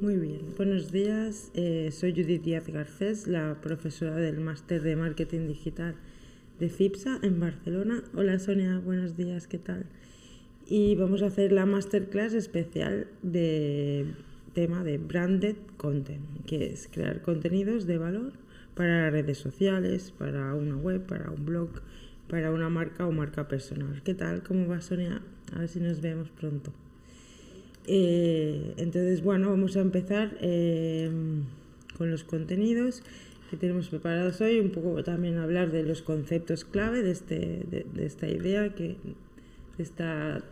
Muy 0.00 0.16
bien, 0.16 0.40
buenos 0.56 0.92
días. 0.92 1.50
Eh, 1.52 1.90
soy 1.92 2.12
Judith 2.12 2.42
Díaz 2.42 2.66
Garcés, 2.68 3.26
la 3.26 3.60
profesora 3.60 4.16
del 4.16 4.40
máster 4.40 4.80
de 4.80 4.96
Marketing 4.96 5.46
Digital 5.46 5.94
de 6.58 6.70
CIPSA 6.70 7.18
en 7.20 7.38
Barcelona. 7.38 8.02
Hola 8.14 8.38
Sonia, 8.38 8.78
buenos 8.78 9.18
días, 9.18 9.46
¿qué 9.46 9.58
tal? 9.58 9.84
Y 10.66 10.94
vamos 10.94 11.20
a 11.20 11.26
hacer 11.26 11.52
la 11.52 11.66
masterclass 11.66 12.32
especial 12.32 13.08
de 13.20 14.06
tema 14.54 14.82
de 14.84 14.96
branded 14.96 15.56
content, 15.76 16.46
que 16.46 16.72
es 16.72 16.88
crear 16.90 17.20
contenidos 17.20 17.86
de 17.86 17.98
valor 17.98 18.32
para 18.74 19.10
redes 19.10 19.36
sociales, 19.36 20.14
para 20.16 20.54
una 20.54 20.78
web, 20.78 21.04
para 21.04 21.30
un 21.30 21.44
blog, 21.44 21.68
para 22.26 22.50
una 22.52 22.70
marca 22.70 23.06
o 23.06 23.12
marca 23.12 23.48
personal. 23.48 24.00
¿Qué 24.02 24.14
tal? 24.14 24.42
¿Cómo 24.44 24.66
va 24.66 24.80
Sonia? 24.80 25.20
A 25.54 25.58
ver 25.58 25.68
si 25.68 25.78
nos 25.78 26.00
vemos 26.00 26.30
pronto. 26.30 26.72
Eh, 27.86 28.74
entonces, 28.76 29.22
bueno, 29.22 29.50
vamos 29.50 29.76
a 29.76 29.80
empezar 29.80 30.36
eh, 30.40 31.10
con 31.96 32.10
los 32.10 32.24
contenidos 32.24 33.02
que 33.50 33.56
tenemos 33.56 33.88
preparados 33.88 34.40
hoy, 34.40 34.60
un 34.60 34.70
poco 34.70 35.02
también 35.02 35.38
hablar 35.38 35.72
de 35.72 35.82
los 35.82 36.02
conceptos 36.02 36.64
clave 36.64 37.02
de, 37.02 37.10
este, 37.10 37.64
de, 37.68 38.06
esta 38.06 38.28
idea, 38.28 38.74
que, 38.74 38.96
de 39.76 39.82
esta 39.82 40.44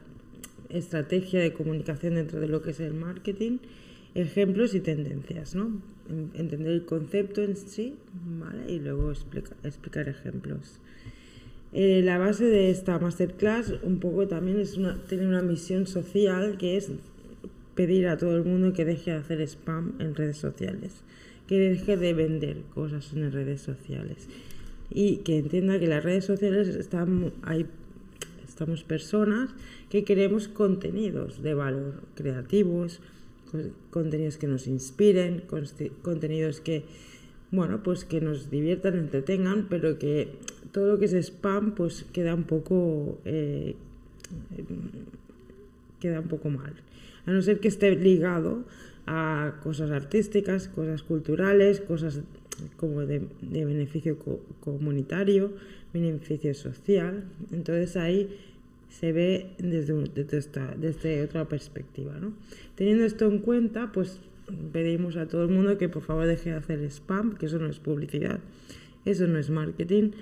estrategia 0.69 1.41
de 1.41 1.52
comunicación 1.52 2.16
dentro 2.16 2.41
de 2.41 2.48
lo 2.48 2.60
que 2.60 2.72
es 2.72 2.80
el 2.80 2.95
marketing, 2.95 3.58
ejemplos 4.16 4.74
y 4.74 4.80
tendencias, 4.80 5.55
¿no? 5.55 5.80
Entender 6.34 6.72
el 6.72 6.84
concepto 6.86 7.42
en 7.42 7.56
sí, 7.56 7.95
¿vale? 8.41 8.72
Y 8.72 8.80
luego 8.80 9.12
explicar 9.12 10.08
ejemplos. 10.08 10.80
Eh, 11.72 12.00
la 12.02 12.19
base 12.19 12.47
de 12.47 12.70
esta 12.70 12.98
masterclass 12.98 13.74
un 13.83 14.00
poco 14.00 14.27
también 14.27 14.58
es 14.58 14.77
una, 14.77 14.97
tiene 15.05 15.27
una 15.27 15.42
misión 15.42 15.86
social 15.86 16.56
que 16.56 16.78
es 16.78 16.91
pedir 17.78 18.09
a 18.09 18.16
todo 18.16 18.37
el 18.37 18.42
mundo 18.42 18.73
que 18.73 18.84
deje 18.84 19.12
de 19.12 19.18
hacer 19.18 19.41
spam 19.41 19.92
en 20.00 20.16
redes 20.16 20.36
sociales, 20.36 21.05
que 21.46 21.60
deje 21.60 21.96
de 21.96 22.12
vender 22.12 22.56
cosas 22.75 23.12
en 23.12 23.30
redes 23.30 23.61
sociales 23.61 24.27
y 24.91 25.19
que 25.19 25.39
entienda 25.39 25.78
que 25.78 25.86
las 25.86 26.02
redes 26.02 26.25
sociales 26.25 26.67
están, 26.67 27.33
hay, 27.42 27.67
estamos 28.48 28.83
personas 28.83 29.50
que 29.91 30.02
queremos 30.02 30.48
contenidos 30.48 31.41
de 31.41 31.55
valor 31.55 32.02
creativos, 32.17 32.98
contenidos 33.92 34.39
que 34.39 34.48
nos 34.48 34.67
inspiren, 34.67 35.45
contenidos 36.02 36.61
que 36.61 36.83
bueno, 37.52 37.84
pues 37.84 38.05
que 38.05 38.20
nos 38.20 38.50
diviertan, 38.50 38.98
entretengan, 38.98 39.69
pero 39.70 40.00
que 40.00 40.33
todo 40.72 40.89
lo 40.89 40.98
que 40.98 41.05
es 41.05 41.12
spam 41.12 41.77
pues 41.77 42.05
queda 42.12 42.34
un 42.34 42.42
poco 42.42 43.20
eh, 43.24 43.77
queda 46.00 46.19
un 46.19 46.27
poco 46.27 46.50
mal 46.50 46.74
a 47.28 47.30
no 47.30 47.42
ser 47.42 47.60
que 47.60 47.68
esté 47.68 47.94
ligado 47.94 48.64
a 49.06 49.60
cosas 49.62 49.90
artísticas, 49.90 50.68
cosas 50.68 51.02
culturales, 51.02 51.80
cosas 51.80 52.22
como 52.78 53.02
de, 53.02 53.20
beneficio 53.42 54.16
comunitario, 54.60 55.52
beneficio 55.92 56.54
social. 56.54 57.24
Entonces 57.52 57.98
ahí 57.98 58.34
se 58.88 59.12
ve 59.12 59.50
desde, 59.58 59.92
desde, 60.78 61.22
otra 61.22 61.44
perspectiva. 61.46 62.14
Teniendo 62.74 63.04
esto 63.04 63.26
en 63.26 63.40
cuenta, 63.40 63.92
pues 63.92 64.20
pedimos 64.72 65.16
a 65.16 65.28
todo 65.28 65.42
el 65.42 65.50
mundo 65.50 65.76
que 65.76 65.90
por 65.90 66.02
favor 66.02 66.26
deje 66.26 66.48
de 66.50 66.56
hacer 66.56 66.82
spam, 66.84 67.36
que 67.36 67.44
eso 67.44 67.58
no 67.58 67.68
es 67.68 67.78
publicidad, 67.78 68.40
eso 69.04 69.26
no 69.26 69.38
es 69.38 69.50
marketing 69.50 70.12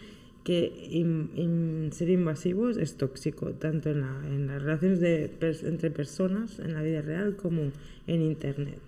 que 0.47 1.91
ser 1.91 2.09
invasivos 2.09 2.77
es 2.77 2.97
tóxico, 2.97 3.51
tanto 3.55 3.91
en, 3.91 4.47
las 4.47 4.63
relaciones 4.63 5.01
de, 5.01 5.33
entre 5.65 5.91
personas, 5.91 6.61
en 6.61 6.73
la 6.73 6.83
vida 6.83 7.03
real, 7.03 7.35
como 7.35 7.73
en 8.07 8.23
Internet. 8.23 8.79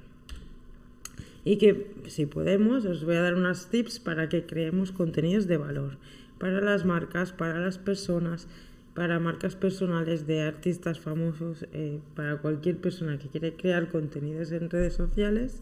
Y 1.44 1.58
que 1.58 1.90
si 2.06 2.26
podemos, 2.26 2.84
os 2.84 3.04
voy 3.04 3.16
a 3.16 3.22
dar 3.22 3.34
unas 3.34 3.70
tips 3.70 3.98
para 3.98 4.28
que 4.28 4.46
creemos 4.46 4.92
contenidos 4.92 5.48
de 5.48 5.56
valor 5.56 5.98
para 6.38 6.60
las 6.60 6.84
marcas, 6.84 7.32
para 7.32 7.58
las 7.58 7.76
personas, 7.76 8.46
para 8.94 9.18
marcas 9.18 9.56
personales 9.56 10.28
de 10.28 10.42
artistas 10.42 11.00
famosos, 11.00 11.66
eh, 11.72 11.98
para 12.14 12.36
cualquier 12.36 12.76
persona 12.76 13.18
que 13.18 13.26
quiere 13.26 13.54
crear 13.54 13.88
contenidos 13.88 14.52
en 14.52 14.70
redes 14.70 14.94
sociales, 14.94 15.60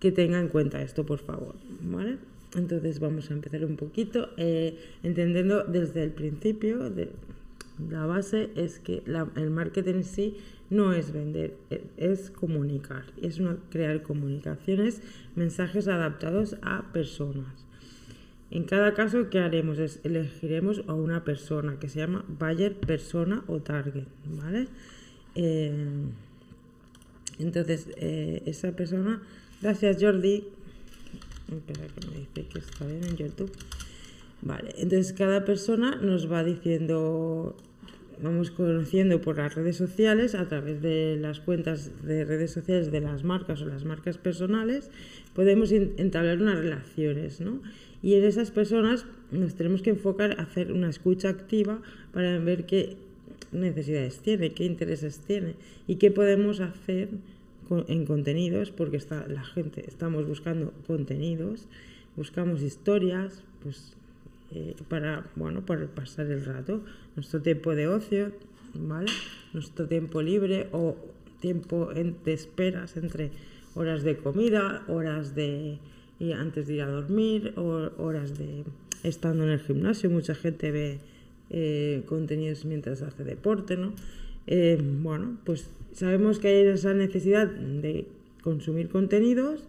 que 0.00 0.12
tenga 0.12 0.40
en 0.40 0.48
cuenta 0.48 0.80
esto, 0.80 1.04
por 1.04 1.18
favor. 1.18 1.56
¿vale? 1.82 2.16
Entonces 2.58 3.00
vamos 3.00 3.30
a 3.30 3.34
empezar 3.34 3.64
un 3.64 3.76
poquito 3.76 4.30
eh, 4.36 4.76
entendiendo 5.02 5.64
desde 5.64 6.02
el 6.02 6.10
principio, 6.10 6.92
la 7.88 8.06
base 8.06 8.50
es 8.56 8.80
que 8.80 9.02
el 9.36 9.50
marketing 9.50 9.94
en 9.94 10.04
sí 10.04 10.36
no 10.68 10.92
es 10.92 11.12
vender, 11.12 11.56
e, 11.70 11.82
es 11.96 12.30
comunicar, 12.30 13.04
es 13.22 13.40
crear 13.70 14.02
comunicaciones, 14.02 15.00
mensajes 15.36 15.88
adaptados 15.88 16.56
a 16.62 16.92
personas. 16.92 17.64
En 18.50 18.64
cada 18.64 18.94
caso, 18.94 19.30
¿qué 19.30 19.38
haremos? 19.38 19.78
Es 19.78 20.00
elegiremos 20.04 20.82
a 20.88 20.94
una 20.94 21.22
persona 21.22 21.78
que 21.78 21.88
se 21.88 22.00
llama 22.00 22.24
buyer, 22.28 22.74
persona 22.74 23.44
o 23.46 23.60
target, 23.60 24.06
¿vale? 24.24 24.66
Eh, 25.34 25.70
entonces, 27.38 27.88
eh, 27.96 28.42
esa 28.46 28.72
persona, 28.72 29.22
gracias 29.62 29.98
Jordi, 30.00 30.48
Espera 31.50 31.86
que 31.86 32.06
me 32.06 32.18
dice 32.18 32.48
que 32.52 32.58
está 32.58 32.86
bien 32.86 33.04
en 33.04 33.16
YouTube. 33.16 33.50
Vale, 34.42 34.74
entonces 34.76 35.12
cada 35.12 35.44
persona 35.44 35.96
nos 35.96 36.30
va 36.30 36.44
diciendo, 36.44 37.56
vamos 38.22 38.50
conociendo 38.50 39.20
por 39.20 39.38
las 39.38 39.54
redes 39.54 39.76
sociales, 39.76 40.34
a 40.34 40.46
través 40.46 40.80
de 40.80 41.16
las 41.20 41.40
cuentas 41.40 41.90
de 42.04 42.24
redes 42.24 42.52
sociales 42.52 42.92
de 42.92 43.00
las 43.00 43.24
marcas 43.24 43.62
o 43.62 43.66
las 43.66 43.84
marcas 43.84 44.18
personales, 44.18 44.90
podemos 45.34 45.72
entablar 45.72 46.40
unas 46.40 46.58
relaciones, 46.58 47.40
¿no? 47.40 47.60
Y 48.00 48.14
en 48.14 48.24
esas 48.24 48.52
personas 48.52 49.06
nos 49.32 49.54
tenemos 49.54 49.82
que 49.82 49.90
enfocar 49.90 50.38
a 50.38 50.42
hacer 50.42 50.72
una 50.72 50.88
escucha 50.88 51.30
activa 51.30 51.80
para 52.12 52.38
ver 52.38 52.64
qué 52.66 52.96
necesidades 53.50 54.20
tiene, 54.20 54.52
qué 54.52 54.64
intereses 54.64 55.20
tiene 55.26 55.54
y 55.86 55.96
qué 55.96 56.10
podemos 56.10 56.60
hacer 56.60 57.08
en 57.86 58.06
contenidos, 58.06 58.70
porque 58.70 58.96
está, 58.96 59.26
la 59.28 59.44
gente 59.44 59.84
estamos 59.86 60.26
buscando 60.26 60.72
contenidos, 60.86 61.66
buscamos 62.16 62.62
historias, 62.62 63.42
pues 63.62 63.94
eh, 64.52 64.74
para, 64.88 65.26
bueno, 65.36 65.64
para 65.66 65.86
pasar 65.86 66.26
el 66.26 66.44
rato, 66.44 66.82
nuestro 67.16 67.42
tiempo 67.42 67.74
de 67.74 67.88
ocio, 67.88 68.32
¿vale? 68.74 69.10
Nuestro 69.52 69.86
tiempo 69.86 70.22
libre 70.22 70.68
o 70.72 70.96
tiempo 71.40 71.90
de 71.92 72.32
esperas 72.32 72.96
entre 72.96 73.30
horas 73.74 74.02
de 74.02 74.16
comida, 74.16 74.84
horas 74.88 75.34
de 75.34 75.78
y 76.18 76.32
antes 76.32 76.66
de 76.66 76.74
ir 76.74 76.82
a 76.82 76.88
dormir, 76.88 77.52
o, 77.56 77.90
horas 77.98 78.36
de 78.38 78.64
estando 79.02 79.44
en 79.44 79.50
el 79.50 79.60
gimnasio. 79.60 80.10
Mucha 80.10 80.34
gente 80.34 80.70
ve 80.70 80.98
eh, 81.50 82.02
contenidos 82.06 82.64
mientras 82.64 83.02
hace 83.02 83.24
deporte, 83.24 83.76
¿no? 83.76 83.92
Eh, 84.50 84.80
bueno, 84.82 85.36
pues 85.44 85.68
sabemos 85.92 86.38
que 86.38 86.48
hay 86.48 86.66
esa 86.66 86.94
necesidad 86.94 87.48
de 87.48 88.06
consumir 88.42 88.88
contenidos, 88.88 89.62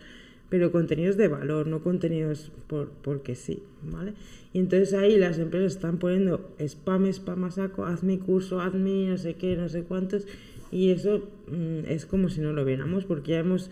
pero 0.47 0.71
contenidos 0.71 1.17
de 1.17 1.27
valor, 1.27 1.67
no 1.67 1.83
contenidos 1.83 2.49
por, 2.67 2.87
porque 3.01 3.35
sí, 3.35 3.61
¿vale? 3.83 4.13
Y 4.53 4.59
entonces 4.59 4.93
ahí 4.93 5.17
las 5.17 5.37
empresas 5.37 5.73
están 5.73 5.97
poniendo 5.97 6.49
spam, 6.59 7.07
spam 7.07 7.43
a 7.43 7.51
saco, 7.51 7.85
haz 7.85 8.03
mi 8.03 8.19
curso, 8.19 8.61
haz 8.61 8.73
mi 8.73 9.07
no 9.07 9.17
sé 9.17 9.33
qué, 9.33 9.57
no 9.57 9.67
sé 9.67 9.83
cuántos, 9.83 10.25
y 10.71 10.91
eso 10.91 11.27
mm, 11.47 11.89
es 11.89 12.05
como 12.05 12.29
si 12.29 12.39
no 12.39 12.53
lo 12.53 12.63
viéramos, 12.63 13.03
porque 13.03 13.33
ya 13.33 13.39
hemos, 13.39 13.71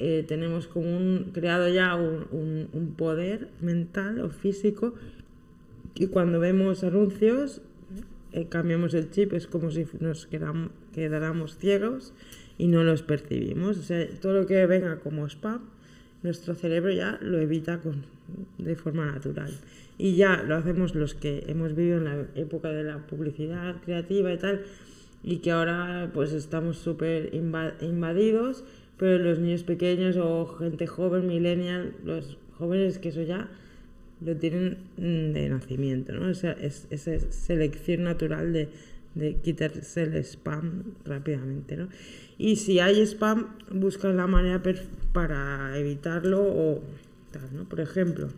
eh, 0.00 0.24
tenemos 0.26 0.66
como 0.66 0.88
un, 0.88 1.30
creado 1.32 1.68
ya 1.68 1.94
un, 1.94 2.68
un 2.72 2.94
poder 2.96 3.46
mental 3.60 4.20
o 4.22 4.30
físico, 4.30 4.94
y 5.94 6.08
cuando 6.08 6.40
vemos 6.40 6.82
anuncios 6.82 7.62
eh, 8.36 8.48
cambiamos 8.50 8.92
el 8.92 9.10
chip, 9.10 9.32
es 9.32 9.46
como 9.46 9.70
si 9.70 9.86
nos 9.98 10.26
quedáramos 10.26 11.56
ciegos 11.56 12.12
y 12.58 12.68
no 12.68 12.84
los 12.84 13.02
percibimos. 13.02 13.78
O 13.78 13.82
sea, 13.82 14.06
todo 14.20 14.34
lo 14.34 14.46
que 14.46 14.66
venga 14.66 15.00
como 15.00 15.26
spam, 15.26 15.62
nuestro 16.22 16.54
cerebro 16.54 16.92
ya 16.92 17.18
lo 17.22 17.38
evita 17.38 17.80
con, 17.80 18.04
de 18.58 18.76
forma 18.76 19.06
natural. 19.06 19.50
Y 19.96 20.16
ya 20.16 20.42
lo 20.42 20.54
hacemos 20.56 20.94
los 20.94 21.14
que 21.14 21.44
hemos 21.48 21.74
vivido 21.74 21.96
en 21.96 22.04
la 22.04 22.26
época 22.34 22.68
de 22.68 22.84
la 22.84 23.06
publicidad 23.06 23.76
creativa 23.82 24.30
y 24.30 24.36
tal, 24.36 24.64
y 25.22 25.38
que 25.38 25.52
ahora 25.52 26.10
pues 26.12 26.32
estamos 26.32 26.76
súper 26.76 27.34
invadidos, 27.34 28.64
pero 28.98 29.18
los 29.18 29.38
niños 29.38 29.62
pequeños 29.62 30.18
o 30.18 30.46
gente 30.46 30.86
joven, 30.86 31.26
millennial, 31.26 31.94
los 32.04 32.36
jóvenes 32.58 32.98
que 32.98 33.08
eso 33.08 33.22
ya 33.22 33.48
lo 34.20 34.36
tienen 34.36 34.78
mm, 34.96 35.32
de 35.32 35.48
nacimiento, 35.48 36.12
¿no? 36.12 36.30
O 36.30 36.34
sea, 36.34 36.52
es, 36.52 36.86
esa 36.90 37.18
selección 37.30 38.04
natural 38.04 38.52
de, 38.52 38.68
quitarse 39.42 40.02
el 40.02 40.14
spam 40.16 40.84
rápidamente, 41.04 41.76
¿no? 41.76 41.88
Y 42.36 42.56
si 42.56 42.80
hay 42.80 43.00
spam, 43.00 43.56
buscan 43.70 44.16
la 44.16 44.26
manera 44.26 44.62
para 45.12 45.78
evitarlo 45.78 46.42
o 46.42 46.82
tal, 47.30 47.48
¿no? 47.54 47.66
Por 47.66 47.80
ejemplo, 47.80 48.28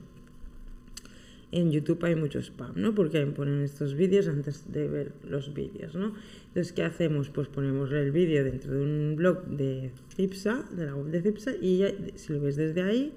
en 1.50 1.72
YouTube 1.72 2.04
hay 2.04 2.14
mucho 2.14 2.38
spam, 2.38 2.74
¿no? 2.76 2.94
Porque 2.94 3.24
ponen 3.26 3.62
estos 3.62 3.94
vídeos 3.94 4.28
antes 4.28 4.70
de 4.70 4.86
ver 4.86 5.12
los 5.24 5.52
vídeos, 5.52 5.94
¿no? 5.94 6.12
Entonces, 6.48 6.72
¿qué 6.72 6.82
hacemos? 6.82 7.28
Pues 7.30 7.48
ponemos 7.48 7.90
el 7.90 8.12
vídeo 8.12 8.44
dentro 8.44 8.74
de 8.74 8.80
un 8.80 9.16
blog 9.16 9.46
de 9.46 9.90
Cipsa, 10.14 10.64
de 10.76 10.86
la 10.86 10.94
web 10.94 11.06
de 11.10 11.22
Cipsa, 11.22 11.52
y 11.60 11.84
si 12.14 12.32
lo 12.32 12.40
ves 12.40 12.56
desde 12.56 12.82
ahí, 12.82 13.12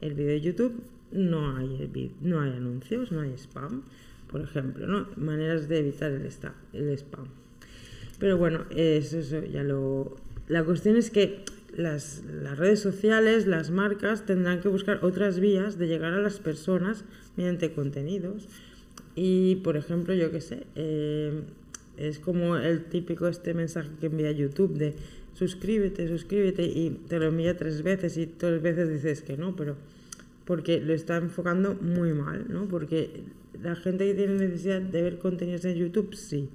el 0.00 0.14
vídeo 0.14 0.30
de 0.30 0.40
YouTube, 0.40 0.82
no 1.12 1.56
hay, 1.56 2.12
no 2.20 2.40
hay 2.40 2.52
anuncios, 2.52 3.12
no 3.12 3.20
hay 3.20 3.32
spam, 3.36 3.82
por 4.30 4.40
ejemplo, 4.40 4.86
¿no? 4.86 5.08
Maneras 5.16 5.68
de 5.68 5.78
evitar 5.78 6.12
el, 6.12 6.28
el 6.72 6.88
spam. 6.98 7.26
Pero 8.18 8.36
bueno, 8.36 8.64
eso, 8.70 9.18
eso 9.18 9.42
ya 9.44 9.62
lo... 9.62 10.16
La 10.48 10.64
cuestión 10.64 10.96
es 10.96 11.10
que 11.10 11.44
las, 11.76 12.22
las, 12.24 12.58
redes 12.58 12.80
sociales, 12.80 13.46
las 13.46 13.70
marcas 13.70 14.26
tendrán 14.26 14.60
que 14.60 14.68
buscar 14.68 15.04
otras 15.04 15.40
vías 15.40 15.78
de 15.78 15.86
llegar 15.86 16.12
a 16.12 16.20
las 16.20 16.38
personas 16.38 17.04
mediante 17.36 17.72
contenidos. 17.72 18.48
Y, 19.14 19.56
por 19.56 19.76
ejemplo, 19.76 20.14
yo 20.14 20.30
qué 20.30 20.40
sé, 20.40 20.66
eh, 20.74 21.42
es 21.96 22.18
como 22.18 22.56
el 22.56 22.84
típico 22.84 23.28
este 23.28 23.54
mensaje 23.54 23.90
que 24.00 24.06
envía 24.06 24.30
YouTube 24.32 24.76
de 24.76 24.94
suscríbete, 25.34 26.08
suscríbete 26.08 26.64
y 26.64 26.90
te 27.08 27.18
lo 27.18 27.26
envía 27.26 27.56
tres 27.56 27.82
veces 27.82 28.16
y 28.16 28.26
tres 28.26 28.60
veces 28.62 28.88
dices 28.88 29.22
que 29.22 29.36
no, 29.36 29.56
pero 29.56 29.76
porque 30.50 30.80
lo 30.80 30.92
está 30.94 31.18
enfocando 31.18 31.76
muy 31.76 32.12
mal, 32.12 32.46
¿no? 32.48 32.66
Porque 32.66 33.22
la 33.62 33.76
gente 33.76 34.04
que 34.04 34.14
tiene 34.14 34.34
necesidad 34.34 34.80
de 34.80 35.00
ver 35.00 35.18
contenidos 35.20 35.64
en 35.64 35.76
YouTube, 35.76 36.12
sí. 36.16 36.48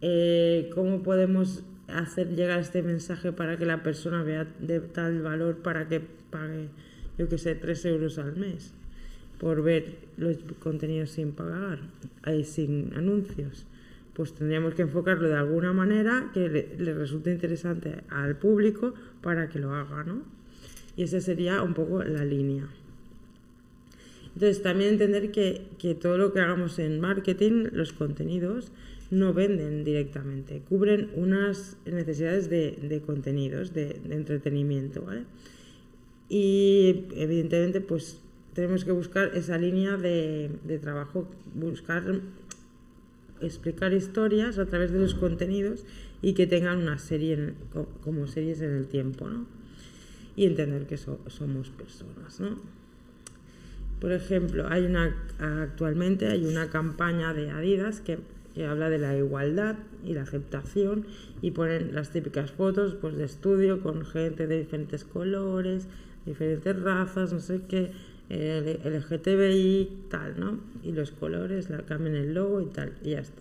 Eh, 0.00 0.70
¿Cómo 0.74 1.02
podemos 1.02 1.64
hacer 1.86 2.34
llegar 2.34 2.60
este 2.60 2.82
mensaje 2.82 3.30
para 3.30 3.58
que 3.58 3.66
la 3.66 3.82
persona 3.82 4.22
vea 4.22 4.46
de 4.58 4.80
tal 4.80 5.20
valor 5.20 5.58
para 5.58 5.86
que 5.86 6.00
pague, 6.00 6.70
yo 7.18 7.28
que 7.28 7.36
sé, 7.36 7.54
3 7.54 7.84
euros 7.84 8.16
al 8.16 8.36
mes 8.36 8.72
por 9.38 9.62
ver 9.62 9.96
los 10.16 10.38
contenidos 10.58 11.10
sin 11.10 11.32
pagar, 11.32 11.80
ahí 12.22 12.42
sin 12.42 12.94
anuncios? 12.96 13.66
Pues 14.14 14.32
tendríamos 14.32 14.72
que 14.72 14.80
enfocarlo 14.80 15.28
de 15.28 15.36
alguna 15.36 15.74
manera 15.74 16.30
que 16.32 16.48
le, 16.48 16.94
resulte 16.94 17.30
interesante 17.30 17.98
al 18.08 18.38
público 18.38 18.94
para 19.20 19.50
que 19.50 19.58
lo 19.58 19.74
haga, 19.74 20.04
¿no? 20.04 20.22
Y 20.96 21.02
esa 21.02 21.20
sería 21.20 21.60
un 21.60 21.74
poco 21.74 22.02
la 22.02 22.24
línea. 22.24 22.66
Entonces, 24.34 24.62
también 24.62 24.90
entender 24.90 25.30
que, 25.30 25.62
que 25.78 25.94
todo 25.94 26.18
lo 26.18 26.32
que 26.32 26.40
hagamos 26.40 26.78
en 26.78 27.00
marketing, 27.00 27.68
los 27.72 27.92
contenidos, 27.92 28.72
no 29.10 29.32
venden 29.32 29.84
directamente, 29.84 30.62
cubren 30.68 31.10
unas 31.14 31.76
necesidades 31.84 32.50
de, 32.50 33.02
contenidos, 33.06 33.72
de, 33.72 34.00
entretenimiento, 34.10 35.02
¿vale? 35.02 35.24
Y 36.28 37.06
evidentemente, 37.14 37.80
pues 37.80 38.20
tenemos 38.54 38.84
que 38.84 38.92
buscar 38.92 39.32
esa 39.34 39.58
línea 39.58 39.96
de, 39.96 40.50
trabajo, 40.80 41.28
buscar 41.54 42.20
explicar 43.40 43.92
historias 43.92 44.58
a 44.58 44.66
través 44.66 44.90
de 44.90 44.98
los 44.98 45.14
contenidos 45.14 45.84
y 46.22 46.32
que 46.32 46.46
tengan 46.46 46.78
una 46.78 46.98
serie 46.98 47.54
como 48.02 48.26
series 48.26 48.60
en 48.62 48.70
el 48.70 48.86
tiempo, 48.86 49.28
¿no? 49.28 49.46
Y 50.36 50.46
entender 50.46 50.86
que 50.86 50.96
somos 50.96 51.70
personas, 51.70 52.40
¿no? 52.40 52.58
Por 54.04 54.12
ejemplo, 54.12 54.66
hay 54.68 54.84
una 54.84 55.16
actualmente 55.38 56.26
hay 56.26 56.44
una 56.44 56.68
campaña 56.68 57.32
de 57.32 57.50
Adidas 57.50 58.02
que 58.02 58.18
habla 58.62 58.90
de 58.90 58.98
la 58.98 59.16
igualdad 59.16 59.76
y 60.04 60.12
la 60.12 60.24
aceptación 60.24 61.06
y 61.40 61.52
ponen 61.52 61.94
las 61.94 62.10
típicas 62.10 62.50
fotos 62.50 62.96
pues, 63.00 63.16
de 63.16 63.24
estudio 63.24 63.80
con 63.80 64.04
gente 64.04 64.46
de 64.46 64.58
diferentes 64.58 65.04
colores, 65.04 65.88
diferentes 66.26 66.78
razas, 66.82 67.32
no 67.32 67.40
sé 67.40 67.62
qué, 67.66 67.92
el 68.28 68.78
LGTBI, 68.84 70.04
tal, 70.10 70.38
¿no? 70.38 70.60
Y 70.82 70.92
los 70.92 71.10
colores, 71.10 71.70
la 71.70 71.78
cambian 71.78 72.16
el 72.16 72.34
logo 72.34 72.60
y 72.60 72.66
tal, 72.66 72.92
y 73.02 73.12
ya 73.12 73.20
está. 73.20 73.40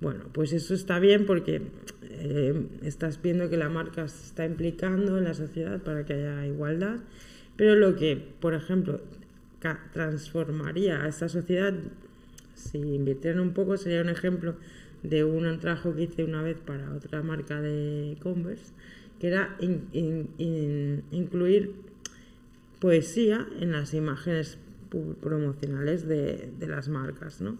Bueno, 0.00 0.24
pues 0.32 0.54
eso 0.54 0.72
está 0.72 0.98
bien 0.98 1.26
porque 1.26 1.60
eh, 2.04 2.68
estás 2.80 3.20
viendo 3.20 3.50
que 3.50 3.58
la 3.58 3.68
marca 3.68 4.08
se 4.08 4.28
está 4.28 4.46
implicando 4.46 5.18
en 5.18 5.24
la 5.24 5.34
sociedad 5.34 5.82
para 5.82 6.06
que 6.06 6.14
haya 6.14 6.46
igualdad, 6.46 7.00
pero 7.56 7.76
lo 7.76 7.96
que, 7.96 8.16
por 8.40 8.54
ejemplo, 8.54 9.02
transformaría 9.92 11.02
a 11.02 11.08
esta 11.08 11.28
sociedad 11.28 11.74
si 12.54 12.78
invirtieran 12.78 13.40
un 13.40 13.52
poco, 13.52 13.76
sería 13.76 14.00
un 14.00 14.08
ejemplo 14.08 14.54
de 15.02 15.24
un 15.24 15.58
trabajo 15.60 15.94
que 15.94 16.04
hice 16.04 16.24
una 16.24 16.42
vez 16.42 16.56
para 16.58 16.92
otra 16.92 17.22
marca 17.22 17.60
de 17.60 18.16
Converse, 18.22 18.72
que 19.20 19.26
era 19.28 19.56
incluir 21.10 21.74
poesía 22.80 23.46
en 23.60 23.72
las 23.72 23.94
imágenes 23.94 24.58
promocionales 25.20 26.06
de, 26.06 26.52
las 26.60 26.88
marcas, 26.88 27.40
¿no? 27.40 27.58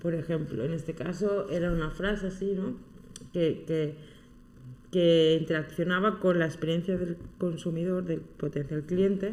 Por 0.00 0.14
ejemplo, 0.14 0.64
en 0.64 0.72
este 0.72 0.94
caso 0.94 1.48
era 1.48 1.72
una 1.72 1.90
frase 1.90 2.26
así, 2.26 2.52
¿no? 2.52 2.76
Que, 3.32 3.64
que, 3.66 3.94
que 4.92 5.38
interaccionaba 5.40 6.20
con 6.20 6.38
la 6.38 6.44
experiencia 6.44 6.96
del 6.98 7.16
consumidor, 7.38 8.04
del 8.04 8.20
potencial 8.20 8.82
cliente, 8.84 9.32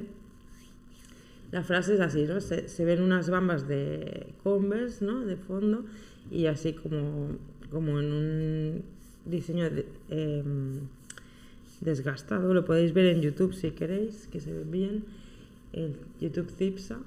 la 1.51 1.63
frase 1.63 1.95
es 1.95 2.00
así, 2.00 2.25
¿no? 2.25 2.39
Se, 2.39 2.86
ven 2.86 3.01
unas 3.01 3.30
bambas 3.30 3.68
de 3.68 4.27
Converse, 4.44 5.03
¿no? 5.03 5.25
De 5.25 5.36
fondo 5.36 5.86
y 6.30 6.45
así 6.45 6.74
como, 6.74 7.38
como 7.69 8.00
en 8.00 8.12
un 8.12 8.83
diseño 9.25 9.65
em, 10.09 10.80
desgastado. 11.81 12.53
Lo 12.53 12.63
podéis 12.63 12.94
ver 12.94 13.07
en 13.07 13.21
YouTube 13.21 13.53
si 13.53 13.71
queréis, 13.71 14.27
que 14.31 14.39
se 14.39 14.53
ve 14.53 14.63
bien. 14.63 15.03
El 15.74 15.95
YouTube 16.19 16.50
Cipsa 16.50 17.00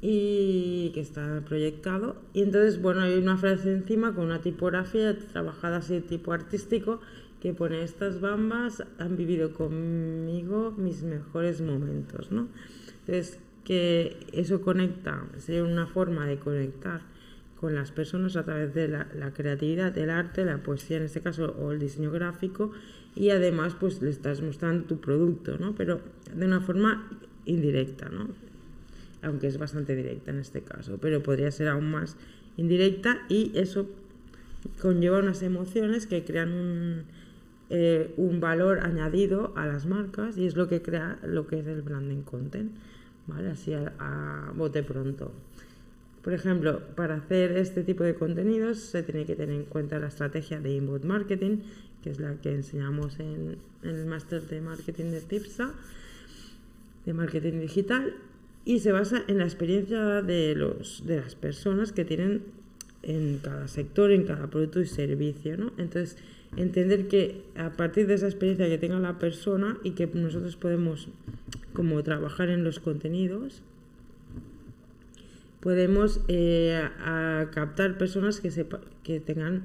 y 0.00 0.90
que 0.94 1.00
está 1.00 1.42
proyectado. 1.46 2.16
Y 2.32 2.42
entonces, 2.42 2.80
bueno, 2.80 3.02
hay 3.02 3.18
una 3.18 3.36
frase 3.36 3.72
encima 3.72 4.14
con 4.14 4.24
una 4.24 4.40
tipografía 4.40 5.16
trabajada 5.18 5.78
así 5.78 6.00
tipo 6.00 6.32
artístico 6.32 7.00
que 7.40 7.54
pone 7.54 7.82
estas 7.82 8.20
bambas 8.20 8.82
han 8.98 9.16
vivido 9.16 9.54
conmigo 9.54 10.74
mis 10.76 11.02
mejores 11.02 11.60
momentos, 11.62 12.30
¿no? 12.30 12.48
Entonces, 13.00 13.38
que 13.64 14.16
eso 14.32 14.60
conecta, 14.62 15.24
sería 15.38 15.64
una 15.64 15.86
forma 15.86 16.26
de 16.26 16.38
conectar 16.38 17.02
con 17.60 17.74
las 17.74 17.92
personas 17.92 18.36
a 18.36 18.44
través 18.44 18.72
de 18.74 18.88
la, 18.88 19.32
creatividad, 19.34 19.96
el 19.98 20.08
arte, 20.08 20.46
la 20.46 20.62
poesía 20.62 20.96
en 20.96 21.02
este 21.02 21.20
caso 21.20 21.54
o 21.58 21.72
el 21.72 21.78
diseño 21.78 22.10
gráfico 22.10 22.72
y 23.14 23.30
además 23.30 23.76
pues 23.78 24.00
le 24.00 24.08
estás 24.08 24.40
mostrando 24.40 24.86
tu 24.86 24.98
producto, 24.98 25.58
¿no? 25.58 25.74
Pero 25.74 26.00
de 26.34 26.46
una 26.46 26.62
forma 26.62 27.06
indirecta, 27.44 28.08
¿no? 28.08 28.28
Aunque 29.22 29.46
es 29.46 29.58
bastante 29.58 29.94
directa 29.94 30.30
en 30.30 30.38
este 30.38 30.62
caso, 30.62 30.96
pero 31.02 31.22
podría 31.22 31.50
ser 31.50 31.68
aún 31.68 31.90
más 31.90 32.16
indirecta 32.56 33.18
y 33.28 33.52
eso 33.54 33.90
conlleva 34.80 35.18
unas 35.18 35.42
emociones 35.42 36.06
que 36.06 36.24
crean 36.24 36.52
un, 36.52 37.02
eh, 37.68 38.14
un 38.16 38.40
valor 38.40 38.80
añadido 38.80 39.52
a 39.54 39.66
las 39.66 39.84
marcas 39.84 40.38
y 40.38 40.46
es 40.46 40.56
lo 40.56 40.66
que 40.66 40.80
crea 40.80 41.18
lo 41.22 41.46
que 41.46 41.60
es 41.60 41.66
el 41.66 41.82
branding 41.82 42.22
content. 42.22 42.72
Así 43.50 43.72
a, 43.74 44.52
bote 44.54 44.82
pronto. 44.82 45.32
Por 46.22 46.32
ejemplo, 46.34 46.82
para 46.96 47.16
hacer 47.16 47.56
este 47.56 47.82
tipo 47.82 48.04
de 48.04 48.14
contenidos 48.14 48.78
se 48.78 49.02
tiene 49.02 49.24
que 49.24 49.36
tener 49.36 49.54
en 49.54 49.64
cuenta 49.64 49.98
la 49.98 50.08
estrategia 50.08 50.60
de 50.60 50.74
inbound 50.74 51.04
marketing, 51.04 51.58
que 52.02 52.10
es 52.10 52.20
la 52.20 52.34
que 52.40 52.52
enseñamos 52.52 53.18
en, 53.20 53.56
el 53.82 54.06
máster 54.06 54.42
de 54.46 54.60
marketing 54.60 55.10
de 55.12 55.20
TIPSA, 55.20 55.72
de 57.06 57.14
marketing 57.14 57.60
digital, 57.60 58.14
y 58.64 58.80
se 58.80 58.92
basa 58.92 59.22
en 59.26 59.38
la 59.38 59.44
experiencia 59.44 60.20
de, 60.20 60.54
los, 60.54 61.06
de 61.06 61.16
las 61.16 61.34
personas 61.34 61.92
que 61.92 62.04
tienen 62.04 62.42
en 63.02 63.38
cada 63.38 63.68
sector, 63.68 64.10
en 64.10 64.24
cada 64.24 64.48
producto 64.48 64.80
y 64.80 64.86
servicio. 64.86 65.56
¿no? 65.56 65.72
Entonces, 65.78 66.18
entender 66.56 67.08
que 67.08 67.42
a 67.56 67.70
partir 67.70 68.06
de 68.06 68.14
esa 68.14 68.26
experiencia 68.26 68.68
que 68.68 68.78
tenga 68.78 68.98
la 68.98 69.18
persona 69.18 69.78
y 69.82 69.92
que 69.92 70.06
nosotros 70.06 70.56
podemos 70.56 71.08
como 71.80 72.02
trabajar 72.02 72.50
en 72.50 72.62
los 72.62 72.78
contenidos, 72.78 73.62
podemos 75.60 76.20
eh, 76.28 76.78
captar 77.54 77.96
personas 77.96 78.38
que, 78.38 78.50
sepa, 78.50 78.82
que 79.02 79.18
tengan 79.18 79.62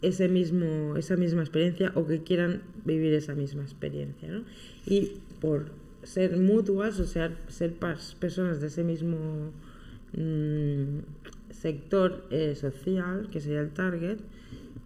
ese 0.00 0.30
mismo, 0.30 0.96
esa 0.96 1.16
misma 1.16 1.42
experiencia 1.42 1.92
o 1.94 2.06
que 2.06 2.22
quieran 2.22 2.62
vivir 2.86 3.12
esa 3.12 3.34
misma 3.34 3.64
experiencia. 3.64 4.30
Y 4.86 5.18
por 5.42 5.66
ser 6.04 6.38
mutuas, 6.38 7.00
o 7.00 7.04
sea, 7.04 7.36
ser 7.48 7.74
personas 8.18 8.62
de 8.62 8.68
ese 8.68 8.82
mismo 8.82 9.52
mm, 10.16 11.00
sector 11.50 12.24
eh, 12.30 12.54
social, 12.54 13.28
que 13.30 13.42
sería 13.42 13.60
el 13.60 13.72
target, 13.72 14.20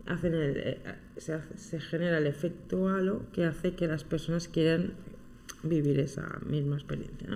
hacen 0.06 0.32
eh, 0.34 0.78
se, 1.16 1.80
genera 1.80 2.18
el 2.18 2.26
efecto 2.26 2.88
halo 2.88 3.22
que 3.32 3.44
hace 3.44 3.74
que 3.74 3.86
las 3.86 4.02
personas 4.02 4.48
quieran 4.48 4.94
vivir 5.62 5.98
esa 6.00 6.40
misma 6.46 6.76
experiencia. 6.76 7.28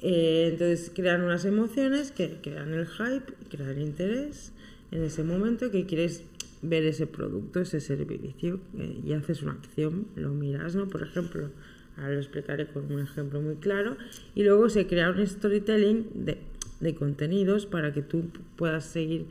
Eh, 0.00 0.50
entonces 0.52 0.92
crean 0.94 1.22
unas 1.22 1.44
emociones 1.44 2.12
que 2.12 2.38
crean 2.42 2.72
el 2.72 2.86
hype, 2.86 3.32
crean 3.50 3.80
interés 3.80 4.52
en 4.90 5.02
ese 5.02 5.24
momento 5.24 5.70
que 5.70 5.86
quieres 5.86 6.22
ver 6.62 6.84
ese 6.84 7.06
producto, 7.06 7.60
ese 7.60 7.80
servicio 7.80 8.60
eh, 8.78 9.00
y 9.04 9.12
haces 9.12 9.42
una 9.42 9.52
acción, 9.52 10.06
lo 10.16 10.30
miras, 10.30 10.74
¿no? 10.74 10.88
Por 10.88 11.02
ejemplo, 11.02 11.50
ahora 11.96 12.14
lo 12.14 12.20
explicaré 12.20 12.66
con 12.66 12.92
un 12.92 13.00
ejemplo 13.00 13.40
muy 13.40 13.56
claro 13.56 13.96
y 14.34 14.44
luego 14.44 14.68
se 14.68 14.86
crea 14.86 15.10
un 15.10 15.26
storytelling 15.26 16.06
de 16.14 16.38
de 16.80 16.94
contenidos 16.94 17.66
para 17.66 17.92
que 17.92 18.02
tú 18.02 18.30
puedas 18.56 18.84
seguir 18.84 19.26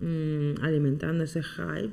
mm, 0.00 0.62
alimentando 0.62 1.24
ese 1.24 1.42
hype 1.42 1.92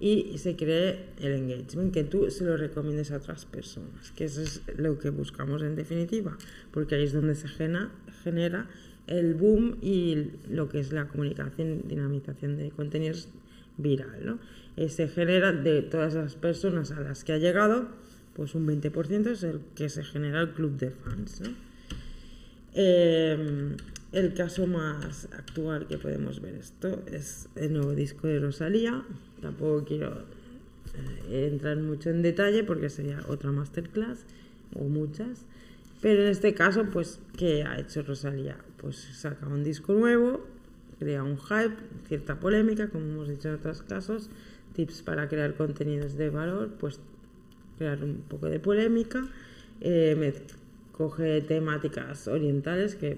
y 0.00 0.38
se 0.38 0.56
cree 0.56 1.10
el 1.20 1.32
engagement, 1.32 1.92
que 1.92 2.04
tú 2.04 2.30
se 2.30 2.44
lo 2.44 2.56
recomiendes 2.56 3.12
a 3.12 3.18
otras 3.18 3.44
personas, 3.44 4.10
que 4.16 4.24
eso 4.24 4.40
es 4.40 4.62
lo 4.76 4.98
que 4.98 5.10
buscamos 5.10 5.62
en 5.62 5.76
definitiva, 5.76 6.38
porque 6.72 6.94
ahí 6.94 7.04
es 7.04 7.12
donde 7.12 7.34
se 7.34 7.48
genera, 7.48 8.66
el 9.06 9.34
boom 9.34 9.76
y 9.82 10.28
lo 10.48 10.68
que 10.68 10.80
es 10.80 10.92
la 10.92 11.08
comunicación, 11.08 11.82
dinamización 11.86 12.56
de 12.56 12.70
contenidos 12.70 13.28
viral. 13.76 14.24
¿no? 14.24 14.38
Eh, 14.76 14.88
se 14.88 15.08
genera 15.08 15.52
de 15.52 15.82
todas 15.82 16.14
las 16.14 16.36
personas 16.36 16.92
a 16.92 17.00
las 17.00 17.24
que 17.24 17.32
ha 17.32 17.38
llegado, 17.38 17.88
pues 18.34 18.54
un 18.54 18.66
20% 18.66 19.26
es 19.26 19.42
el 19.42 19.60
que 19.74 19.88
se 19.88 20.04
genera 20.04 20.40
el 20.40 20.50
club 20.50 20.78
de 20.78 20.90
fans. 20.90 21.42
Em, 22.72 23.76
el 24.12 24.34
caso 24.34 24.66
más 24.66 25.28
actual 25.32 25.86
que 25.86 25.98
podemos 25.98 26.40
ver 26.40 26.54
esto 26.54 27.02
es 27.06 27.48
el 27.54 27.72
nuevo 27.72 27.92
disco 27.94 28.26
de 28.26 28.40
Rosalía. 28.40 29.04
Tampoco 29.40 29.84
quiero 29.84 30.24
eh, 31.28 31.48
entrar 31.50 31.76
mucho 31.76 32.10
en 32.10 32.22
detalle 32.22 32.64
porque 32.64 32.90
sería 32.90 33.20
otra 33.28 33.52
masterclass 33.52 34.24
o 34.74 34.84
muchas. 34.84 35.44
Pero 36.00 36.22
en 36.22 36.28
este 36.28 36.54
caso, 36.54 36.86
pues, 36.90 37.20
¿qué 37.36 37.62
ha 37.62 37.78
hecho 37.78 38.02
Rosalía? 38.02 38.56
Pues 38.78 38.96
saca 38.96 39.46
un 39.46 39.62
disco 39.62 39.92
nuevo, 39.92 40.46
crea 40.98 41.22
un 41.22 41.36
hype, 41.36 41.76
cierta 42.08 42.40
polémica, 42.40 42.88
como 42.88 43.04
hemos 43.04 43.28
dicho 43.28 43.48
en 43.48 43.54
otros 43.56 43.82
casos, 43.82 44.30
tips 44.74 45.02
para 45.02 45.28
crear 45.28 45.54
contenidos 45.54 46.16
de 46.16 46.30
valor, 46.30 46.70
pues 46.78 47.00
crear 47.78 48.02
un 48.02 48.22
poco 48.22 48.46
de 48.46 48.58
polémica, 48.60 49.28
eh, 49.80 50.42
coge 51.00 51.40
temáticas 51.40 52.28
orientales, 52.28 52.94
que 52.94 53.16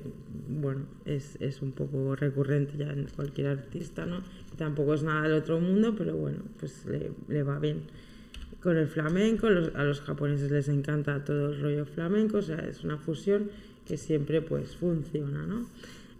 bueno, 0.48 0.82
es, 1.04 1.36
es, 1.40 1.62
un 1.62 1.72
poco 1.72 2.14
recurrente 2.14 2.76
ya 2.76 2.92
en 2.92 3.08
cualquier 3.16 3.48
artista, 3.48 4.06
¿no? 4.06 4.22
Tampoco 4.56 4.94
es 4.94 5.02
nada 5.02 5.22
del 5.22 5.32
otro 5.32 5.58
mundo, 5.58 5.92
pero 5.98 6.16
bueno, 6.16 6.38
pues 6.60 6.86
le, 6.86 7.10
le 7.26 7.42
va 7.42 7.58
bien 7.58 7.80
con 8.62 8.76
el 8.76 8.86
flamenco, 8.86 9.48
a 9.48 9.82
los 9.82 10.00
japoneses 10.00 10.52
les 10.52 10.68
encanta 10.68 11.24
todo 11.24 11.50
el 11.50 11.60
rollo 11.60 11.84
flamenco, 11.84 12.36
o 12.36 12.42
sea, 12.42 12.58
es 12.58 12.84
una 12.84 12.98
fusión 12.98 13.50
que 13.84 13.96
siempre 13.96 14.42
pues 14.42 14.76
funciona, 14.76 15.44
¿no? 15.44 15.66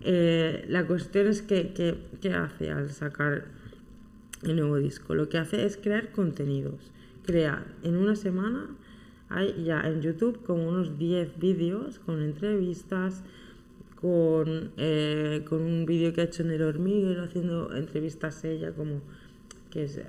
Eh, 0.00 0.64
la 0.69 0.85
cuestión 0.88 1.28
es 1.28 1.42
que, 1.42 1.73
¿qué 2.21 2.35
hace 2.35 2.73
al 2.73 2.90
sacar 2.90 3.45
el 4.42 4.57
nuevo 4.57 4.78
disco? 4.78 5.14
Lo 5.14 5.28
que 5.28 5.38
hace 5.38 5.64
es 5.64 5.76
crear 5.76 6.11
contenidos. 6.11 6.90
Crear 7.25 7.66
en 7.85 7.97
una 7.97 8.16
semana, 8.16 8.66
hay 9.35 9.65
ya 9.65 9.81
en 9.83 10.01
YouTube 10.03 10.43
como 10.45 10.69
unos 10.69 10.99
10 10.99 11.39
vídeos 11.39 11.99
con 11.99 12.23
entrevistas, 12.23 13.23
con, 14.01 14.73
eh, 14.77 15.45
con 15.49 15.62
un 15.62 15.87
vídeo 15.87 16.12
que 16.12 16.23
ha 16.23 16.25
hecho 16.25 16.43
en 16.43 16.51
el 16.51 16.62
hormiguero 16.62 17.23
haciendo 17.23 17.75
entrevistas 17.75 18.45
ella 18.45 18.73
como 18.73 19.01
que 19.71 19.85
es 19.85 20.01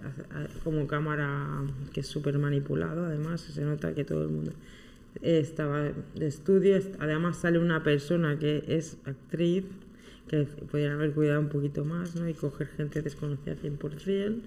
como 0.64 0.88
cámara 0.88 1.64
que 1.94 2.02
es 2.02 2.08
súper 2.08 2.38
manipulado, 2.38 3.06
además 3.06 3.42
se 3.42 3.62
nota 3.62 3.94
que 3.94 4.04
todo 4.04 4.24
el 4.24 4.30
mundo 4.30 4.52
estaba 5.22 5.92
de 6.16 6.28
estudio, 6.28 6.80
además 7.00 7.38
sale 7.38 7.60
una 7.60 7.84
persona 7.84 8.38
que 8.38 8.64
es 8.68 8.98
actriz, 9.06 9.66
que 10.28 10.44
podrían 10.44 10.94
haber 10.94 11.12
cuidado 11.12 11.40
un 11.40 11.50
poquito 11.50 11.86
más, 11.86 12.16
¿no? 12.16 12.28
Y 12.28 12.34
coger 12.34 12.68
gente 12.68 13.02
desconocida 13.02 13.56
100%. 13.56 14.42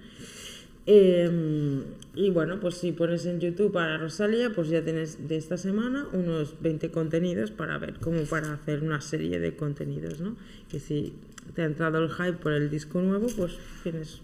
Em, 0.86 1.82
y 2.14 2.30
bueno, 2.30 2.60
pues 2.60 2.76
si 2.76 2.92
pones 2.92 3.26
en 3.26 3.40
YouTube 3.40 3.72
para 3.72 3.98
Rosalía, 3.98 4.52
pues 4.54 4.68
ya 4.68 4.82
tienes 4.82 5.28
de 5.28 5.36
esta 5.36 5.56
semana 5.56 6.06
unos 6.12 6.60
20 6.60 6.90
contenidos 6.90 7.50
para 7.50 7.76
ver, 7.78 7.94
como 7.94 8.22
para 8.22 8.52
hacer 8.54 8.82
una 8.82 9.00
serie 9.00 9.40
de 9.40 9.56
contenidos, 9.56 10.20
¿no? 10.20 10.36
Que 10.70 10.78
si 10.78 11.12
te 11.54 11.62
ha 11.62 11.64
entrado 11.64 11.98
el 11.98 12.10
hype 12.10 12.34
por 12.34 12.52
el 12.52 12.70
disco 12.70 13.00
nuevo, 13.00 13.26
pues 13.36 13.58
tienes 13.82 14.20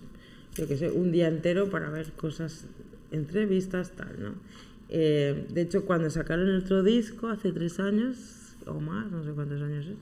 yo 0.55 0.69
que 0.69 0.77
sé, 0.77 0.91
un 0.91 1.13
día 1.13 1.29
entero 1.29 1.71
para 1.71 1.91
ver 1.91 2.13
cosas, 2.13 2.67
entrevistas, 3.11 3.93
tal, 3.93 4.15
¿no? 4.19 4.35
Eh, 4.89 5.47
de 5.49 5.63
hecho, 5.63 5.87
cuando 5.87 6.11
sacaron 6.11 6.49
el 6.49 6.59
otro 6.59 6.83
disco, 6.83 7.29
hace 7.29 7.53
tres 7.53 7.81
años 7.81 8.55
o 8.67 8.75
más, 8.75 9.11
no 9.11 9.25
sé 9.25 9.31
cuántos 9.31 9.63
años 9.63 9.87
es, 9.87 9.97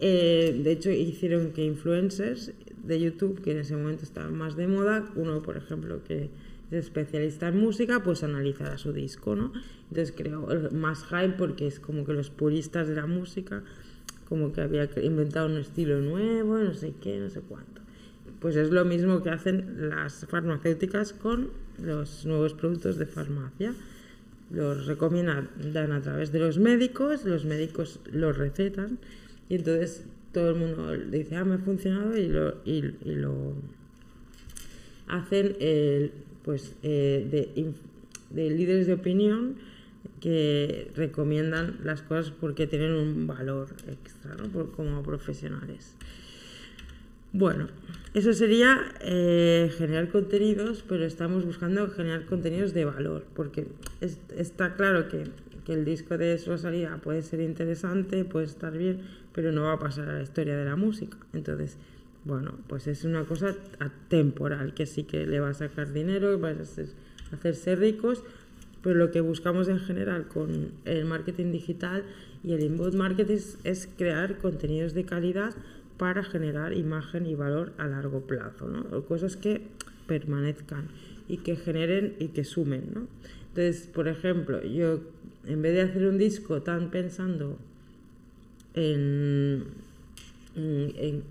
eh, 0.00 0.60
de 0.62 0.72
hecho 0.72 0.90
hicieron 0.90 1.52
que 1.52 1.64
influencers 1.64 2.52
de 2.88 2.98
YouTube, 2.98 3.40
que 3.42 3.52
en 3.52 3.58
ese 3.58 3.76
momento 3.76 4.02
estaban 4.02 4.36
más 4.36 4.56
de 4.56 4.66
moda, 4.66 5.04
uno, 5.14 5.42
por 5.42 5.56
ejemplo, 5.56 6.02
que 6.02 6.30
es 6.70 6.84
especialista 6.84 7.48
en 7.48 7.58
música, 7.58 8.02
pues 8.02 8.24
analizara 8.24 8.78
su 8.78 8.92
disco, 8.92 9.36
¿no? 9.36 9.52
Entonces 9.90 10.14
creo 10.16 10.48
más 10.72 11.04
hype 11.04 11.34
porque 11.38 11.66
es 11.66 11.80
como 11.80 12.04
que 12.04 12.14
los 12.14 12.30
puristas 12.30 12.88
de 12.88 12.94
la 12.94 13.06
música, 13.06 13.62
como 14.28 14.52
que 14.52 14.62
había 14.62 14.88
inventado 15.02 15.46
un 15.46 15.58
estilo 15.58 16.00
nuevo, 16.00 16.58
no 16.58 16.74
sé 16.74 16.94
qué, 17.00 17.18
no 17.20 17.30
sé 17.30 17.40
cuánto. 17.40 17.82
Pues 18.40 18.56
es 18.56 18.70
lo 18.70 18.84
mismo 18.84 19.22
que 19.22 19.30
hacen 19.30 19.90
las 19.90 20.26
farmacéuticas 20.26 21.12
con 21.12 21.50
los 21.82 22.24
nuevos 22.24 22.54
productos 22.54 22.96
de 22.96 23.06
farmacia. 23.06 23.74
Los 24.50 24.86
recomiendan 24.86 25.48
a 25.92 26.00
través 26.00 26.32
de 26.32 26.38
los 26.38 26.58
médicos, 26.58 27.24
los 27.24 27.44
médicos 27.44 28.00
los 28.10 28.38
recetan 28.38 28.98
y 29.50 29.56
entonces 29.56 30.04
todo 30.32 30.50
el 30.50 30.56
mundo 30.56 30.96
dice, 30.96 31.36
ah, 31.36 31.44
me 31.44 31.54
ha 31.54 31.58
funcionado 31.58 32.16
y 32.16 32.28
lo, 32.28 32.56
y, 32.64 32.82
lo 33.04 33.54
hacen 35.08 35.56
pues, 36.44 36.74
eh, 36.82 37.26
de, 37.30 37.72
de 38.30 38.50
líderes 38.50 38.86
de 38.86 38.94
opinión 38.94 39.56
que 40.20 40.90
recomiendan 40.96 41.78
las 41.84 42.02
cosas 42.02 42.32
porque 42.32 42.66
tienen 42.66 42.92
un 42.92 43.26
valor 43.26 43.68
extra 43.88 44.34
¿no? 44.34 44.48
Por, 44.48 44.72
como 44.72 45.02
profesionales. 45.02 45.94
Bueno, 47.32 47.68
eso 48.14 48.32
sería 48.32 48.94
eh, 49.02 49.70
generar 49.76 50.08
contenidos, 50.08 50.82
pero 50.88 51.04
estamos 51.04 51.44
buscando 51.44 51.88
generar 51.90 52.24
contenidos 52.24 52.72
de 52.72 52.86
valor, 52.86 53.26
porque 53.34 53.66
está 54.00 54.74
claro 54.74 55.08
que, 55.08 55.24
el 55.68 55.84
disco 55.84 56.16
de 56.16 56.38
su 56.38 56.56
salida 56.56 56.96
puede 56.96 57.20
ser 57.20 57.40
interesante, 57.40 58.24
puede 58.24 58.46
estar 58.46 58.72
bien, 58.72 59.02
pero 59.38 59.52
no 59.52 59.62
va 59.62 59.74
a 59.74 59.78
pasar 59.78 60.08
a 60.08 60.14
la 60.14 60.22
historia 60.22 60.56
de 60.56 60.64
la 60.64 60.74
música. 60.74 61.16
Entonces, 61.32 61.78
bueno, 62.24 62.58
pues 62.66 62.88
es 62.88 63.04
una 63.04 63.22
cosa 63.22 63.54
temporal, 64.08 64.74
que 64.74 64.84
sí 64.84 65.04
que 65.04 65.28
le 65.28 65.38
va 65.38 65.50
a 65.50 65.54
sacar 65.54 65.92
dinero, 65.92 66.40
va 66.40 66.48
a 66.48 66.56
hacerse 67.36 67.76
ricos, 67.76 68.24
pero 68.82 68.96
lo 68.96 69.12
que 69.12 69.20
buscamos 69.20 69.68
en 69.68 69.78
general 69.78 70.26
con 70.26 70.72
el 70.86 71.04
marketing 71.04 71.52
digital 71.52 72.02
y 72.42 72.52
el 72.52 72.64
inbound 72.64 72.96
marketing 72.96 73.38
es 73.62 73.88
crear 73.96 74.38
contenidos 74.38 74.92
de 74.92 75.04
calidad 75.04 75.54
para 75.98 76.24
generar 76.24 76.72
imagen 76.72 77.24
y 77.24 77.36
valor 77.36 77.74
a 77.78 77.86
largo 77.86 78.22
plazo, 78.22 78.66
¿no? 78.66 79.04
Cosas 79.04 79.36
que 79.36 79.62
permanezcan 80.08 80.88
y 81.28 81.36
que 81.36 81.54
generen 81.54 82.16
y 82.18 82.30
que 82.30 82.42
sumen, 82.42 82.90
¿no? 82.92 83.06
Entonces, 83.50 83.86
por 83.86 84.08
ejemplo, 84.08 84.64
yo 84.64 84.98
en 85.46 85.62
vez 85.62 85.74
de 85.74 85.82
hacer 85.82 86.06
un 86.08 86.18
disco 86.18 86.60
tan 86.62 86.90
pensando 86.90 87.56
en, 88.74 89.64
en, 90.54 91.22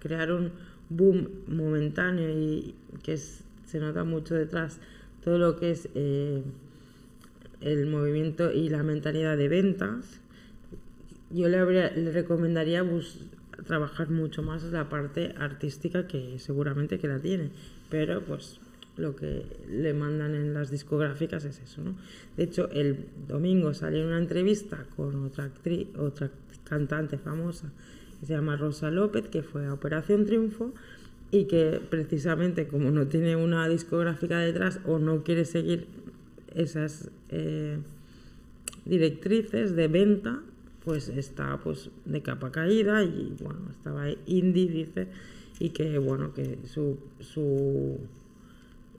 crear 0.00 0.32
un 0.32 0.52
boom 0.88 1.28
momentáneo 1.46 2.28
y 2.30 2.74
que 3.02 3.16
se 3.16 3.80
nota 3.80 4.04
mucho 4.04 4.34
detrás 4.34 4.80
todo 5.24 5.38
lo 5.38 5.56
que 5.56 5.70
es 5.70 5.88
eh, 5.94 6.42
el 7.60 7.86
movimiento 7.86 8.52
y 8.52 8.68
la 8.68 8.82
mentalidad 8.82 9.36
de 9.36 9.48
ventas, 9.48 10.20
yo 11.30 11.48
le, 11.48 11.64
le 11.96 12.12
recomendaría 12.12 12.84
trabajar 13.66 14.10
mucho 14.10 14.42
más 14.42 14.64
la 14.64 14.88
parte 14.88 15.34
artística 15.38 16.06
que 16.06 16.38
seguramente 16.38 16.98
que 16.98 17.08
la 17.08 17.20
tiene, 17.20 17.50
pero 17.88 18.22
pues 18.22 18.60
lo 18.96 19.16
que 19.16 19.46
le 19.70 19.94
mandan 19.94 20.34
en 20.34 20.52
las 20.52 20.70
discográficas 20.70 21.44
es 21.44 21.60
eso, 21.60 21.82
¿no? 21.82 21.96
De 22.36 22.44
hecho, 22.44 22.68
el 22.70 23.06
domingo 23.26 23.72
salió 23.72 24.06
una 24.06 24.18
entrevista 24.18 24.84
con 24.96 25.24
otra 25.24 25.44
actriz, 25.44 25.88
otra 25.96 26.30
cantante 26.72 27.18
famosa 27.18 27.70
que 28.18 28.24
se 28.24 28.32
llama 28.32 28.56
Rosa 28.56 28.90
López, 28.90 29.28
que 29.28 29.42
fue 29.42 29.66
a 29.66 29.74
Operación 29.74 30.24
Triunfo 30.24 30.72
y 31.30 31.44
que 31.44 31.82
precisamente 31.90 32.66
como 32.66 32.90
no 32.90 33.08
tiene 33.08 33.36
una 33.36 33.68
discográfica 33.68 34.38
detrás 34.38 34.80
o 34.86 34.98
no 34.98 35.22
quiere 35.22 35.44
seguir 35.44 35.86
esas 36.54 37.10
eh, 37.28 37.76
directrices 38.86 39.76
de 39.76 39.88
venta, 39.88 40.40
pues 40.82 41.10
está 41.10 41.58
pues 41.62 41.90
de 42.06 42.22
capa 42.22 42.50
caída 42.50 43.04
y 43.04 43.36
bueno, 43.42 43.60
estaba 43.70 44.06
indie, 44.24 44.68
dice, 44.70 45.08
y 45.58 45.70
que 45.70 45.98
bueno, 45.98 46.32
que 46.32 46.58
su, 46.64 46.98
su 47.20 47.98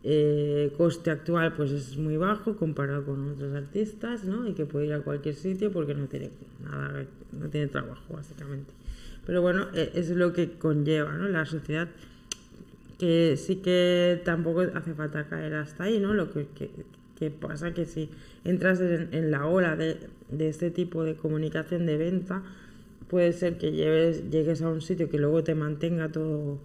eh, 0.04 0.74
coste 0.78 1.12
actual 1.12 1.54
pues 1.54 1.72
es 1.72 1.98
muy 1.98 2.18
bajo 2.18 2.58
comparado 2.58 3.06
con 3.06 3.32
otros 3.32 3.56
artistas, 3.56 4.26
¿no? 4.26 4.48
Y 4.48 4.54
que 4.54 4.66
puede 4.66 4.88
ir 4.88 4.94
a 4.94 5.02
cualquier 5.02 5.36
sitio 5.36 5.72
porque 5.72 5.94
no 5.94 6.08
tiene 6.08 6.30
nada, 6.64 7.06
no 7.32 7.50
tiene 7.50 7.68
trabajo 7.68 8.14
básicamente. 8.14 8.74
Pero 9.26 9.42
bueno, 9.42 9.68
e, 9.74 9.92
es 9.96 10.10
lo 10.10 10.34
que 10.34 10.52
conlleva, 10.52 11.14
¿no? 11.14 11.30
La 11.30 11.46
sociedad 11.46 11.88
que 13.00 13.38
sí 13.38 13.58
que 13.58 14.22
tampoco 14.24 14.62
hace 14.76 14.94
falta 14.94 15.28
caer 15.28 15.54
hasta 15.56 15.86
ahí, 15.86 16.00
¿no? 16.00 16.14
Lo 16.14 16.32
que, 16.32 16.48
que, 16.56 16.70
que 17.18 17.32
pasa 17.32 17.74
que 17.74 17.86
si 17.86 18.10
entras 18.44 18.82
en, 18.82 19.32
la 19.32 19.48
ola 19.48 19.76
de, 19.76 19.98
de, 20.30 20.50
este 20.50 20.72
tipo 20.72 21.04
de 21.04 21.16
comunicación 21.16 21.86
de 21.86 21.98
venta, 21.98 22.44
puede 23.10 23.32
ser 23.34 23.58
que 23.58 23.72
lleves, 23.72 24.30
llegues 24.30 24.62
a 24.62 24.70
un 24.70 24.82
sitio 24.82 25.10
que 25.10 25.18
luego 25.18 25.44
te 25.44 25.56
mantenga 25.56 26.10
todo, 26.12 26.60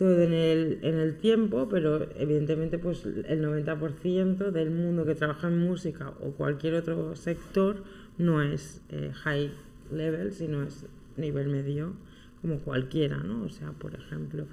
todo 0.00 0.22
en, 0.22 0.32
el, 0.32 0.78
en 0.80 0.94
el 0.94 1.18
tiempo, 1.18 1.68
pero 1.68 2.08
evidentemente 2.16 2.78
pues 2.78 3.04
el 3.04 3.44
90% 3.44 4.50
del 4.50 4.70
mundo 4.70 5.04
que 5.04 5.14
trabaja 5.14 5.48
en 5.48 5.58
música 5.58 6.14
o 6.22 6.30
cualquier 6.30 6.76
otro 6.76 7.14
sector 7.16 7.84
no 8.16 8.40
es 8.40 8.80
eh, 8.88 9.12
high 9.12 9.50
level, 9.92 10.32
sino 10.32 10.62
es 10.62 10.86
nivel 11.18 11.48
medio 11.48 11.92
como 12.40 12.60
cualquiera, 12.60 13.18
¿no? 13.18 13.42
O 13.42 13.50
sea, 13.50 13.72
por 13.72 13.94
ejemplo, 13.94 14.46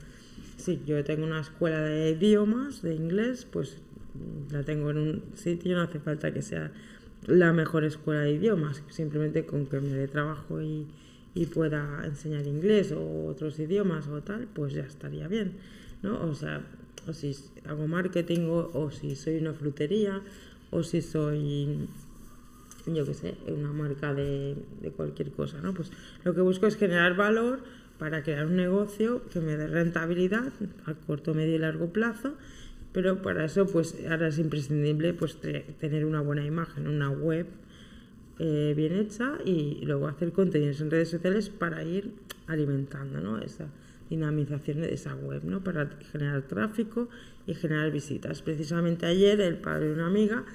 si 0.58 0.82
yo 0.86 1.01
tengo 1.06 1.25
una 1.25 1.39
escuela 1.39 1.80
de 1.80 2.10
idiomas, 2.10 2.82
de 2.82 2.96
inglés, 2.96 3.48
pues 3.50 3.77
la 4.51 4.63
tengo 4.63 4.89
en 4.89 4.98
un 4.98 5.24
sitio, 5.36 5.77
no 5.77 5.84
hace 5.84 6.01
falta 6.01 6.34
que 6.34 6.42
sea 6.42 6.74
la 7.25 7.54
mejor 7.54 7.86
escuela 7.86 8.20
de 8.20 8.32
idiomas, 8.32 8.84
simplemente 8.89 9.46
con 9.46 9.66
que 9.68 9.80
me 9.80 9.94
dé 9.94 10.10
trabajo 10.10 10.62
y, 10.62 10.88
y 11.38 11.46
pueda 11.46 12.03
enseñar 12.03 12.48
inglés 12.48 12.91
o 12.91 13.27
otros 13.27 13.60
idiomas 13.60 14.08
o 14.08 14.22
tal, 14.22 14.48
pues 14.53 14.74
ya 14.74 14.84
estaría 14.84 15.27
bien, 15.27 15.53
¿no? 16.01 16.27
O 16.27 16.34
sea, 16.34 16.63
o 17.08 17.13
si 17.13 17.36
hago 17.65 17.88
marketing 17.88 18.48
o, 18.50 18.72
o 18.74 18.89
si 18.89 19.15
soy 19.15 19.38
una 19.38 19.53
frutería 19.53 20.22
o 20.72 20.82
si 20.82 21.01
soy 21.01 21.88
yo 22.88 23.06
qué 23.06 23.13
sé, 23.13 23.36
una 23.48 23.72
marca 23.74 24.13
de, 24.13 24.56
de, 24.82 24.91
cualquier 24.91 25.32
cosa, 25.32 25.60
¿no? 25.62 25.74
Pues 25.74 25.91
lo 26.24 26.34
que 26.34 26.41
busco 26.41 26.67
es 26.67 26.77
generar 26.77 27.15
valor 27.15 27.60
para 28.00 28.24
crear 28.24 28.46
un 28.46 28.56
negocio 28.56 29.22
que 29.32 29.41
me 29.41 29.58
dé 29.58 29.67
rentabilidad 29.67 30.53
a 30.86 30.94
corto, 30.94 31.34
medio 31.34 31.56
y 31.56 31.60
largo 31.60 31.91
plazo, 31.91 32.34
pero 32.94 33.22
para 33.22 33.46
eso 33.46 33.67
pues 33.67 33.96
ahora 34.10 34.29
es 34.29 34.39
imprescindible 34.39 35.13
pues 35.13 35.38
tener 35.79 36.06
una 36.06 36.22
buena 36.22 36.46
imagen, 36.46 36.88
una 36.88 37.10
web 37.10 37.46
eh, 38.39 38.74
bien 38.75 38.94
hecha 38.94 39.38
y 39.44 39.84
luego 39.86 40.08
hacer 40.08 40.32
contenidos 40.32 40.82
en 40.82 40.91
redes 40.91 41.10
sociales 41.10 41.50
para 41.50 41.84
ir 41.84 42.12
alimentando 42.48 43.20
¿no? 43.20 43.39
esa 43.39 43.67
dinamización 44.10 44.82
de 44.82 44.94
esa 44.94 45.15
web, 45.15 45.44
¿no? 45.44 45.63
para 45.63 45.89
generar 46.12 46.44
tráfico 46.44 47.10
y 47.46 47.53
generar 47.53 47.91
visitas. 47.91 48.41
Precisamente 48.41 49.06
ayer 49.06 49.41
el 49.41 49.58
padre 49.58 49.88
de 49.88 49.94
una 49.94 50.08
amiga 50.08 50.46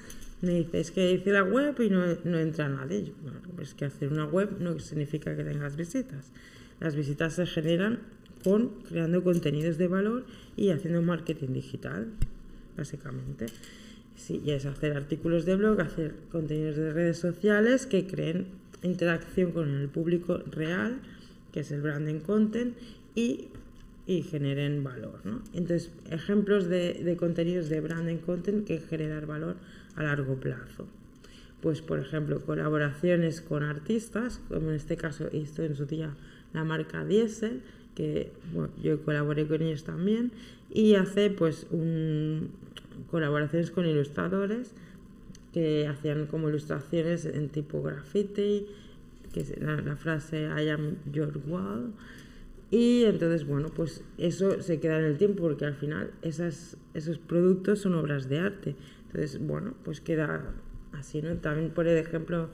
me 0.41 0.53
dice, 0.53 0.79
es 0.79 0.91
que 0.91 1.07
dice 1.07 1.31
la 1.31 1.43
web 1.43 1.79
y 1.79 1.89
no, 1.89 2.03
no 2.23 2.37
entra 2.37 2.67
nadie. 2.67 3.13
Bueno, 3.21 3.39
pues 3.55 3.73
que 3.73 3.85
hacer 3.85 4.11
una 4.11 4.25
web 4.25 4.57
no 4.59 4.77
significa 4.79 5.35
que 5.35 5.43
tengas 5.43 5.75
visitas. 5.75 6.31
Las 6.79 6.95
visitas 6.95 7.33
se 7.33 7.45
generan 7.45 7.99
con 8.43 8.81
creando 8.83 9.23
contenidos 9.23 9.77
de 9.77 9.87
valor 9.87 10.25
y 10.57 10.69
haciendo 10.69 11.01
marketing 11.01 11.53
digital, 11.53 12.07
básicamente. 12.75 13.45
Sí, 14.15 14.41
y 14.45 14.51
es 14.51 14.65
hacer 14.65 14.95
artículos 14.95 15.45
de 15.45 15.55
blog, 15.55 15.81
hacer 15.81 16.15
contenidos 16.31 16.77
de 16.77 16.93
redes 16.93 17.17
sociales 17.17 17.85
que 17.85 18.07
creen 18.07 18.47
interacción 18.83 19.51
con 19.51 19.69
el 19.69 19.89
público 19.89 20.39
real, 20.51 20.99
que 21.51 21.61
es 21.61 21.71
el 21.71 21.81
branding 21.81 22.19
content, 22.19 22.75
y, 23.15 23.47
y 24.05 24.23
generen 24.23 24.83
valor. 24.83 25.21
¿no? 25.23 25.41
Entonces, 25.53 25.91
ejemplos 26.09 26.67
de, 26.67 26.93
de 26.93 27.15
contenidos 27.15 27.69
de 27.69 27.81
branding 27.81 28.17
content 28.17 28.65
que 28.67 28.79
generar 28.79 29.25
valor 29.25 29.55
a 29.95 30.03
largo 30.03 30.35
plazo. 30.35 30.87
Pues, 31.61 31.81
por 31.81 31.99
ejemplo, 31.99 32.41
colaboraciones 32.41 33.41
con 33.41 33.63
artistas, 33.63 34.41
como 34.49 34.69
en 34.69 34.75
este 34.75 34.97
caso 34.97 35.29
hizo 35.31 35.63
en 35.63 35.75
su 35.75 35.85
día 35.85 36.13
la 36.53 36.63
marca 36.63 37.05
Diesel, 37.05 37.61
que 37.95 38.31
yo 38.81 39.01
colaboré 39.03 39.47
con 39.47 39.61
ellos 39.61 39.83
también, 39.83 40.31
y 40.69 40.95
hace 40.95 41.29
pues 41.29 41.67
un, 41.71 42.49
colaboraciones 43.09 43.71
con 43.71 43.85
ilustradores 43.85 44.73
que 45.53 45.87
hacían 45.87 46.25
como 46.25 46.49
ilustraciones 46.49 47.25
en 47.25 47.49
tipo 47.49 47.81
graffiti, 47.83 48.67
que 49.31 49.41
es 49.41 49.61
la, 49.61 49.95
frase 49.95 50.43
I 50.43 50.69
am 50.69 50.95
your 51.11 51.39
wall. 51.47 51.93
Y 52.71 53.03
entonces, 53.03 53.45
bueno, 53.45 53.69
pues 53.69 54.03
eso 54.17 54.61
se 54.61 54.79
queda 54.79 54.97
en 54.97 55.05
el 55.05 55.17
tiempo 55.17 55.43
porque 55.43 55.65
al 55.65 55.75
final 55.75 56.11
esas, 56.23 56.75
esos 56.95 57.19
productos 57.19 57.79
son 57.79 57.93
obras 57.93 58.29
de 58.29 58.39
arte. 58.39 58.75
Entonces, 59.07 59.39
bueno, 59.45 59.75
pues 59.83 60.01
queda 60.01 60.53
así, 60.91 61.21
¿no? 61.21 61.35
También, 61.35 61.69
por 61.69 61.87
ejemplo, 61.87 62.49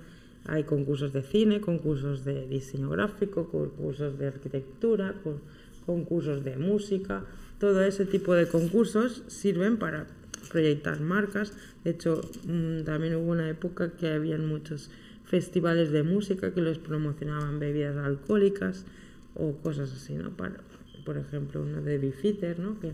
hay 0.45 0.65
concursos 0.65 1.13
de 1.13 1.21
cine, 1.21 1.61
concursos 1.61 2.25
de 2.25 2.47
diseño 2.47 2.89
gráfico, 2.89 3.47
concursos 3.49 4.19
de 4.19 4.27
arquitectura, 4.27 5.15
concursos 5.85 6.43
de 6.43 6.57
música. 6.57 7.23
Todo 7.59 7.81
ese 7.83 8.05
tipo 8.05 8.33
de 8.33 8.47
concursos 8.47 9.23
sirven 9.27 9.77
para 9.77 10.07
proyectar 10.49 10.99
marcas. 10.99 11.53
De 11.83 11.91
hecho, 11.91 12.21
mm, 12.45 12.83
también 12.83 13.15
hubo 13.15 13.31
una 13.31 13.49
época 13.49 13.91
que 13.91 14.09
había 14.09 14.37
muchos 14.37 14.89
festivales 15.25 15.91
de 15.91 16.03
música 16.03 16.53
que 16.53 16.61
los 16.61 16.79
promocionaban 16.79 17.59
bebidas 17.59 17.97
alcohólicas 17.97 18.85
o 19.35 19.53
cosas 19.53 19.93
así, 19.93 20.15
¿no? 20.15 20.31
Para, 20.31 20.55
por 21.05 21.17
ejemplo, 21.17 21.61
uno 21.61 21.81
de 21.81 21.97
Bifitter, 21.97 22.59
¿no? 22.59 22.79
Que, 22.79 22.93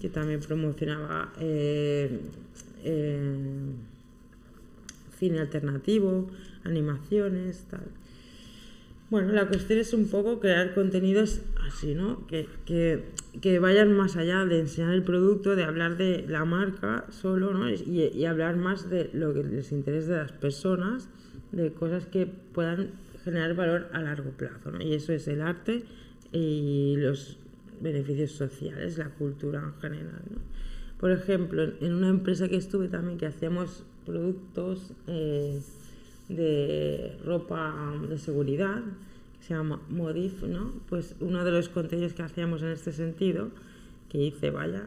que 0.00 0.08
también 0.08 0.40
promocionaba 0.40 1.32
eh, 1.38 2.18
eh, 2.84 3.72
cine 5.18 5.40
alternativo, 5.40 6.30
animaciones, 6.64 7.64
tal. 7.70 7.84
Bueno, 9.12 9.30
la 9.34 9.46
cuestión 9.46 9.78
es 9.78 9.92
un 9.92 10.08
poco 10.08 10.40
crear 10.40 10.72
contenidos 10.72 11.42
así, 11.68 11.94
¿no? 11.94 12.26
Que, 12.28 12.48
que, 12.64 13.58
vayan 13.58 13.92
más 13.92 14.16
allá 14.16 14.46
de 14.46 14.60
enseñar 14.60 14.94
el 14.94 15.02
producto, 15.02 15.54
de 15.54 15.64
hablar 15.64 15.98
de 15.98 16.24
la 16.26 16.46
marca 16.46 17.04
solo, 17.10 17.52
¿no? 17.52 17.68
Y, 17.68 18.24
hablar 18.24 18.56
más 18.56 18.88
de 18.88 19.10
lo 19.12 19.34
que 19.34 19.44
les 19.44 19.70
interesa 19.70 20.12
de 20.12 20.18
las 20.22 20.32
personas, 20.32 21.10
de 21.50 21.74
cosas 21.74 22.06
que 22.06 22.24
puedan 22.24 22.92
generar 23.22 23.54
valor 23.54 23.90
a 23.92 24.00
largo 24.00 24.30
plazo, 24.30 24.70
¿no? 24.70 24.80
Y 24.80 24.94
eso 24.94 25.12
es 25.12 25.28
el 25.28 25.42
arte 25.42 25.82
y 26.32 26.94
los 26.96 27.36
beneficios 27.82 28.32
sociales, 28.32 28.96
la 28.96 29.10
cultura 29.10 29.62
en 29.62 29.78
general, 29.78 30.22
¿no? 30.30 30.38
Por 30.98 31.10
ejemplo, 31.10 31.64
en 31.82 31.92
una 31.92 32.08
empresa 32.08 32.48
que 32.48 32.56
estuve 32.56 32.88
también 32.88 33.18
que 33.18 33.26
hacíamos 33.26 33.84
productos... 34.06 34.94
Eh, 35.06 35.60
de 36.28 37.18
ropa 37.24 37.94
de 38.08 38.18
seguridad, 38.18 38.82
que 39.38 39.46
se 39.46 39.54
llama 39.54 39.80
Modif, 39.88 40.42
¿no? 40.42 40.72
Pues 40.88 41.14
uno 41.20 41.44
de 41.44 41.50
los 41.50 41.68
contenidos 41.68 42.14
que 42.14 42.22
hacíamos 42.22 42.62
en 42.62 42.68
este 42.68 42.92
sentido, 42.92 43.50
que 44.08 44.18
hice, 44.18 44.50
vaya, 44.50 44.86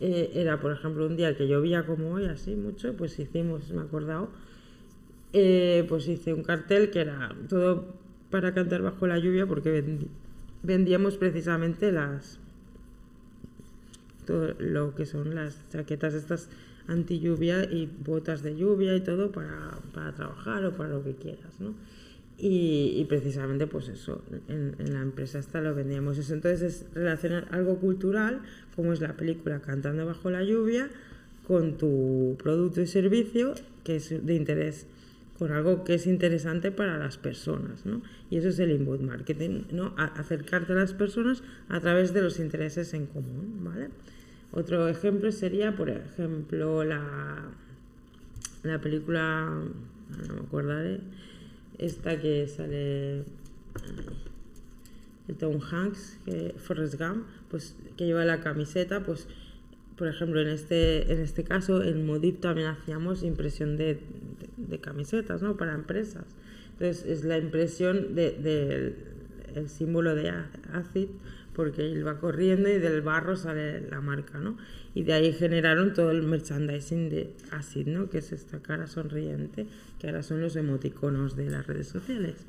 eh, 0.00 0.32
era, 0.34 0.60
por 0.60 0.72
ejemplo, 0.72 1.06
un 1.06 1.16
día 1.16 1.36
que 1.36 1.46
llovía 1.46 1.86
como 1.86 2.12
hoy, 2.12 2.26
así 2.26 2.54
mucho, 2.54 2.94
pues 2.96 3.18
hicimos, 3.18 3.70
me 3.70 3.82
he 3.82 3.84
acordado, 3.84 4.28
eh, 5.32 5.84
pues 5.88 6.06
hice 6.08 6.32
un 6.32 6.42
cartel 6.42 6.90
que 6.90 7.00
era 7.00 7.34
todo 7.48 7.86
para 8.30 8.54
cantar 8.54 8.82
bajo 8.82 9.06
la 9.06 9.18
lluvia, 9.18 9.46
porque 9.46 9.98
vendíamos 10.62 11.16
precisamente 11.16 11.92
las 11.92 12.38
todo 14.26 14.54
lo 14.58 14.94
que 14.94 15.06
son 15.06 15.34
las 15.34 15.68
chaquetas 15.68 16.14
estas 16.14 16.48
anti 16.86 17.20
lluvia 17.20 17.64
y 17.64 17.86
botas 17.86 18.42
de 18.42 18.56
lluvia 18.56 18.94
y 18.94 19.00
todo 19.00 19.32
para, 19.32 19.78
para 19.92 20.12
trabajar 20.14 20.64
o 20.64 20.72
para 20.76 20.90
lo 20.90 21.02
que 21.02 21.14
quieras, 21.14 21.60
¿no? 21.60 21.74
Y, 22.36 22.94
y, 22.96 23.04
precisamente 23.04 23.68
pues 23.68 23.88
eso, 23.88 24.20
en, 24.48 24.74
la 24.92 25.02
empresa 25.02 25.38
esta 25.38 25.60
lo 25.60 25.74
vendíamos 25.74 26.18
eso. 26.18 26.34
Entonces 26.34 26.62
es 26.62 26.94
relacionar 26.94 27.46
algo 27.52 27.78
cultural, 27.78 28.40
como 28.74 28.92
es 28.92 29.00
la 29.00 29.16
película 29.16 29.60
Cantando 29.60 30.04
bajo 30.04 30.30
la 30.30 30.42
lluvia, 30.42 30.90
con 31.46 31.78
tu 31.78 32.36
producto 32.42 32.80
y 32.80 32.86
servicio 32.86 33.54
que 33.84 33.96
es 33.96 34.26
de 34.26 34.34
interés, 34.34 34.86
con 35.38 35.52
algo 35.52 35.84
que 35.84 35.94
es 35.94 36.06
interesante 36.06 36.72
para 36.72 36.98
las 36.98 37.18
personas, 37.18 37.84
¿no? 37.86 38.02
Y 38.30 38.38
eso 38.38 38.48
es 38.48 38.58
el 38.58 38.70
inbound 38.72 39.02
marketing, 39.02 39.64
¿no? 39.70 39.94
A 39.96 40.06
acercarte 40.06 40.72
a 40.72 40.76
las 40.76 40.94
personas 40.94 41.42
a 41.68 41.80
través 41.80 42.14
de 42.14 42.22
los 42.22 42.40
intereses 42.40 42.94
en 42.94 43.06
común, 43.06 43.60
¿vale? 43.62 43.90
Otro 44.54 44.86
ejemplo 44.86 45.32
sería, 45.32 45.74
por 45.74 45.90
ejemplo, 45.90 46.84
la, 46.84 47.50
la 48.62 48.80
película, 48.80 49.46
no 50.28 50.34
me 50.34 50.40
acordaré, 50.40 51.00
esta 51.78 52.20
que 52.20 52.46
sale 52.46 53.24
de 55.26 55.34
Tom 55.34 55.58
Hanks, 55.60 56.20
que, 56.24 56.54
Forrest 56.56 56.94
Gump, 57.00 57.26
pues 57.50 57.74
que 57.96 58.06
lleva 58.06 58.24
la 58.24 58.40
camiseta, 58.40 59.02
pues 59.02 59.26
por 59.96 60.06
ejemplo 60.06 60.40
en 60.40 60.48
este, 60.48 61.12
en 61.12 61.20
este 61.20 61.42
caso 61.42 61.82
en 61.82 62.06
Modip 62.06 62.40
también 62.40 62.68
hacíamos 62.68 63.24
impresión 63.24 63.76
de, 63.76 64.00
de, 64.56 64.78
camisetas, 64.78 65.42
¿no? 65.42 65.56
Para 65.56 65.74
empresas. 65.74 66.24
Entonces 66.72 67.04
es 67.06 67.24
la 67.24 67.38
impresión 67.38 68.14
del 68.14 68.42
de, 68.42 68.94
el 69.54 69.68
símbolo 69.68 70.14
de 70.14 70.30
ACID 70.72 71.08
porque 71.54 71.90
él 71.90 72.06
va 72.06 72.18
corriendo 72.18 72.68
y 72.68 72.78
del 72.78 73.00
barro 73.00 73.36
sale 73.36 73.88
la 73.88 74.00
marca, 74.00 74.38
¿no? 74.38 74.56
Y 74.94 75.04
de 75.04 75.12
ahí 75.12 75.32
generaron 75.32 75.92
todo 75.92 76.10
el 76.10 76.22
merchandising 76.22 77.08
de 77.08 77.34
Acid, 77.50 77.86
¿no? 77.86 78.10
Que 78.10 78.18
es 78.18 78.32
esta 78.32 78.60
cara 78.60 78.86
sonriente, 78.86 79.66
que 79.98 80.08
ahora 80.08 80.22
son 80.22 80.40
los 80.40 80.56
emoticonos 80.56 81.36
de 81.36 81.50
las 81.50 81.66
redes 81.66 81.88
sociales. 81.88 82.46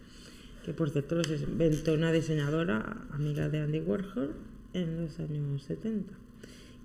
Que 0.66 0.74
por 0.74 0.90
cierto 0.90 1.16
los 1.16 1.30
inventó 1.30 1.94
una 1.94 2.12
diseñadora 2.12 3.06
amiga 3.12 3.50
de 3.50 3.62
Andy 3.62 3.80
Warhol 3.80 4.34
en 4.74 5.02
los 5.02 5.20
años 5.20 5.64
70, 5.64 6.14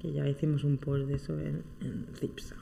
que 0.00 0.12
ya 0.12 0.28
hicimos 0.28 0.64
un 0.64 0.76
post 0.76 1.09
de 1.09 1.14
eso 1.14 1.38
en, 1.40 1.62
en 1.80 2.06
Cipsa. 2.18 2.56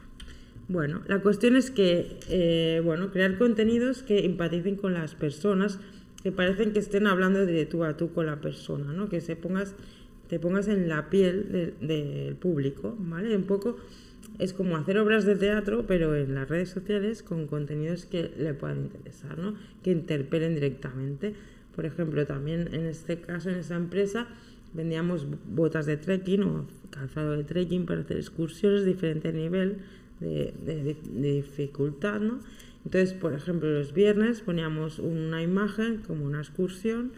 Bueno, 0.68 1.02
la 1.06 1.20
cuestión 1.22 1.56
es 1.56 1.70
que, 1.70 2.20
eh, 2.28 2.82
bueno, 2.84 3.10
crear 3.10 3.38
contenidos 3.38 4.02
que 4.02 4.26
empaticen 4.26 4.76
con 4.76 4.92
las 4.92 5.14
personas 5.14 5.80
que 6.22 6.32
parecen 6.32 6.72
que 6.72 6.78
estén 6.78 7.06
hablando 7.06 7.46
de 7.46 7.66
tú 7.66 7.84
a 7.84 7.96
tú 7.96 8.12
con 8.12 8.26
la 8.26 8.40
persona, 8.40 8.92
¿no? 8.92 9.08
Que 9.08 9.20
se 9.20 9.36
pongas, 9.36 9.74
te 10.28 10.38
pongas 10.38 10.68
en 10.68 10.88
la 10.88 11.10
piel 11.10 11.74
del 11.80 12.34
público, 12.36 12.96
¿vale? 12.98 13.36
Un 13.36 13.44
poco 13.44 13.76
es 14.38 14.52
como 14.52 14.76
hacer 14.76 14.98
obras 14.98 15.24
de 15.24 15.36
teatro, 15.36 15.84
pero 15.86 16.14
en 16.14 16.34
las 16.34 16.48
redes 16.48 16.70
sociales 16.70 17.22
con 17.22 17.46
contenidos 17.46 18.06
que 18.06 18.30
le 18.36 18.54
puedan 18.54 18.84
interesar, 18.84 19.38
¿no? 19.38 19.54
Que 19.82 19.90
interpelen 19.90 20.54
directamente. 20.54 21.34
Por 21.74 21.86
ejemplo, 21.86 22.26
también 22.26 22.72
en 22.72 22.86
este 22.86 23.20
caso, 23.20 23.50
en 23.50 23.56
esta 23.56 23.76
empresa, 23.76 24.26
vendíamos 24.74 25.26
botas 25.46 25.86
de 25.86 25.96
trekking 25.96 26.42
o 26.42 26.66
calzado 26.90 27.36
de 27.36 27.44
trekking 27.44 27.86
para 27.86 28.00
hacer 28.00 28.16
excursiones 28.16 28.82
de 28.82 28.88
diferente 28.88 29.32
nivel 29.32 29.78
de, 30.20 30.52
de, 30.64 30.96
de 31.04 31.32
dificultad, 31.32 32.20
¿no? 32.20 32.40
Entonces, 32.88 33.12
por 33.12 33.34
ejemplo, 33.34 33.70
los 33.70 33.92
viernes 33.92 34.40
poníamos 34.40 34.98
una 34.98 35.42
imagen 35.42 35.98
como 35.98 36.24
una 36.24 36.38
excursión 36.38 37.12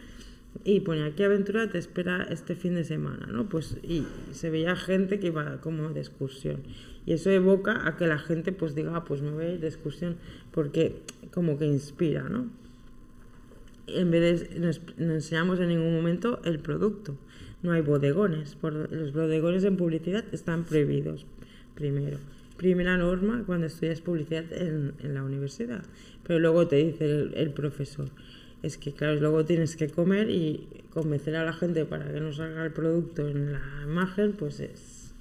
y 0.64 0.80
ponía 0.80 1.14
qué 1.14 1.26
aventura 1.26 1.70
te 1.70 1.78
espera 1.78 2.24
este 2.28 2.56
fin 2.56 2.74
de 2.74 2.83
semana, 2.83 3.28
¿no? 3.28 3.48
Pues 3.48 3.76
y 3.85 4.04
se 4.33 4.50
veía 4.50 4.74
gente 4.74 5.20
que 5.20 5.28
iba 5.28 5.61
como 5.61 5.90
de 5.90 6.00
excursión. 6.00 6.64
Y 7.06 7.12
eso 7.12 7.30
evoca 7.30 7.87
a 7.87 7.96
que 7.96 8.09
la 8.09 8.18
gente 8.18 8.50
pues 8.50 8.74
diga, 8.74 8.96
ah, 8.96 9.04
pues 9.04 9.22
me 9.22 9.30
voy 9.30 9.44
a 9.44 9.52
ir 9.52 9.61
de 9.61 9.68
excursión 9.68 10.16
porque 10.50 11.02
como 11.33 11.56
que 11.56 11.66
inspira, 11.66 12.28
¿no? 12.28 12.50
En 13.87 14.11
vez 14.11 14.50
de 14.50 14.59
nos, 14.59 14.80
enseñamos 14.98 15.61
en 15.61 15.68
ningún 15.68 15.94
momento 15.94 16.40
el 16.42 16.59
producto, 16.59 17.16
no 17.62 17.70
hay 17.70 17.83
bodegones, 17.83 18.56
los 18.61 19.12
bodegones 19.12 19.62
en 19.62 19.76
publicidad 19.76 20.24
están 20.33 20.64
prohibidos 20.64 21.26
primero 21.76 22.18
primera 22.61 22.99
norma 22.99 23.42
cuando 23.46 23.68
estudias 23.68 24.03
publicidad 24.03 24.44
en, 24.53 24.92
la 25.03 25.25
universidad. 25.25 25.83
Pero 26.27 26.38
luego 26.38 26.68
te 26.68 26.77
dice 26.77 27.31
el, 27.35 27.53
profesor, 27.53 28.11
es 28.62 28.77
que 28.77 28.92
claro, 28.92 29.18
luego 29.18 29.46
tienes 29.46 29.77
que 29.77 29.88
comer 29.88 30.29
y 30.29 30.68
convencer 30.90 31.37
a 31.37 31.44
la 31.46 31.55
gente 31.55 31.87
para 31.87 32.12
que 32.12 32.20
no 32.20 32.35
salga 32.35 32.62
el 32.62 32.73
producto 32.73 33.27
en 33.27 33.53
la 33.53 33.62
imagen, 33.83 34.35
pues 34.35 34.61
es... 34.61 35.14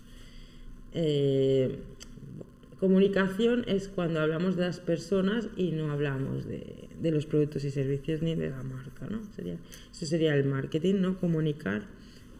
Eh, 0.93 1.77
comunicación 2.81 3.63
es 3.67 3.87
cuando 3.87 4.19
hablamos 4.19 4.57
de 4.57 4.65
las 4.65 4.81
personas 4.81 5.47
y 5.55 5.71
no 5.71 5.91
hablamos 5.91 6.45
de, 6.45 6.89
los 7.01 7.25
productos 7.25 7.63
y 7.63 7.71
servicios 7.71 8.21
ni 8.21 8.35
de 8.35 8.49
la 8.49 8.63
marca, 8.63 9.07
¿no? 9.09 9.21
Sería, 9.33 9.57
eso 9.93 10.05
sería 10.05 10.35
el 10.35 10.43
marketing, 10.43 10.95
¿no? 10.95 11.17
Comunicar 11.17 11.83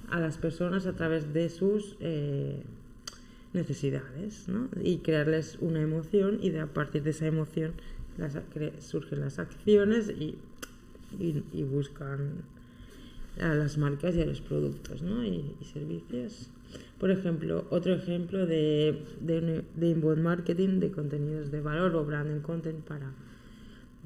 a 0.09 0.19
las 0.19 0.37
personas 0.37 0.85
a 0.87 0.93
través 0.93 1.33
de 1.33 1.47
sus... 1.47 1.95
Eh, 2.01 2.63
necesidades 3.53 4.47
¿no? 4.47 4.69
y 4.81 4.99
crearles 4.99 5.57
una 5.59 5.81
emoción 5.81 6.39
y 6.41 6.51
de, 6.51 6.61
a 6.61 6.67
partir 6.67 7.03
de 7.03 7.11
esa 7.11 7.25
emoción 7.25 7.73
las, 8.17 8.37
surgen 8.79 9.21
las 9.21 9.39
acciones 9.39 10.09
y, 10.09 10.37
y, 11.19 11.63
buscan 11.63 12.43
a 13.41 13.55
las 13.55 13.77
marcas 13.77 14.15
y 14.15 14.21
a 14.21 14.25
los 14.25 14.41
productos 14.41 15.01
¿no? 15.01 15.23
y, 15.23 15.55
servicios. 15.73 16.49
Por 16.99 17.11
ejemplo, 17.11 17.65
otro 17.71 17.93
ejemplo 17.93 18.45
de, 18.45 19.03
de, 19.21 19.63
de 19.75 19.87
inbound 19.87 20.21
marketing 20.21 20.79
de 20.79 20.91
contenidos 20.91 21.49
de 21.49 21.61
valor 21.61 21.95
o 21.95 22.05
branding 22.05 22.41
content 22.41 22.83
para 22.83 23.13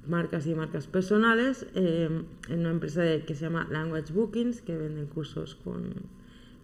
marcas 0.08 0.46
y 0.48 0.56
marcas 0.56 0.88
personales 0.88 1.66
eh, 1.76 2.10
en 2.50 2.60
una 2.60 2.72
empresa 2.72 3.04
que 3.26 3.36
se 3.36 3.46
llama 3.46 3.68
Language 3.72 4.14
Bookings 4.14 4.62
que 4.62 4.78
venden 4.78 5.08
cursos 5.08 5.56
con 5.56 5.94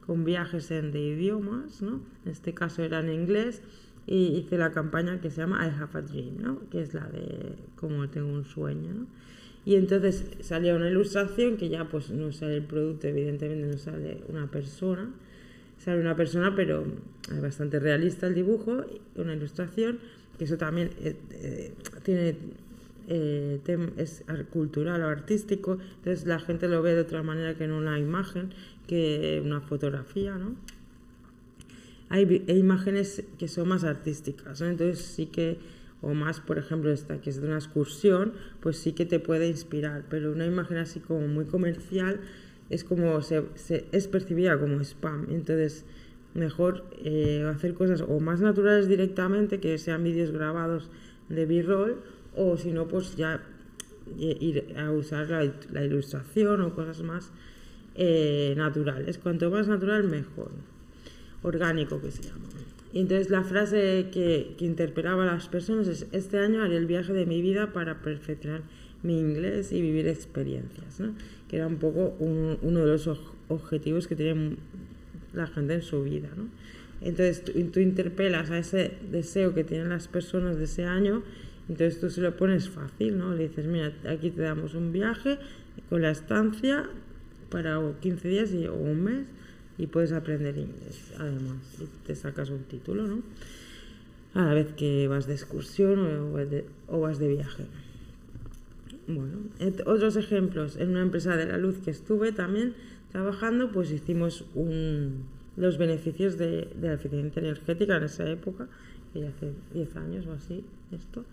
con 0.10 0.26
viajes 0.26 0.72
en, 0.72 0.92
de 0.92 1.02
idiomas, 1.02 1.84
¿no? 1.84 2.02
En 2.26 2.32
este 2.32 2.56
caso 2.56 2.82
era 2.82 3.00
en 3.00 3.12
inglés 3.12 3.62
y 4.08 4.40
hice 4.40 4.58
la 4.58 4.72
campaña 4.72 5.22
que 5.22 5.30
se 5.30 5.42
llama 5.42 5.64
I 5.68 5.70
Have 5.80 6.00
a 6.00 6.02
Dream, 6.02 6.38
¿no? 6.42 6.68
Que 6.72 6.82
es 6.82 6.96
la 6.96 7.06
de 7.10 7.54
como 7.76 8.10
tengo 8.10 8.34
un 8.34 8.44
sueño. 8.44 9.06
Y 9.66 9.76
entonces 9.76 10.26
salía 10.40 10.76
una 10.76 10.90
ilustración 10.90 11.58
que 11.58 11.70
ya 11.70 11.88
pues 11.88 12.10
no 12.10 12.32
sale 12.32 12.56
el 12.56 12.64
producto, 12.64 13.06
evidentemente 13.06 13.68
no 13.68 13.78
sale 13.78 14.24
una 14.30 14.50
persona, 14.50 15.12
sale 15.78 16.02
una 16.02 16.16
persona 16.16 16.56
pero 16.56 16.88
es 17.32 17.40
bastante 17.40 17.80
realista 17.80 18.26
el 18.26 18.34
dibujo, 18.34 18.84
una 19.16 19.36
ilustración, 19.36 20.00
que 20.40 20.46
eso 20.46 20.58
también 20.58 20.90
eh, 21.04 21.18
eh, 21.34 21.74
tiene 22.02 22.36
eh, 23.12 23.60
es 23.98 24.24
cultural 24.52 25.02
o 25.02 25.08
artístico, 25.08 25.80
entonces 25.98 26.28
la 26.28 26.40
gente 26.40 26.68
lo 26.68 26.82
ve 26.84 26.94
de 26.94 27.02
otra 27.02 27.24
manera 27.24 27.56
que 27.56 27.64
en 27.64 27.72
una 27.72 28.00
imagen 28.00 28.54
que 28.88 29.42
una 29.44 29.62
fotografía, 29.62 30.36
¿no? 30.36 30.56
Hay, 32.10 32.44
imágenes 32.48 33.24
que 33.38 33.48
son 33.48 33.68
más 33.68 33.84
artísticas, 33.84 34.62
¿no? 34.62 34.68
entonces 34.68 35.00
sí 35.00 35.28
que, 35.28 35.60
o 36.02 36.16
más, 36.16 36.40
por 36.40 36.58
ejemplo, 36.58 36.92
esta 36.92 37.22
que 37.22 37.30
es 37.30 37.40
de 37.40 37.48
una 37.48 37.58
excursión, 37.58 38.34
pues 38.62 38.78
sí 38.78 38.94
que 38.94 39.06
te 39.06 39.20
puede 39.20 39.48
inspirar, 39.48 40.06
pero 40.10 40.32
una 40.32 40.46
imagen 40.46 40.78
así 40.78 41.00
como 41.00 41.28
muy 41.28 41.46
comercial 41.46 42.20
es 42.70 42.84
como, 42.84 43.22
se, 43.22 43.44
es 43.92 44.08
percibida 44.08 44.60
como 44.60 44.82
spam, 44.82 45.28
entonces 45.30 45.86
mejor 46.34 46.86
eh, 47.04 47.48
hacer 47.48 47.74
cosas 47.74 48.02
o 48.02 48.20
más 48.20 48.42
naturales 48.42 48.88
directamente, 48.88 49.60
que 49.60 49.78
sean 49.78 50.04
vídeos 50.04 50.32
grabados 50.32 50.90
de 51.30 51.46
b-roll, 51.46 51.98
o 52.36 52.58
si 52.58 52.72
no, 52.72 52.88
pues 52.88 53.16
ya 53.16 53.42
ir 54.18 54.74
a 54.78 54.92
usar 54.92 55.30
la, 55.30 55.52
la 55.72 55.84
ilustración 55.84 56.62
o 56.62 56.74
cosas 56.74 57.02
más 57.02 57.32
eh, 57.96 58.54
naturales. 58.58 59.18
Cuanto 59.18 59.50
más 59.52 59.68
natural, 59.68 60.04
mejor. 60.06 60.52
Orgánico 61.42 62.02
que 62.02 62.12
se 62.12 62.24
llama. 62.24 62.46
Y 62.92 63.02
entonces 63.02 63.30
la 63.30 63.44
frase 63.44 64.08
que, 64.12 64.56
que 64.58 64.66
interpelaba 64.66 65.24
a 65.24 65.34
las 65.34 65.48
personas 65.48 65.88
es, 65.88 66.08
este 66.12 66.40
año 66.40 66.64
haré 66.64 66.78
el 66.78 66.86
viaje 66.86 67.14
de 67.14 67.26
mi 67.26 67.42
vida 67.42 67.72
para 67.72 68.02
perfeccionar 68.02 68.62
mi 69.04 69.20
inglés 69.20 69.72
y 69.72 69.82
vivir 69.82 70.08
experiencias, 70.08 71.00
¿no? 71.00 71.14
que 71.48 71.58
era 71.58 71.68
un 71.68 71.78
poco 71.78 72.16
uno 72.20 72.80
de 72.80 72.86
los 72.86 73.10
objetivos 73.48 74.08
que 74.08 74.16
tiene 74.16 74.58
la 75.34 75.48
gente 75.48 75.76
en 75.76 75.82
su 75.82 76.04
vida. 76.04 76.30
¿no? 76.36 76.48
Entonces 77.02 77.44
tú, 77.44 77.52
tú, 77.72 77.80
interpelas 77.80 78.50
a 78.50 78.58
ese 78.58 78.94
deseo 79.12 79.54
que 79.54 79.64
tienen 79.64 79.90
las 79.90 80.08
personas 80.08 80.58
de 80.58 80.66
ese 80.66 80.86
año, 80.86 81.24
entonces 81.70 82.00
tú 82.00 82.10
se 82.10 82.22
lo 82.22 82.36
pones 82.36 82.68
fácil, 82.70 83.18
¿no? 83.18 83.34
le 83.34 83.48
dices, 83.48 83.66
mira, 83.68 83.94
aquí 84.10 84.32
te 84.32 84.42
damos 84.42 84.74
un 84.74 84.92
viaje 84.92 85.38
con 85.90 86.02
la 86.02 86.10
estancia, 86.10 86.90
para 87.50 87.80
15 88.00 88.28
días 88.28 88.52
o 88.70 88.74
un 88.74 89.04
mes 89.04 89.26
y 89.78 89.88
puedes 89.88 90.12
aprender 90.12 90.58
inglés 90.58 91.14
además 91.18 91.58
y 91.80 91.86
te 92.06 92.16
sacas 92.16 92.50
un 92.50 92.64
título 92.64 93.08
¿no? 93.08 93.22
a 94.34 94.46
la 94.46 94.54
vez 94.54 94.74
que 94.74 95.08
vas 95.08 95.28
de 95.28 95.34
excursión 95.34 96.00
o, 96.88 97.00
vas 97.00 97.20
de 97.20 97.28
viaje 97.28 97.66
bueno 99.08 99.40
otros 99.86 100.16
ejemplos 100.16 100.78
en 100.78 100.90
una 100.90 101.02
empresa 101.02 101.36
de 101.36 101.48
la 101.48 101.58
luz 101.58 101.78
que 101.84 101.92
estuve 101.92 102.32
también 102.32 102.74
trabajando 103.12 103.72
pues 103.72 103.92
hicimos 103.92 104.46
un, 104.54 105.24
los 105.58 105.78
beneficios 105.78 106.38
de, 106.38 106.70
la 106.82 106.94
eficiencia 106.94 107.40
energética 107.40 107.98
en 107.98 108.04
esa 108.04 108.30
época 108.30 108.68
que 109.14 109.22
ya 109.22 109.30
hace 109.30 109.54
10 109.74 109.96
años 109.96 110.28
o 110.28 110.34
así 110.34 110.64
esto 110.92 111.26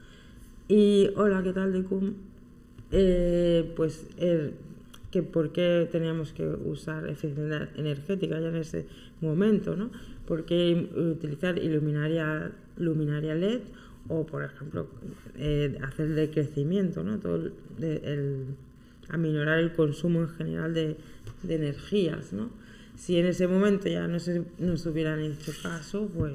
y 0.69 1.11
hola 1.17 1.43
qué 1.43 1.53
tal 1.53 1.73
de 1.73 1.85
eh, 2.93 3.73
pues 3.77 4.07
que 5.11 5.23
por 5.23 5.53
qué 5.53 5.89
teníamos 5.91 6.33
que 6.33 6.47
usar 6.47 7.09
eficiencia 7.09 7.69
energética 7.77 8.41
ya 8.41 8.49
en 8.49 8.57
ese 8.57 8.87
momento, 9.21 9.77
¿no? 9.77 9.91
¿Por 10.27 10.45
qué 10.45 10.89
utilizar 10.95 11.59
iluminaria, 11.59 12.53
luminaria 12.77 13.35
LED 13.35 13.61
o, 14.09 14.27
por 14.27 14.45
ejemplo, 14.45 14.89
eh, 15.37 15.79
hacer 15.83 16.09
decrecimiento, 16.15 17.03
¿no? 17.05 17.19
Todo 17.19 17.51
el, 17.81 18.47
aminorar 19.09 19.59
el 19.61 19.73
consumo 19.73 20.21
en 20.23 20.29
general 20.29 20.75
de, 20.75 20.97
de, 21.43 21.55
energías, 21.55 22.33
¿no? 22.33 22.51
Si 22.97 23.19
en 23.19 23.27
ese 23.27 23.47
momento 23.47 23.89
ya 23.89 24.09
no 24.09 24.19
se 24.19 24.43
nos 24.59 24.85
hubieran 24.87 25.21
hecho 25.21 25.53
caso, 25.63 26.11
pues 26.15 26.35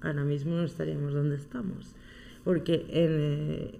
ahora 0.00 0.24
mismo 0.24 0.56
no 0.56 0.64
estaríamos 0.64 1.12
donde 1.12 1.36
estamos. 1.36 1.94
Porque 2.44 2.86
en, 2.88 3.10
eh, 3.10 3.70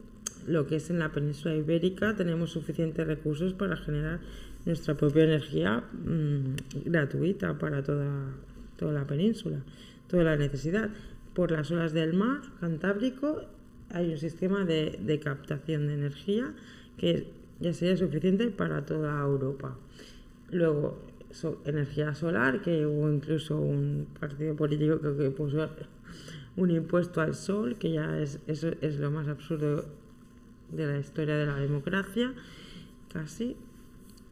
lo 0.46 0.66
que 0.66 0.77
es 0.77 0.90
en 0.90 0.99
la 0.99 1.12
península 1.12 1.55
ibérica 1.55 2.14
tenemos 2.16 2.51
suficientes 2.51 3.07
recursos 3.07 3.55
para 3.55 3.77
generar 3.77 4.20
nuestra 4.66 4.94
propia 4.94 5.25
energía 5.25 5.85
mm, 5.92 6.85
gratuita 6.87 7.59
para 7.59 7.83
toda, 7.83 8.33
toda 8.77 8.92
la 8.92 9.07
península, 9.07 9.61
toda 10.09 10.25
la 10.25 10.37
necesidad. 10.37 10.90
Por 11.35 11.53
las 11.53 11.70
olas 11.70 11.92
del 11.92 12.12
mar 12.12 12.40
Cantábrico 12.61 13.42
hay 13.90 14.11
un 14.12 14.18
sistema 14.18 14.64
de, 14.64 14.99
de 15.01 15.20
captación 15.20 15.87
de 15.87 15.94
energía 15.94 16.53
que 16.99 17.29
ya 17.61 17.73
sería 17.73 17.96
suficiente 17.96 18.49
para 18.49 18.85
toda 18.85 19.20
Europa. 19.20 19.77
Luego, 20.51 20.99
energía 21.64 22.14
solar, 22.14 22.61
que 22.61 22.87
hubo 22.87 23.11
incluso 23.11 23.61
un 23.61 24.07
partido 24.18 24.55
político 24.57 25.01
que, 25.01 25.31
puso 25.31 25.68
un 26.61 26.70
impuesto 26.70 27.20
al 27.20 27.35
sol, 27.35 27.77
que 27.79 27.92
ya 27.92 28.20
es, 28.20 28.38
eso 28.46 28.70
es 28.81 28.99
lo 28.99 29.11
más 29.11 29.29
absurdo 29.29 29.87
de 30.70 30.87
la 30.87 30.99
historia 30.99 31.37
de 31.37 31.46
la 31.46 31.57
democracia, 31.57 32.33
casi. 33.12 33.57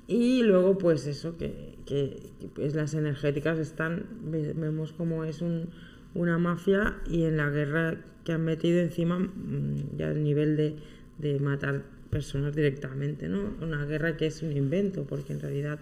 Y 0.07 0.43
luego, 0.43 0.79
pues 0.79 1.07
eso, 1.07 1.37
que, 1.37 1.77
que, 1.87 2.31
pues 2.55 2.75
las 2.75 2.95
energéticas 2.95 3.59
están, 3.59 4.07
vemos 4.31 4.93
como 4.93 5.25
es 5.25 5.43
un, 5.43 5.69
una 6.15 6.39
mafia 6.39 6.97
y 7.11 7.25
en 7.25 7.37
la 7.37 7.51
guerra 7.51 7.97
que 8.25 8.33
han 8.33 8.45
metido 8.45 8.79
encima, 8.79 9.19
mm, 9.19 9.97
ya 9.97 10.11
el 10.11 10.23
nivel 10.23 10.57
de, 10.57 10.77
de 11.19 11.41
matar 11.41 11.83
personas 12.11 12.55
directamente, 12.55 13.29
¿no? 13.29 13.55
Una 13.61 13.85
guerra 13.85 14.17
que 14.17 14.27
es 14.27 14.43
un 14.43 14.57
invento, 14.57 15.05
porque 15.05 15.33
en 15.33 15.41
realidad 15.41 15.79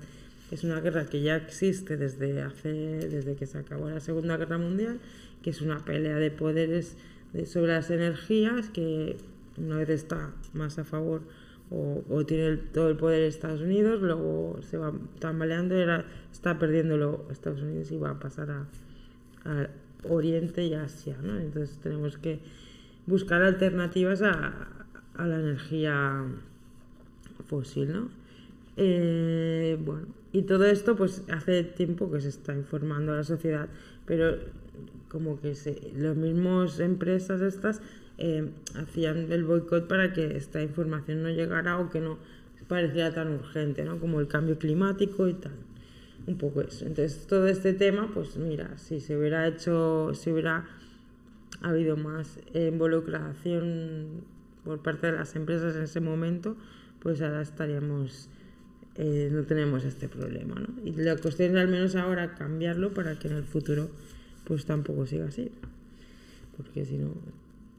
es 0.50 0.62
una 0.62 0.80
guerra 0.80 1.06
que 1.06 1.22
ya 1.22 1.37
existe 1.37 1.96
desde 1.96 2.42
hace 2.42 2.68
desde 2.68 3.35
que 3.35 3.46
se 3.46 3.59
acabó 3.59 3.90
la 3.90 4.00
Segunda 4.00 4.37
Guerra 4.37 4.59
Mundial, 4.59 4.98
que 5.46 5.50
es 5.50 5.62
una 5.62 5.85
pelea 5.85 6.16
de 6.16 6.32
poderes 6.32 6.96
sobre 7.44 7.70
las 7.70 7.88
energías 7.92 8.68
que 8.68 9.16
una 9.56 9.76
vez 9.76 9.90
está 9.90 10.32
más 10.54 10.76
a 10.80 10.85
favor 10.85 11.22
o, 11.70 12.24
tiene 12.26 12.56
todo 12.56 12.88
el 12.88 12.96
poder 12.96 13.22
Estados 13.22 13.61
Unidos, 13.61 14.02
luego 14.02 14.59
se 14.62 14.76
va 14.76 14.92
tambaleando, 15.20 15.76
era, 15.76 16.04
está 16.32 16.59
perdiéndolo 16.59 17.28
Estados 17.30 17.62
Unidos 17.62 17.92
y 17.92 17.96
va 17.96 18.11
a 18.11 18.18
pasar 18.18 18.50
a, 18.50 19.68
Oriente 20.09 20.64
y 20.64 20.74
Asia. 20.74 21.16
Entonces 21.22 21.78
tenemos 21.78 22.18
que 22.18 22.40
buscar 23.06 23.40
alternativas 23.42 24.22
a, 24.22 24.68
a 25.14 25.26
la 25.28 25.38
energía 25.38 26.24
fósil, 27.46 27.92
¿no? 27.92 28.09
Eh, 28.76 29.78
bueno, 29.80 30.09
y 30.32 30.42
todo 30.42 30.64
esto 30.64 30.96
pues 30.96 31.22
hace 31.30 31.62
tiempo 31.62 32.11
que 32.11 32.20
se 32.20 32.30
está 32.30 32.52
informando 32.52 33.12
a 33.12 33.16
la 33.16 33.24
sociedad, 33.24 33.68
pero 34.06 34.38
como 35.16 35.40
que 35.40 35.55
se, 35.55 35.81
las 35.96 36.14
mismas 36.14 36.79
empresas 36.79 37.40
estas 37.40 37.81
eh, 38.18 38.50
hacían 38.74 39.33
el 39.33 39.44
boicot 39.44 39.88
para 39.88 40.12
que 40.12 40.37
esta 40.37 40.61
información 40.61 41.22
no 41.22 41.31
llegara 41.31 41.79
o 41.79 41.88
que 41.88 42.00
no 42.00 42.18
pareciera 42.68 43.14
tan 43.14 43.33
urgente, 43.33 43.83
¿no? 43.83 43.98
Como 43.98 44.20
el 44.20 44.29
cambio 44.29 44.59
climático 44.59 45.26
y 45.26 45.33
tal. 45.33 45.55
Un 46.26 46.37
poco 46.37 46.61
eso. 46.61 46.85
Entonces, 46.85 47.26
todo 47.26 47.46
este 47.46 47.72
tema, 47.72 48.11
pues 48.12 48.37
mira, 48.37 48.76
si 48.76 49.00
se 49.00 49.16
hubiera 49.16 49.48
hecho, 49.48 50.12
si 50.12 50.31
hubiera 50.33 50.66
habido 51.62 51.96
más 51.96 52.38
involucración 52.52 54.22
por 54.64 54.83
parte 54.83 55.07
de 55.07 55.12
las 55.14 55.35
empresas 55.35 55.76
en 55.76 55.85
ese 55.85 56.00
momento, 56.00 56.59
pues 57.00 57.22
ahora 57.22 57.40
estaríamos, 57.40 58.29
eh, 58.96 59.31
no 59.33 59.44
tenemos 59.44 59.83
este 59.85 60.09
problema, 60.09 60.57
¿no? 60.57 60.68
Y 60.85 60.92
la 60.92 61.16
cuestión 61.16 61.57
es 61.57 61.62
al 61.62 61.68
menos 61.68 61.96
ahora 61.96 62.35
cambiarlo 62.35 62.92
para 62.92 63.18
que 63.18 63.29
en 63.29 63.37
el 63.37 63.44
futuro 63.44 63.88
pues 64.46 64.64
tampoco 64.64 65.06
siga 65.06 65.26
así, 65.26 65.50
porque 66.56 66.85
si 66.85 66.96
no 66.96 67.12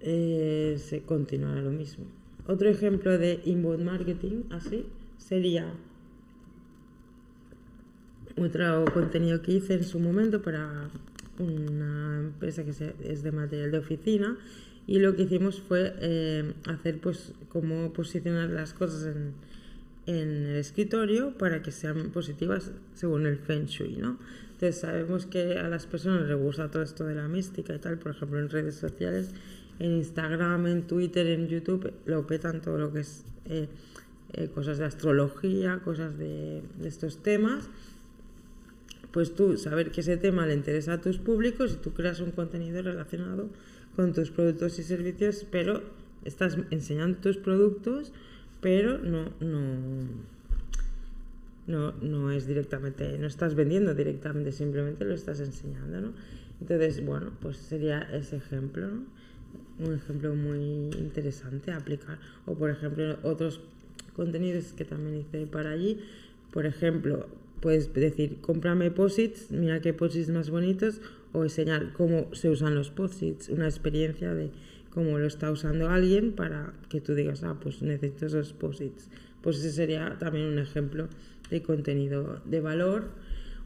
eh, 0.02 0.76
se 0.78 1.02
continuará 1.02 1.62
lo 1.62 1.72
mismo. 1.72 2.06
Otro 2.46 2.70
ejemplo 2.70 3.18
de 3.18 3.42
inbound 3.46 3.84
marketing 3.84 4.44
así 4.52 4.86
sería 5.18 5.74
otro 8.38 8.86
contenido 8.94 9.42
que 9.42 9.54
hice 9.54 9.74
en 9.74 9.84
su 9.84 10.00
momento 10.00 10.42
para 10.42 10.90
una 11.40 12.20
empresa 12.20 12.64
que 12.64 12.72
es 12.72 13.24
de 13.24 13.32
material 13.32 13.72
de 13.72 13.78
oficina 13.80 14.38
y 14.86 15.00
lo 15.00 15.16
que 15.16 15.24
hicimos 15.24 15.62
fue 15.62 15.94
eh, 16.00 16.54
hacer 16.68 17.00
pues 17.00 17.34
cómo 17.50 17.92
posicionar 17.94 18.50
las 18.50 18.74
cosas 18.74 19.16
en, 19.16 19.34
en, 20.06 20.46
el 20.48 20.56
escritorio 20.56 21.38
para 21.38 21.62
que 21.62 21.72
sean 21.72 22.12
positivas 22.12 22.72
según 22.94 23.26
el 23.26 23.38
Feng 23.38 23.66
Shui, 23.66 23.98
¿no? 23.98 24.18
Entonces 24.58 24.82
sabemos 24.82 25.28
que 25.28 25.60
a 25.60 25.70
las 25.70 25.86
personas 25.86 26.28
les 26.28 26.36
gusta 26.36 26.72
todo 26.72 26.82
esto 26.82 27.06
de 27.06 27.14
la 27.14 27.28
mística 27.28 27.76
y 27.76 27.78
tal, 27.78 28.00
por 28.00 28.14
ejemplo 28.14 28.40
en 28.40 28.50
redes 28.50 28.74
sociales, 28.74 29.30
en 29.78 29.98
Instagram, 29.98 30.66
en 30.66 30.88
Twitter, 30.88 31.28
en 31.28 31.48
YouTube, 31.48 31.94
lo 32.08 32.26
petan 32.26 32.60
todo 32.60 32.80
lo 32.80 32.92
que 32.92 33.02
es 33.02 33.24
eh, 33.46 33.68
eh, 34.34 34.48
cosas 34.48 34.80
de 34.80 34.86
astrología, 34.86 35.82
cosas 35.86 36.18
de, 36.18 36.64
de 36.80 36.88
estos 36.88 37.22
temas. 37.22 37.70
Pues 39.12 39.36
tú 39.36 39.58
saber 39.58 39.92
que 39.92 40.02
ese 40.02 40.18
tema 40.18 40.48
le 40.48 40.56
interesa 40.56 40.94
a 40.94 41.02
tus 41.02 41.20
públicos 41.20 41.74
y 41.76 41.84
tú 41.84 41.94
creas 41.94 42.20
un 42.20 42.32
contenido 42.32 42.82
relacionado 42.82 43.50
con 43.96 44.12
tus 44.12 44.32
productos 44.32 44.80
y 44.80 44.84
servicios, 44.84 45.46
pero 45.52 45.84
estás 46.26 46.58
enseñando 46.72 47.20
tus 47.20 47.38
productos, 47.38 48.12
pero 48.60 48.98
no, 48.98 49.30
no, 49.40 50.08
no, 51.68 52.32
es 52.32 52.48
directamente, 52.48 53.18
no 53.18 53.28
estás 53.28 53.54
vendiendo 53.54 53.94
directamente, 53.94 54.52
simplemente 54.52 55.06
lo 55.06 55.14
estás 55.14 55.40
enseñando, 55.42 56.02
¿no? 56.02 56.14
Entonces, 56.62 57.06
bueno, 57.06 57.32
pues 57.42 57.58
sería 57.58 58.02
ese 58.14 58.38
ejemplo, 58.38 58.88
¿no? 58.88 59.04
Un 59.86 59.94
ejemplo 59.94 60.34
muy 60.34 60.90
interesante 60.98 61.72
a 61.72 61.78
aplicar. 61.78 62.20
O, 62.46 62.56
por 62.56 62.70
ejemplo, 62.70 63.18
otros 63.22 63.62
contenidos 64.16 64.74
que 64.74 64.86
también 64.86 65.18
hice 65.18 65.46
para 65.46 65.72
allí. 65.72 66.00
Por 66.52 66.66
ejemplo, 66.66 67.28
puedes 67.62 67.94
decir, 67.94 68.38
cómprame 68.42 68.90
posits, 68.90 69.52
mira 69.52 69.82
qué 69.82 69.94
posits 69.94 70.30
más 70.30 70.50
bonitos, 70.50 71.02
o 71.34 71.44
enseñar 71.44 71.94
cómo 71.94 72.34
se 72.34 72.50
usan 72.50 72.74
los 72.76 72.90
posits, 72.90 73.50
una 73.50 73.66
experiencia 73.66 74.34
de 74.34 74.50
cómo 74.90 75.20
lo 75.20 75.28
está 75.28 75.52
usando 75.52 75.90
alguien 75.90 76.32
para 76.32 76.74
que 76.90 77.02
tú 77.02 77.14
digas, 77.14 77.44
ah, 77.44 77.58
pues 77.62 77.82
necesito 77.82 78.26
esos 78.26 78.54
posits. 78.54 79.10
Pues 79.42 79.58
ese 79.60 79.72
sería 79.72 80.18
también 80.18 80.48
un 80.48 80.60
ejemplo 80.60 81.08
de 81.50 81.62
contenido 81.62 82.42
de 82.46 82.62
valor. 82.62 83.06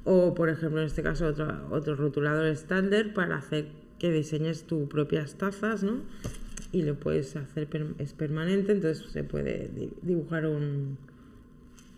O, 0.04 0.34
por 0.34 0.50
ejemplo, 0.50 0.80
en 0.80 0.88
este 0.88 1.04
caso, 1.04 1.28
otro, 1.28 1.68
otro 1.70 1.96
rotulador 1.96 2.48
estándar 2.48 3.14
para 3.14 3.38
hacer 3.38 3.68
que 4.00 4.12
diseñes 4.12 4.64
tus 4.64 4.88
propias 4.88 5.36
tazas, 5.36 5.84
¿no? 5.84 6.02
Y 6.72 6.82
lo 6.84 6.96
puedes 6.96 7.36
hacer, 7.36 7.68
es 8.00 8.14
permanente, 8.14 8.72
entonces 8.72 9.06
se 9.12 9.24
puede 9.24 9.70
dibujar 10.02 10.48
un, 10.48 10.98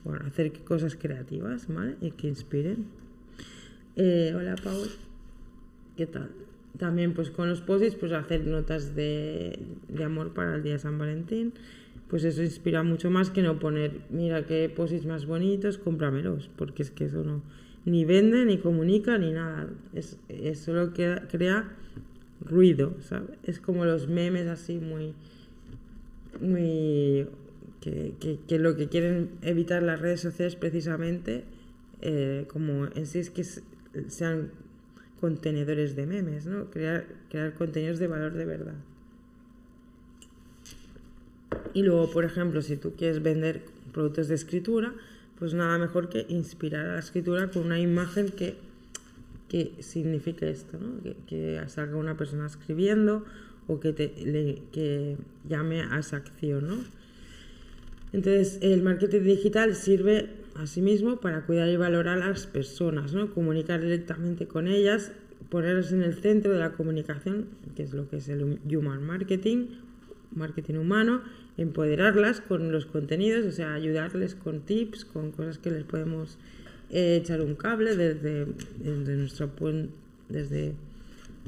bueno, 0.03 0.25
hacer 0.25 0.51
cosas 0.63 0.95
creativas, 0.95 1.67
¿vale? 1.67 1.95
Y 2.01 2.11
que 2.11 2.27
inspiren. 2.27 2.87
Eh, 3.95 4.33
hola, 4.35 4.55
Paul. 4.61 4.89
¿Qué 5.95 6.07
tal? 6.07 6.29
También, 6.77 7.13
pues 7.13 7.29
con 7.29 7.47
los 7.47 7.61
posits, 7.61 7.95
pues 7.95 8.11
hacer 8.11 8.45
notas 8.45 8.95
de, 8.95 9.59
de, 9.87 10.03
amor 10.03 10.33
para 10.33 10.55
el 10.55 10.63
día 10.63 10.73
de 10.73 10.79
San 10.79 10.97
Valentín. 10.97 11.53
Pues 12.13 12.25
eso 12.25 12.43
inspira 12.43 12.83
mucho 12.83 13.09
más 13.09 13.31
que 13.31 13.41
no 13.41 13.57
poner, 13.57 14.01
mira 14.11 14.45
qué 14.45 14.69
posits 14.69 15.07
más 15.07 15.25
bonitos, 15.25 15.79
cómpramelos, 15.79 16.47
porque 16.55 16.83
es 16.83 16.91
que 16.91 17.05
eso 17.05 17.23
no 17.23 17.41
ni 17.85 18.05
vende, 18.05 18.45
ni 18.45 18.59
comunica, 18.59 19.17
ni 19.17 19.31
nada. 19.31 19.67
Es, 19.95 20.19
es 20.29 20.59
solo 20.59 20.93
que 20.93 21.19
crea 21.31 21.75
ruido, 22.39 22.95
¿sabes? 22.99 23.31
Es 23.41 23.59
como 23.59 23.85
los 23.85 24.09
memes 24.09 24.45
así 24.45 24.77
muy, 24.77 25.15
muy 26.39 27.27
que, 27.81 28.59
lo 28.59 28.75
que 28.75 28.89
quieren 28.89 29.31
evitar 29.41 29.81
las 29.81 29.99
redes 29.99 30.21
sociales 30.21 30.55
precisamente, 30.55 31.45
eh, 32.01 32.45
como 32.47 32.89
en 32.93 33.07
sí 33.07 33.17
es 33.17 33.31
que 33.31 33.43
sean 33.43 34.51
contenedores 35.19 35.95
de 35.95 36.05
memes, 36.05 36.45
¿no? 36.45 36.69
Crear, 36.69 37.07
crear 37.31 37.55
contenidos 37.55 37.97
de 37.97 38.05
valor 38.05 38.33
de 38.33 38.45
verdad. 38.45 38.75
Y 41.73 41.83
luego, 41.83 42.09
por 42.11 42.25
ejemplo, 42.25 42.61
si 42.61 42.77
tú 42.77 42.93
quieres 42.95 43.21
vender 43.21 43.61
productos 43.91 44.27
de 44.27 44.35
escritura, 44.35 44.93
pues 45.39 45.53
nada 45.53 45.77
mejor 45.77 46.09
que 46.09 46.25
inspirar 46.29 46.85
a 46.85 46.93
la 46.93 46.99
escritura 46.99 47.49
con 47.49 47.63
una 47.63 47.79
imagen 47.79 48.29
que, 48.29 48.55
que 49.49 49.73
signifique 49.79 50.49
esto, 50.49 50.77
¿no? 50.79 51.01
que, 51.27 51.61
salga 51.67 51.97
una 51.97 52.15
persona 52.15 52.45
escribiendo 52.47 53.25
o 53.67 53.79
que, 53.79 53.93
te, 53.93 54.11
que 54.71 55.17
llame 55.47 55.81
a 55.81 55.99
esa 55.99 56.17
acción. 56.17 56.67
¿no? 56.67 56.77
Entonces, 58.13 58.59
el 58.61 58.83
marketing 58.83 59.21
digital 59.21 59.75
sirve 59.75 60.29
asimismo 60.55 61.17
para 61.17 61.45
cuidar 61.45 61.67
y 61.69 61.77
valorar 61.77 62.21
a 62.21 62.29
las 62.29 62.45
personas, 62.45 63.13
¿no? 63.13 63.33
comunicar 63.33 63.81
directamente 63.81 64.47
con 64.47 64.67
ellas, 64.67 65.11
ponerlas 65.49 65.91
en 65.91 66.03
el 66.03 66.13
centro 66.15 66.53
de 66.53 66.59
la 66.59 66.73
comunicación, 66.73 67.47
que 67.75 67.83
es 67.83 67.93
lo 67.93 68.07
que 68.09 68.17
es 68.17 68.29
el 68.29 68.59
human 68.71 69.03
marketing, 69.05 69.67
marketing 70.35 70.75
humano, 70.75 71.21
empoderarlas 71.57 72.41
con 72.41 72.71
los 72.71 72.85
contenidos, 72.85 73.45
o 73.45 73.51
sea, 73.51 73.73
ayudarles 73.73 74.35
con 74.35 74.61
tips, 74.61 75.05
con 75.05 75.31
cosas 75.31 75.57
que 75.57 75.71
les 75.71 75.83
podemos 75.83 76.37
eh, 76.89 77.17
echar 77.21 77.41
un 77.41 77.55
cable 77.55 77.95
desde, 77.95 78.45
desde, 78.79 79.15
nuestro, 79.15 79.51
desde 80.29 80.75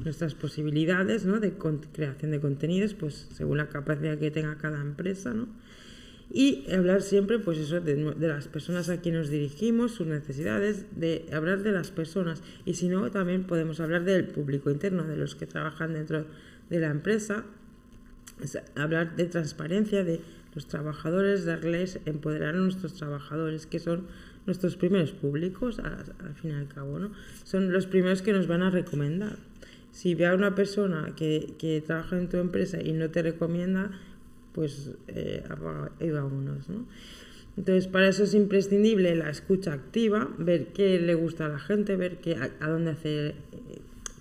nuestras 0.02 0.34
posibilidades 0.34 1.24
¿no? 1.24 1.40
de 1.40 1.54
creación 1.92 2.30
de 2.30 2.40
contenidos, 2.40 2.94
pues 2.94 3.28
según 3.32 3.58
la 3.58 3.68
capacidad 3.68 4.18
que 4.18 4.30
tenga 4.30 4.56
cada 4.58 4.80
empresa, 4.80 5.32
¿no? 5.32 5.48
y 6.30 6.70
hablar 6.72 7.02
siempre 7.02 7.38
pues 7.38 7.58
eso 7.58 7.80
de, 7.80 7.96
las 8.18 8.48
personas 8.48 8.88
a 8.88 9.00
quien 9.00 9.14
nos 9.14 9.30
dirigimos, 9.30 9.92
sus 9.92 10.06
necesidades, 10.06 10.86
de 10.96 11.26
hablar 11.32 11.62
de 11.62 11.72
las 11.72 11.90
personas 11.90 12.42
y 12.64 12.74
si 12.74 12.88
no 12.88 13.10
también 13.10 13.44
podemos 13.44 13.80
hablar 13.80 14.04
del 14.04 14.24
público 14.26 14.70
interno, 14.70 15.04
de 15.04 15.16
los 15.16 15.34
que 15.34 15.46
trabajan 15.46 15.94
dentro 15.94 16.26
de 16.68 16.80
la 16.80 16.88
empresa, 16.88 17.44
hablar 18.74 19.16
de 19.16 19.24
transparencia 19.26 20.04
de 20.04 20.20
los 20.54 20.66
trabajadores, 20.66 21.44
darles, 21.44 22.00
empoderar 22.06 22.54
a 22.54 22.58
nuestros 22.58 22.94
trabajadores 22.94 23.66
que 23.66 23.78
son 23.78 24.06
nuestros 24.46 24.76
primeros 24.76 25.12
públicos 25.12 25.78
al, 25.80 26.34
fin 26.34 26.52
y 26.52 26.54
al 26.54 26.68
cabo, 26.68 26.98
¿no? 26.98 27.10
Son 27.44 27.72
los 27.72 27.86
primeros 27.86 28.22
que 28.22 28.32
nos 28.32 28.46
van 28.46 28.62
a 28.62 28.70
recomendar. 28.70 29.36
Si 29.90 30.14
ve 30.14 30.26
a 30.26 30.34
una 30.34 30.54
persona 30.54 31.14
que, 31.16 31.54
que 31.58 31.82
trabaja 31.84 32.18
en 32.18 32.28
tu 32.28 32.36
empresa 32.36 32.80
y 32.80 32.92
no 32.92 33.10
te 33.10 33.22
recomienda, 33.22 33.90
pues 34.52 34.90
eh, 35.08 35.44
unos, 36.00 36.68
¿no? 36.68 36.86
Entonces, 37.56 37.86
para 37.86 38.08
eso 38.08 38.24
es 38.24 38.34
imprescindible 38.34 39.14
la 39.16 39.30
escucha 39.30 39.72
activa, 39.72 40.28
ver 40.38 40.68
qué 40.68 41.00
le 41.00 41.14
gusta 41.14 41.46
a 41.46 41.48
la 41.48 41.58
gente, 41.58 41.96
ver 41.96 42.18
qué, 42.18 42.36
a, 42.36 42.68
dónde 42.68 42.90
hace, 42.90 43.34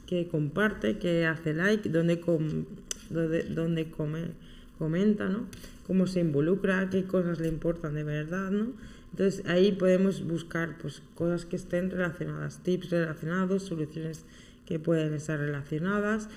qué 0.07 0.27
comparte, 0.27 0.97
qué 0.97 1.25
hace 1.25 1.53
like, 1.53 1.89
dónde, 1.89 2.21
dónde, 3.09 3.89
come, 3.91 4.31
comenta, 4.77 5.29
¿no? 5.29 5.47
cómo 5.87 6.07
se 6.07 6.19
involucra, 6.19 6.89
qué 6.89 7.05
cosas 7.05 7.39
le 7.39 7.47
importan 7.47 7.93
de 7.93 8.03
verdad, 8.03 8.51
¿no? 8.51 8.73
Entonces 9.11 9.45
ahí 9.45 9.71
podemos 9.71 10.25
buscar 10.25 10.77
pues, 10.81 11.01
cosas 11.15 11.45
que 11.45 11.55
estén 11.55 11.89
relacionadas, 11.89 12.61
tips 12.63 12.89
relacionados, 12.89 13.63
soluciones 13.63 14.25
que 14.65 14.79
pueden 14.79 15.13
estar 15.13 15.39
relacionadas, 15.39 16.27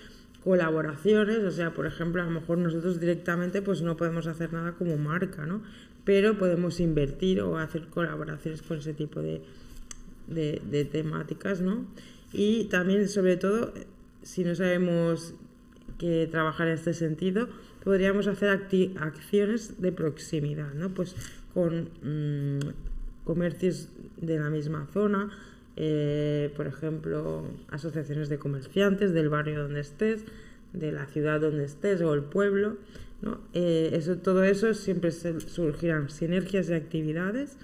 colaboraciones, 0.44 1.38
o 1.38 1.50
sea, 1.50 1.74
por 1.74 1.86
ejemplo, 1.86 2.22
a 2.22 2.26
lo 2.26 2.30
mejor 2.30 2.58
nosotros 2.58 3.00
directamente 3.00 3.62
pues 3.62 3.82
no 3.82 3.96
podemos 3.96 4.26
hacer 4.26 4.52
nada 4.52 4.72
como 4.72 4.96
marca, 4.96 5.46
¿no? 5.46 5.62
Pero 6.04 6.38
podemos 6.38 6.78
invertir 6.78 7.40
o 7.40 7.58
hacer 7.58 7.88
colaboraciones 7.88 8.62
con 8.62 8.78
ese 8.78 8.94
tipo 8.94 9.20
de, 9.20 9.42
de, 10.28 10.84
temáticas, 10.84 11.60
¿no? 11.60 11.86
Y 12.32 12.64
también, 12.64 13.08
sobre 13.08 13.36
todo, 13.36 13.72
si 14.22 14.44
no 14.44 14.54
sabemos 14.54 15.34
qué 15.98 16.28
trabajar 16.30 16.68
en 16.68 16.74
este 16.74 16.94
sentido, 16.94 17.48
podríamos 17.84 18.26
hacer 18.26 18.50
acciones 18.50 19.80
de 19.80 19.92
proximidad, 19.92 20.74
¿no? 20.74 20.90
Pues 20.90 21.14
con 21.54 21.88
mm, 22.02 22.60
comercios 23.24 23.88
de 24.16 24.38
la 24.38 24.50
misma 24.50 24.86
zona, 24.92 25.30
eh, 25.76 26.52
por 26.56 26.66
ejemplo, 26.66 27.44
asociaciones 27.70 28.28
de 28.28 28.38
comerciantes 28.38 29.12
del 29.12 29.28
barrio 29.28 29.62
donde 29.62 29.80
estés, 29.80 30.24
de 30.72 30.92
la 30.92 31.06
ciudad 31.06 31.40
donde 31.40 31.64
estés 31.64 32.00
o 32.00 32.14
el 32.14 32.22
pueblo. 32.22 32.76
¿no? 33.22 33.40
Eh, 33.52 33.90
eso, 33.92 34.18
todo 34.18 34.44
eso 34.44 34.74
siempre 34.74 35.10
surgirán 35.10 36.10
sinergias 36.10 36.68
de 36.68 36.76
actividades 36.76 37.56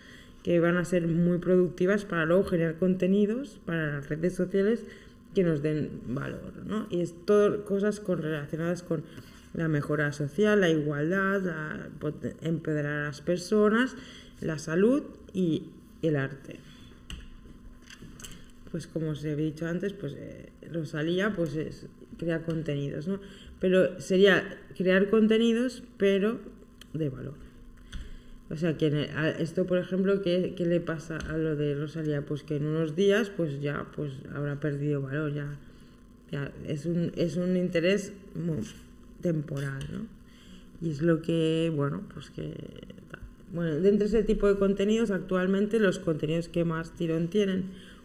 que 0.42 0.60
van 0.60 0.76
a 0.76 0.84
ser 0.84 1.08
muy 1.08 1.38
productivas 1.38 2.04
para 2.04 2.26
luego 2.26 2.44
generar 2.44 2.76
contenidos 2.76 3.60
para 3.64 3.94
las 3.94 4.08
redes 4.08 4.34
sociales 4.34 4.84
que 5.34 5.44
nos 5.44 5.62
den 5.62 6.00
valor. 6.06 6.52
¿no? 6.64 6.86
Y 6.90 7.00
es 7.00 7.14
todo 7.26 7.64
cosas 7.64 8.00
con, 8.00 8.22
relacionadas 8.22 8.82
con 8.82 9.04
la 9.52 9.68
mejora 9.68 10.12
social, 10.12 10.60
la 10.60 10.70
igualdad, 10.70 11.42
la, 11.42 11.88
empoderar 12.42 13.02
a 13.02 13.06
las 13.06 13.20
personas, 13.20 13.96
la 14.40 14.58
salud 14.58 15.02
y 15.32 15.70
el 16.02 16.16
arte 16.16 16.58
pues 18.74 18.88
como 18.88 19.10
os 19.10 19.24
he 19.24 19.36
dicho 19.36 19.68
antes, 19.68 19.92
pues 19.92 20.14
eh, 20.16 20.48
Rosalía 20.72 21.32
pues 21.32 21.54
es 21.54 21.86
crear 22.18 22.42
contenidos, 22.42 23.06
¿no? 23.06 23.20
Pero 23.60 24.00
sería 24.00 24.58
crear 24.76 25.10
contenidos, 25.10 25.84
pero 25.96 26.40
de 26.92 27.08
valor. 27.08 27.43
O 28.54 28.56
sea, 28.56 28.78
que 28.78 29.10
esto, 29.40 29.66
por 29.66 29.78
ejemplo, 29.78 30.22
¿qué, 30.22 30.54
le 30.56 30.78
pasa 30.78 31.18
a 31.18 31.36
lo 31.36 31.56
de 31.56 31.74
Rosalía? 31.74 32.22
Pues 32.22 32.44
que 32.44 32.54
en 32.54 32.66
unos 32.66 32.94
días, 32.94 33.28
pues 33.36 33.60
ya 33.60 33.86
pues 33.96 34.12
habrá 34.32 34.60
perdido 34.60 35.02
valor, 35.02 35.32
ya, 35.34 35.58
es, 36.68 36.86
un, 36.86 37.10
es 37.16 37.36
un 37.36 37.56
interés 37.56 38.12
temporal, 39.20 39.82
¿no? 39.92 40.06
Y 40.80 40.92
es 40.92 41.02
lo 41.02 41.20
que, 41.20 41.72
bueno, 41.74 42.02
pues 42.14 42.30
que... 42.30 42.54
Bueno, 43.52 43.74
dentro 43.80 44.08
de 44.08 44.18
ese 44.18 44.22
tipo 44.22 44.46
de 44.46 44.56
contenidos, 44.56 45.10
actualmente 45.10 45.80
los 45.80 45.98
contenidos 45.98 46.48
que 46.48 46.64
más 46.64 46.94
tirón 46.94 47.28
tienen 47.28 47.64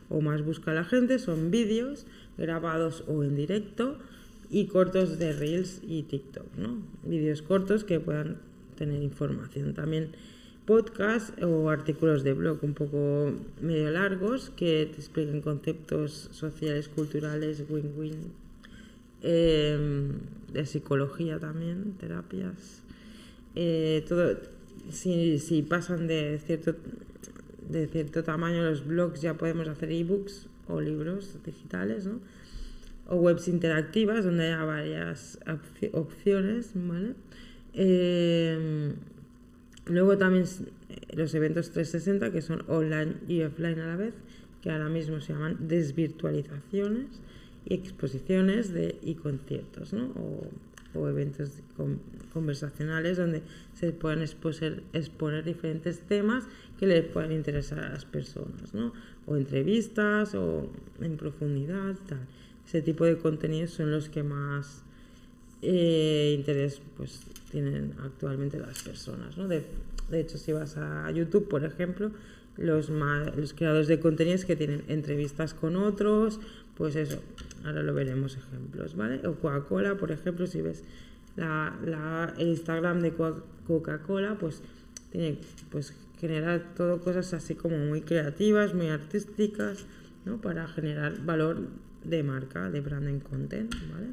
o 0.09 0.19
más 0.19 0.43
busca 0.43 0.73
la 0.73 0.83
gente 0.83 1.19
son 1.19 1.51
vídeos 1.51 2.07
grabados 2.39 3.03
o 3.07 3.23
en 3.23 3.35
directo 3.35 3.97
y 4.49 4.65
cortos 4.65 5.19
de 5.19 5.33
Reels 5.33 5.81
y 5.87 6.03
TikTok, 6.03 6.57
¿no? 6.57 6.81
Vídeos 7.03 7.43
cortos 7.43 7.83
que 7.83 7.99
puedan 7.99 8.37
tener 8.77 9.03
información. 9.03 9.73
También 9.73 10.11
podcast 10.69 11.33
o 11.41 11.71
artículos 11.71 12.21
de 12.23 12.33
blog 12.33 12.59
un 12.61 12.75
poco 12.75 13.33
medio 13.59 13.89
largos 13.89 14.51
que 14.51 14.85
te 14.85 14.97
expliquen 15.01 15.41
conceptos 15.41 16.29
sociales, 16.31 16.87
culturales, 16.89 17.63
win-win, 17.67 18.31
em, 19.23 20.11
de 20.53 20.65
psicología 20.67 21.39
también, 21.39 21.95
terapias. 21.99 22.83
Eh, 23.55 24.05
todo, 24.07 24.37
si, 24.91 25.39
si 25.39 25.63
pasan 25.63 26.05
de 26.05 26.39
cierto 26.45 26.75
de 27.67 27.87
cierto 27.87 28.23
tamaño 28.23 28.61
los 28.61 28.85
blogs 28.85 29.21
ya 29.21 29.33
podemos 29.33 29.67
hacer 29.67 29.91
ebooks 29.91 30.49
o 30.67 30.81
libros 30.81 31.37
digitales, 31.43 32.05
¿no? 32.05 32.19
O 33.07 33.15
webs 33.15 33.47
interactivas 33.47 34.23
donde 34.23 34.45
haya 34.45 34.63
varias 34.65 35.39
opciones, 35.93 36.73
¿vale? 36.75 37.15
Em, 37.73 38.93
luego 39.89 40.17
también 40.17 40.45
eh, 40.89 41.15
los 41.15 41.33
eventos 41.33 41.71
360 41.71 42.31
que 42.31 42.41
son 42.41 42.63
online 42.67 43.15
y 43.27 43.41
offline 43.41 43.79
a 43.79 43.87
la 43.87 43.95
vez, 43.95 44.13
que 44.61 44.71
ahora 44.71 44.89
mismo 44.89 45.19
se 45.21 45.33
llaman 45.33 45.57
desvirtualizaciones 45.67 47.07
y 47.65 47.73
exposiciones 47.73 48.73
de, 48.73 48.97
y 49.01 49.15
conciertos, 49.15 49.93
¿no? 49.93 50.05
O, 50.15 50.49
o 50.95 51.07
eventos 51.07 51.51
conversacionales 52.33 53.17
donde 53.17 53.43
se 53.73 53.91
pueden 53.91 54.23
exponer 54.23 55.43
diferentes 55.43 55.99
temas 55.99 56.45
que 56.79 56.87
les 56.87 57.05
puedan 57.05 57.31
interesar 57.31 57.79
a 57.79 57.89
las 57.89 58.05
personas, 58.05 58.73
¿no? 58.73 58.93
O 59.27 59.35
entrevistas 59.35 60.33
o 60.33 60.71
en 60.99 61.17
profundidad, 61.17 61.95
tal. 62.07 62.25
Ese 62.65 62.81
tipo 62.81 63.05
de 63.05 63.17
contenidos 63.17 63.71
son 63.71 63.91
los 63.91 64.09
que 64.09 64.23
más 64.23 64.83
eh, 65.61 66.35
interés 66.37 66.81
pues, 66.97 67.21
tienen 67.51 67.93
actualmente 68.03 68.59
las 68.59 68.81
personas, 68.83 69.37
¿no? 69.37 69.47
De, 69.47 69.65
de, 70.09 70.19
hecho, 70.19 70.37
si 70.37 70.51
vas 70.51 70.77
a 70.77 71.09
YouTube, 71.11 71.47
por 71.47 71.63
ejemplo, 71.63 72.11
los, 72.57 72.89
los 72.89 73.53
creadores 73.53 73.87
de 73.87 73.99
contenidos 73.99 74.45
que 74.45 74.55
tienen 74.55 74.83
entrevistas 74.87 75.53
con 75.53 75.75
otros, 75.75 76.39
pues 76.75 76.95
eso, 76.95 77.21
ahora 77.65 77.83
lo 77.83 77.93
veremos 77.93 78.37
ejemplos, 78.37 78.95
¿vale? 78.95 79.25
O 79.27 79.35
Coca-Cola, 79.35 79.95
por 79.97 80.11
ejemplo, 80.11 80.47
si 80.47 80.61
ves 80.61 80.83
la, 81.35 81.77
la, 81.85 82.33
el 82.37 82.49
Instagram 82.49 83.01
de 83.01 83.13
Coca-Cola, 83.67 84.37
pues 84.39 84.61
tiene 85.11 85.39
pues 85.71 85.93
generar 86.19 86.73
todo 86.75 86.99
cosas 86.99 87.33
así 87.33 87.55
como 87.55 87.77
muy 87.77 88.01
creativas, 88.01 88.73
muy 88.73 88.87
artísticas, 88.87 89.85
¿no? 90.25 90.39
Para 90.41 90.67
generar 90.67 91.23
valor 91.25 91.67
de 92.03 92.23
marca, 92.23 92.69
de 92.69 92.81
branding 92.81 93.19
content, 93.19 93.73
¿vale? 93.91 94.07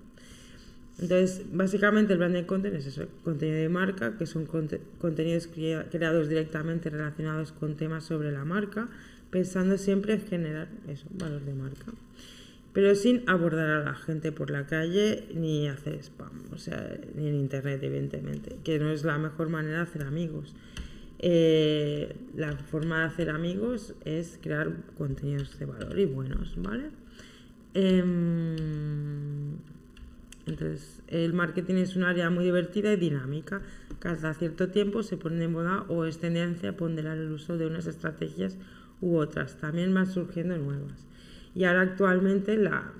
Entonces, 0.99 1.43
básicamente 1.53 2.15
el 2.15 2.19
branding 2.19 2.45
content 2.45 2.75
es 2.75 2.87
eso, 2.87 3.07
contenido 3.23 3.59
de 3.59 3.69
marca, 3.69 4.17
que 4.17 4.27
son 4.27 4.47
contenidos 4.47 5.47
creados 5.47 6.29
directamente 6.29 6.89
relacionados 6.89 7.53
con 7.53 7.77
temas 7.77 8.05
sobre 8.05 8.33
la 8.33 8.45
marca, 8.45 8.89
pensando 9.31 9.77
siempre 9.77 10.15
en 10.15 10.21
generar 10.23 10.69
valor 11.19 11.43
de 11.43 11.53
marca 11.53 11.93
pero 12.77 12.95
sin 12.95 13.23
abordar 13.27 13.71
a 13.71 13.81
la 13.83 13.95
gente 13.95 14.33
por 14.33 14.51
la 14.51 14.67
calle 14.67 15.29
ni 15.35 15.67
hacer 15.67 15.95
spam, 15.95 16.43
o 16.53 16.59
sea, 16.59 17.01
ni 17.15 17.27
en 17.27 17.37
internet, 17.37 17.83
evidentemente, 17.83 18.59
que 18.65 18.79
no 18.79 18.91
es 18.91 19.03
la 19.03 19.17
mejor 19.17 19.49
manera 19.49 19.79
de 19.79 19.83
hacer 19.85 20.03
amigos. 20.03 20.55
Eh, 21.19 22.15
la 22.35 22.55
forma 22.59 22.99
de 22.99 23.05
hacer 23.07 23.31
amigos 23.31 23.95
es 24.05 24.39
crear 24.43 24.77
contenidos 24.99 25.59
de 25.59 25.65
valor 25.65 25.99
y 25.99 26.05
buenos, 26.05 26.53
¿vale? 26.61 26.91
Em, 27.73 29.57
entonces, 30.47 31.03
el 31.09 31.33
marketing 31.33 31.75
es 31.75 31.97
un 31.97 32.05
área 32.05 32.31
muy 32.31 32.45
divertida 32.45 32.93
y 32.93 32.97
dinámica. 32.97 33.63
Cada 33.99 34.33
cierto 34.33 34.69
tiempo 34.69 35.03
se 35.03 35.17
pone 35.17 35.37
de 35.39 35.49
moda 35.49 35.85
o 35.89 36.05
es 36.05 36.19
tendencia 36.19 36.71
a 36.71 36.77
ponderar 36.77 37.19
el 37.19 37.33
uso 37.33 37.59
de 37.59 37.67
unas 37.67 37.87
estrategias 37.87 38.57
u 39.01 39.17
otras. 39.17 39.57
También 39.57 39.93
van 39.93 40.07
surgiendo 40.07 40.57
nuevas. 40.57 41.05
Y 41.55 41.65
ahora 41.65 41.83
actualmente, 41.83 42.57
la, 42.57 42.93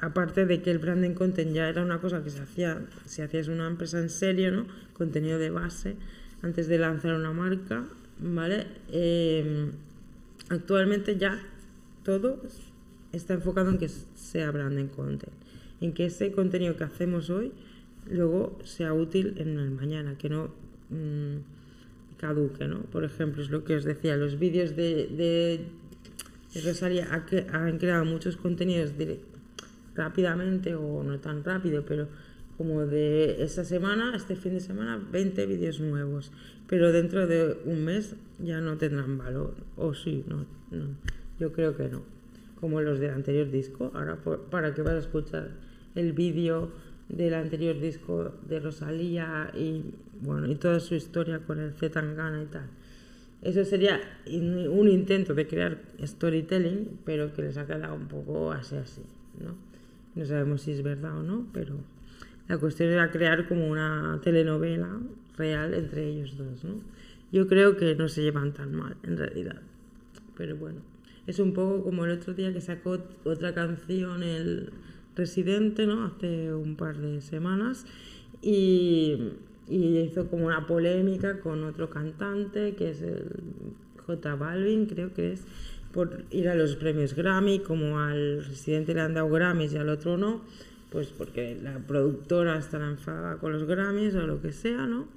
aparte 0.00 0.46
de 0.46 0.62
que 0.62 0.72
el 0.72 0.78
branding 0.78 1.14
content 1.14 1.52
ya 1.52 1.68
era 1.68 1.82
una 1.82 2.00
cosa 2.00 2.24
que 2.24 2.30
se 2.30 2.42
hacía, 2.42 2.80
si 3.04 3.22
hacías 3.22 3.46
una 3.48 3.68
empresa 3.68 4.00
en 4.00 4.10
serio, 4.10 4.50
¿no? 4.50 4.66
Contenido 4.94 5.38
de 5.38 5.50
base, 5.50 5.96
antes 6.42 6.66
de 6.66 6.78
lanzar 6.78 7.14
una 7.14 7.32
marca, 7.32 7.84
¿vale? 8.18 8.66
Em, 8.90 9.70
actualmente 10.48 11.16
ya 11.16 11.40
todo 12.02 12.42
está 13.12 13.34
enfocado 13.34 13.70
en 13.70 13.78
que 13.78 13.88
sea 13.88 14.50
branding 14.50 14.88
content, 14.88 15.32
en 15.80 15.92
que 15.92 16.06
ese 16.06 16.32
contenido 16.32 16.76
que 16.76 16.84
hacemos 16.84 17.30
hoy 17.30 17.52
luego 18.10 18.58
sea 18.64 18.92
útil 18.92 19.34
en 19.38 19.58
el 19.58 19.70
mañana, 19.70 20.16
que 20.18 20.28
no 20.28 20.54
mm, 20.90 22.16
caduque, 22.18 22.68
¿no? 22.68 22.82
Por 22.82 23.04
ejemplo, 23.04 23.42
es 23.42 23.50
lo 23.50 23.64
que 23.64 23.76
os 23.76 23.84
decía, 23.84 24.16
los 24.16 24.38
vídeos 24.38 24.76
de 24.76 25.66
Rosalía 26.62 27.08
ha, 27.10 27.56
han 27.56 27.78
creado 27.78 28.04
muchos 28.04 28.36
contenidos 28.36 28.92
rápidamente 29.94 30.74
o 30.74 31.02
no 31.02 31.18
tan 31.18 31.42
rápido, 31.44 31.84
pero 31.84 32.08
como 32.56 32.86
de 32.86 33.42
esta 33.42 33.64
semana, 33.64 34.14
este 34.14 34.36
fin 34.36 34.54
de 34.54 34.60
semana, 34.60 35.00
20 35.10 35.46
vídeos 35.46 35.80
nuevos, 35.80 36.30
pero 36.68 36.92
dentro 36.92 37.26
de 37.26 37.58
un 37.64 37.84
mes 37.84 38.14
ya 38.38 38.60
no 38.60 38.76
tendrán 38.78 39.18
valor, 39.18 39.54
o 39.76 39.94
sí, 39.94 40.24
no, 40.28 40.46
yo 41.38 41.52
creo 41.52 41.76
que 41.76 41.88
no, 41.88 42.02
como 42.64 42.80
los 42.80 42.98
del 42.98 43.10
anterior 43.10 43.50
disco, 43.50 43.92
ahora 43.92 44.16
para 44.50 44.72
que 44.72 44.80
vas 44.80 44.94
a 44.94 44.98
escuchar 45.00 45.50
el 45.94 46.14
vídeo 46.14 46.70
del 47.10 47.34
anterior 47.34 47.78
disco 47.78 48.32
de 48.48 48.58
Rosalía 48.58 49.50
y 49.54 49.82
bueno, 50.22 50.50
y 50.50 50.54
toda 50.54 50.80
su 50.80 50.94
historia 50.94 51.40
con 51.40 51.60
el 51.60 51.74
Z 51.74 51.92
Tangana 52.00 52.42
y 52.42 52.46
tal. 52.46 52.70
Eso 53.42 53.66
sería 53.66 54.00
un 54.26 54.88
intento 54.88 55.34
de 55.34 55.46
crear 55.46 55.82
storytelling, 56.02 57.00
pero 57.04 57.34
que 57.34 57.42
les 57.42 57.58
ha 57.58 57.66
quedado 57.66 57.94
un 57.96 58.08
poco 58.08 58.50
así 58.50 58.76
así, 58.76 59.02
¿no? 59.38 59.54
No 60.14 60.24
sabemos 60.24 60.62
si 60.62 60.72
es 60.72 60.82
verdad 60.82 61.18
o 61.18 61.22
no, 61.22 61.46
pero 61.52 61.76
la 62.48 62.56
cuestión 62.56 62.88
era 62.88 63.10
crear 63.10 63.46
como 63.46 63.68
una 63.68 64.22
telenovela 64.24 65.00
real 65.36 65.74
entre 65.74 66.08
ellos 66.08 66.34
dos, 66.38 66.64
¿no? 66.64 66.80
Yo 67.30 67.46
creo 67.46 67.76
que 67.76 67.94
no 67.94 68.08
se 68.08 68.22
llevan 68.22 68.54
tan 68.54 68.74
mal, 68.74 68.96
en 69.02 69.18
realidad. 69.18 69.60
Pero 70.34 70.56
bueno, 70.56 70.93
es 71.26 71.38
un 71.38 71.52
poco 71.52 71.82
como 71.82 72.04
el 72.04 72.12
otro 72.12 72.34
día 72.34 72.52
que 72.52 72.60
sacó 72.60 72.98
otra 73.24 73.54
canción 73.54 74.22
el 74.22 74.70
Residente, 75.16 75.86
¿no? 75.86 76.04
Hace 76.04 76.52
un 76.52 76.74
par 76.74 76.96
de 76.96 77.20
semanas. 77.20 77.86
Y, 78.42 79.32
y 79.68 79.98
hizo 79.98 80.28
como 80.28 80.46
una 80.46 80.66
polémica 80.66 81.40
con 81.40 81.62
otro 81.64 81.88
cantante, 81.88 82.74
que 82.74 82.90
es 82.90 83.00
el 83.02 83.30
J 84.06 84.34
Balvin, 84.34 84.86
creo 84.86 85.14
que 85.14 85.32
es, 85.32 85.44
por 85.92 86.24
ir 86.30 86.48
a 86.48 86.54
los 86.56 86.74
premios 86.76 87.14
Grammy, 87.14 87.60
como 87.60 88.00
al 88.00 88.44
Residente 88.44 88.92
le 88.92 89.02
han 89.02 89.14
dado 89.14 89.30
Grammys 89.30 89.72
y 89.72 89.76
al 89.76 89.88
otro 89.88 90.18
no 90.18 90.42
pues 90.94 91.08
porque 91.08 91.58
la 91.60 91.76
productora 91.80 92.56
está 92.56 92.76
enfadada 92.76 93.38
con 93.38 93.52
los 93.52 93.64
Grammys 93.64 94.14
o 94.14 94.28
lo 94.28 94.40
que 94.40 94.52
sea, 94.52 94.86
¿no? 94.86 95.08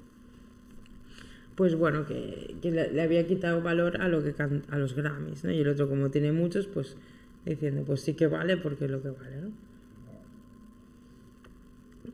Pues 1.58 1.74
bueno, 1.74 2.06
que, 2.06 2.54
le, 2.62 3.02
había 3.02 3.26
quitado 3.26 3.60
valor 3.60 4.00
a 4.00 4.06
lo 4.06 4.22
que 4.22 4.32
a 4.70 4.78
los 4.78 4.94
Grammys, 4.94 5.42
¿no? 5.42 5.50
Y 5.50 5.58
el 5.58 5.66
otro, 5.66 5.88
como 5.88 6.08
tiene 6.08 6.30
muchos, 6.30 6.68
pues 6.68 6.96
diciendo, 7.44 7.82
pues 7.84 8.00
sí 8.02 8.14
que 8.14 8.28
vale 8.28 8.56
porque 8.56 8.84
es 8.84 8.90
lo 8.92 9.02
que 9.02 9.10
vale, 9.10 9.40
¿no? 9.42 9.50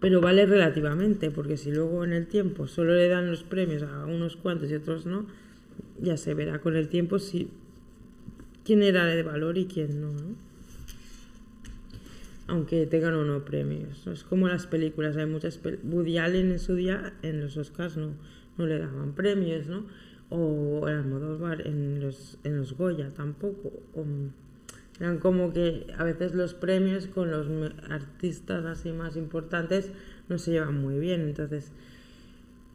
Pero 0.01 0.23
vale 0.23 0.47
relativamente, 0.47 1.31
porque 1.31 1.59
si 1.59 1.71
luego 1.71 2.05
en 2.05 2.15
el 2.15 2.27
tiempo 2.27 2.67
solo 2.67 2.95
le 2.95 3.07
dan 3.07 3.29
los 3.29 3.43
premios 3.43 3.83
a 3.83 4.07
unos 4.07 4.37
cuantos 4.37 4.71
y 4.71 4.77
otros 4.77 5.05
no, 5.05 5.27
ya 6.01 6.17
se 6.17 6.33
verá 6.33 6.61
con 6.61 6.75
el 6.75 6.89
tiempo 6.89 7.19
si 7.19 7.51
quién 8.65 8.83
era 8.83 9.05
de 9.05 9.23
valor 9.25 9.59
y 9.59 9.67
quién 9.67 10.01
no, 10.01 10.11
¿no? 10.15 10.37
aunque 12.47 12.87
tengan 12.87 13.13
o 13.13 13.25
no 13.25 13.45
premios. 13.45 14.07
Es 14.07 14.25
como 14.25 14.49
las 14.49 14.67
películas, 14.67 15.19
hay 15.19 15.27
muchas 15.27 15.61
Woody 15.83 16.17
Allen 16.17 16.53
en 16.53 16.59
su 16.59 16.77
día 16.77 17.13
en 17.21 17.43
los 17.43 17.59
Oscars 17.59 17.99
no, 17.99 18.15
no 18.59 18.67
le 18.67 18.79
daban 18.79 19.13
premios, 19.13 19.67
¿no? 19.67 19.85
O 20.31 20.89
el 20.89 20.97
Almodóvar 20.97 21.67
en 21.67 22.01
los, 22.01 22.39
en 22.45 22.57
los 22.57 22.77
Goya 22.77 23.11
tampoco. 23.15 23.73
eran 25.01 25.19
como 25.19 25.53
que 25.53 25.87
a 25.99 26.05
veces 26.05 26.35
los 26.35 26.55
premios 26.55 27.07
con 27.07 27.31
los 27.31 27.47
artistas 27.91 28.65
así 28.65 28.93
más 28.93 29.17
importantes 29.17 29.91
no 30.29 30.39
se 30.39 30.53
llevan 30.53 30.81
muy 30.81 30.99
bien, 30.99 31.23
entonces... 31.23 31.73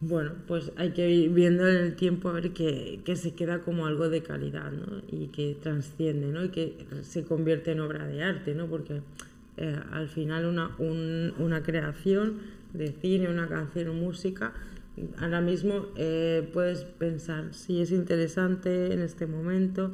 Bueno, 0.02 0.32
pues 0.46 0.72
hay 0.76 0.92
que 0.92 1.10
ir 1.10 1.28
viendo 1.28 1.68
en 1.68 1.76
el 1.76 1.94
tiempo 1.94 2.30
a 2.30 2.32
ver 2.32 2.52
que, 2.52 3.02
que, 3.04 3.16
se 3.16 3.34
queda 3.34 3.60
como 3.60 3.84
algo 3.84 4.08
de 4.08 4.22
calidad, 4.22 4.72
¿no? 4.72 5.02
Y 5.12 5.26
que 5.26 5.58
trasciende, 5.62 6.28
¿no? 6.28 6.42
Y 6.42 6.48
que 6.48 6.86
se 7.02 7.22
convierte 7.24 7.72
en 7.72 7.80
obra 7.80 8.06
de 8.06 8.22
arte, 8.22 8.54
¿no? 8.54 8.66
Porque 8.66 9.02
eh, 9.60 9.78
al 9.92 10.08
final 10.08 10.46
una, 10.46 10.74
una 10.78 11.62
creación 11.62 12.38
de 12.72 12.92
cine, 12.92 13.28
una 13.28 13.46
canción 13.46 13.94
música, 13.94 14.54
ahora 15.18 15.40
mismo 15.40 15.86
eh, 15.96 16.48
puedes 16.52 16.84
pensar 16.84 17.54
si 17.54 17.80
es 17.80 17.90
interesante 17.90 18.92
en 18.92 19.00
este 19.00 19.26
momento, 19.26 19.92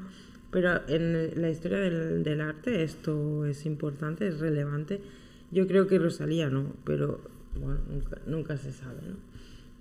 pero 0.50 0.80
en 0.88 1.40
la 1.40 1.50
historia 1.50 1.78
del, 1.78 2.22
del, 2.22 2.40
arte 2.40 2.82
esto 2.82 3.46
es 3.46 3.66
importante, 3.66 4.26
es 4.26 4.40
relevante. 4.40 5.00
Yo 5.50 5.66
creo 5.66 5.86
que 5.86 5.98
Rosalía 5.98 6.48
no, 6.48 6.74
pero 6.84 7.20
bueno, 7.60 7.80
nunca, 7.90 8.18
nunca 8.26 8.56
se 8.56 8.72
sabe. 8.72 9.00
¿no? 9.08 9.16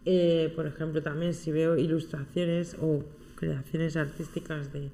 Eh, 0.06 0.52
por 0.56 0.68
ejemplo, 0.68 1.02
también 1.02 1.34
si 1.34 1.52
veo 1.52 1.78
ilustraciones 1.78 2.78
o 2.80 3.04
creaciones 3.36 3.98
artísticas 3.98 4.72
de 4.72 4.90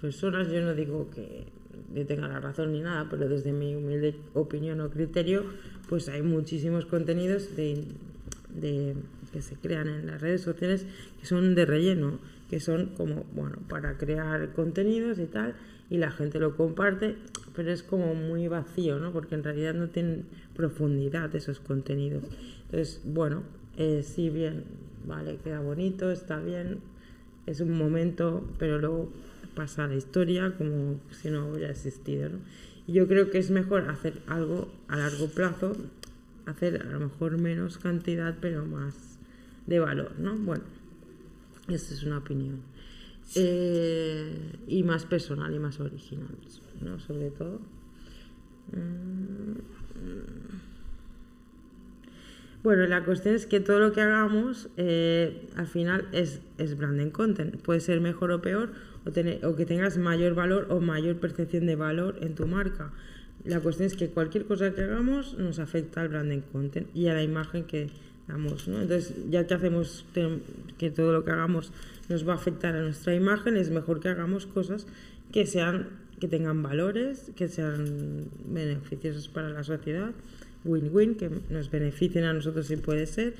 personas, 0.00 0.48
yo 0.50 0.60
no 0.60 0.74
digo 0.74 1.10
que 1.10 1.46
yo 1.94 2.06
tenga 2.06 2.28
la 2.28 2.38
razón 2.38 2.72
ni 2.72 2.80
nada, 2.80 3.08
pero 3.10 3.28
desde 3.28 3.52
mi 3.52 3.74
humilde 3.74 4.14
opinión 4.34 4.80
o 4.80 4.90
criterio, 4.90 5.44
pues 5.88 6.08
hay 6.08 6.22
muchísimos 6.22 6.86
contenidos 6.86 7.56
de, 7.56 7.84
que 9.32 9.42
se 9.42 9.56
crean 9.56 9.88
en 9.88 10.06
las 10.06 10.20
redes 10.20 10.42
sociales 10.42 10.86
que 11.20 11.26
son 11.26 11.54
de 11.54 11.66
relleno, 11.66 12.18
que 12.50 12.60
son 12.60 12.86
como, 12.96 13.24
bueno, 13.34 13.58
para 13.68 13.98
crear 13.98 14.52
contenidos 14.52 15.18
y 15.18 15.26
tal, 15.26 15.54
y 15.90 15.98
la 15.98 16.10
gente 16.10 16.38
lo 16.38 16.56
comparte, 16.56 17.16
pero 17.54 17.70
es 17.70 17.82
como 17.82 18.14
muy 18.14 18.48
vacío, 18.48 18.98
¿no? 18.98 19.12
Porque 19.12 19.34
en 19.34 19.44
realidad 19.44 19.74
no 19.74 19.88
tienen 19.88 20.24
profundidad 20.54 21.34
esos 21.34 21.60
contenidos. 21.60 22.24
Entonces, 22.64 23.00
bueno, 23.04 23.42
eh, 23.76 24.04
bien, 24.32 24.64
vale, 25.06 25.36
queda 25.42 25.60
bonito, 25.60 26.10
está 26.10 26.40
bien, 26.40 26.80
es 27.46 27.60
un 27.60 27.76
momento, 27.76 28.48
pero 28.58 28.78
luego 28.78 29.12
pasa 29.54 29.86
la 29.86 29.94
historia 29.94 30.54
como 30.56 31.00
si 31.10 31.30
no 31.30 31.48
hubiera 31.50 31.70
existido. 31.70 32.28
¿no? 32.28 32.38
Y 32.86 32.92
yo 32.92 33.08
creo 33.08 33.30
que 33.30 33.38
es 33.38 33.50
mejor 33.50 33.88
hacer 33.88 34.14
algo 34.26 34.68
a 34.88 34.96
largo 34.96 35.28
plazo, 35.28 35.76
hacer 36.46 36.82
a 36.82 36.84
lo 36.84 37.00
mejor 37.00 37.38
menos 37.38 37.78
cantidad, 37.78 38.36
pero 38.40 38.64
más 38.64 39.15
de 39.66 39.78
valor, 39.78 40.12
¿no? 40.18 40.36
Bueno, 40.36 40.64
esta 41.68 41.94
es 41.94 42.02
una 42.02 42.18
opinión. 42.18 42.60
Eh, 43.34 44.52
y 44.68 44.82
más 44.84 45.04
personal 45.04 45.52
y 45.54 45.58
más 45.58 45.80
original, 45.80 46.36
¿no? 46.80 47.00
Sobre 47.00 47.30
todo. 47.30 47.60
Mm, 48.72 49.58
bueno, 52.62 52.86
la 52.86 53.04
cuestión 53.04 53.34
es 53.34 53.46
que 53.46 53.60
todo 53.60 53.78
lo 53.78 53.92
que 53.92 54.00
hagamos 54.00 54.68
eh, 54.76 55.48
al 55.56 55.66
final 55.66 56.08
es, 56.12 56.40
es 56.58 56.76
branding 56.76 57.10
content. 57.10 57.56
Puede 57.62 57.80
ser 57.80 58.00
mejor 58.00 58.30
o 58.32 58.42
peor, 58.42 58.72
o, 59.04 59.54
que 59.54 59.66
tengas 59.66 59.98
mayor 59.98 60.34
valor 60.34 60.66
o 60.70 60.80
mayor 60.80 61.16
percepción 61.16 61.66
de 61.66 61.76
valor 61.76 62.18
en 62.20 62.34
tu 62.34 62.46
marca. 62.46 62.92
La 63.44 63.60
cuestión 63.60 63.86
es 63.86 63.94
que 63.94 64.08
cualquier 64.08 64.46
cosa 64.46 64.74
que 64.74 64.82
hagamos 64.82 65.38
nos 65.38 65.60
afecta 65.60 66.00
al 66.00 66.08
branding 66.08 66.40
content 66.40 66.88
y 66.94 67.06
a 67.06 67.14
la 67.14 67.22
imagen 67.22 67.64
que 67.64 67.88
damos. 68.28 68.68
¿no? 68.68 68.82
Entonces, 68.82 69.14
ya 69.30 69.46
que 69.46 69.54
hacemos 69.54 70.04
que 70.78 70.90
todo 70.90 71.12
lo 71.12 71.24
que 71.24 71.30
hagamos 71.30 71.72
nos 72.08 72.26
va 72.26 72.32
a 72.32 72.36
afectar 72.36 72.74
a 72.76 72.82
nuestra 72.82 73.14
imagen, 73.14 73.56
es 73.56 73.70
mejor 73.70 74.00
que 74.00 74.08
hagamos 74.08 74.46
cosas 74.46 74.86
que 75.32 75.46
sean 75.46 76.06
que 76.20 76.28
tengan 76.28 76.62
valores, 76.62 77.30
que 77.36 77.48
sean 77.48 78.24
beneficiosos 78.46 79.28
para 79.28 79.50
la 79.50 79.64
sociedad, 79.64 80.12
win-win, 80.64 81.14
que 81.16 81.30
nos 81.50 81.70
beneficien 81.70 82.24
a 82.24 82.32
nosotros 82.32 82.66
si 82.66 82.76
puede 82.76 83.06
ser 83.06 83.34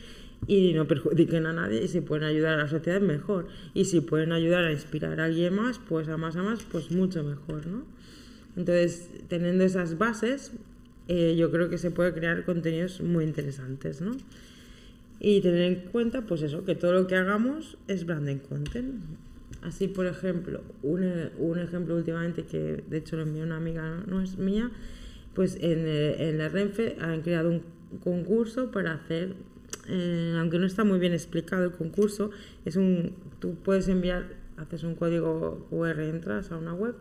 y 0.47 0.75
no 0.75 0.87
perjudiquen 0.87 1.47
a 1.47 1.53
nadie 1.53 1.83
y 1.83 1.89
si 1.89 2.01
pueden 2.01 2.25
ayudar 2.25 2.55
a 2.55 2.65
la 2.65 2.69
sociedad 2.69 3.01
mejor 3.01 3.49
y 3.75 3.87
si 3.87 4.01
pueden 4.01 4.33
ayudar 4.33 4.65
a 4.65 4.73
inspirar 4.73 5.19
a 5.21 5.25
alguien 5.25 5.55
más 5.55 5.79
pues 5.79 6.09
a 6.09 6.17
más 6.19 6.37
a 6.37 6.43
más 6.43 6.63
pues 6.63 6.91
mucho 6.91 7.25
mejor 7.25 7.67
no 7.67 7.85
entonces 8.55 9.09
teniendo 9.29 9.65
esas 9.65 9.97
bases 9.97 10.53
eh, 11.09 11.37
yo 11.39 11.51
creo 11.51 11.71
que 11.71 11.79
se 11.79 11.91
puede 11.91 12.13
crear 12.13 12.45
contenidos 12.45 13.01
muy 13.01 13.25
interesantes 13.25 14.03
no 14.03 14.13
y 15.21 15.41
tener 15.41 15.63
en 15.63 15.75
cuenta 15.91 16.23
pues 16.23 16.43
eso 16.43 16.65
que 16.65 16.75
todo 16.75 16.93
lo 16.93 17.07
que 17.07 17.17
hagamos 17.17 17.79
es 17.89 18.07
branding 18.07 18.39
content. 18.39 18.95
Así 19.63 19.89
por 19.89 20.07
ejemplo 20.07 20.61
un, 20.83 21.31
un 21.39 21.59
ejemplo 21.59 21.97
últimamente 21.97 22.45
que 22.45 22.85
de 22.89 22.99
hecho 22.99 23.17
lo 23.17 23.23
envió 23.23 23.43
una 23.43 23.57
amiga 23.57 24.05
no 24.07 24.21
es 24.23 24.39
mía 24.39 24.71
pues 25.35 25.57
en, 25.57 25.87
eh, 25.87 26.29
en 26.29 26.39
la 26.39 26.49
Renfe 26.49 26.97
han 27.01 27.23
creado 27.23 27.51
un 27.51 27.63
concurso 28.03 28.71
para 28.71 28.95
hacer 28.95 29.35
eh, 29.89 30.35
aunque 30.39 30.59
no 30.59 30.67
está 30.67 30.85
muy 30.85 30.99
bien 30.99 31.13
explicado 31.13 31.65
el 31.65 31.73
concurso, 31.73 32.31
es 32.65 32.77
un, 32.77 33.15
tú 33.39 33.55
puedes 33.57 33.89
enviar, 33.89 34.27
haces 34.57 34.83
un 34.83 34.95
código 34.95 35.67
QR, 35.71 36.01
entras 36.01 36.51
a 36.51 36.57
una 36.57 36.75
web 36.75 36.95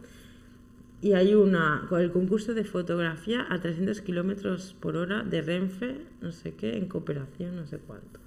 y 1.02 1.14
hay 1.14 1.36
una, 1.36 1.86
con 1.90 2.02
el 2.02 2.12
concurso 2.12 2.54
de 2.54 2.64
fotografía 2.64 3.46
a 3.50 3.60
300 3.60 4.02
kilómetros 4.02 4.76
por 4.80 4.98
hora 4.98 5.24
de 5.24 5.42
Renfe, 5.42 5.98
no 6.22 6.32
sé 6.32 6.56
qué, 6.56 6.78
en 6.78 6.88
cooperación, 6.88 7.56
no 7.56 7.68
sé 7.68 7.78
cuánto. 7.78 8.20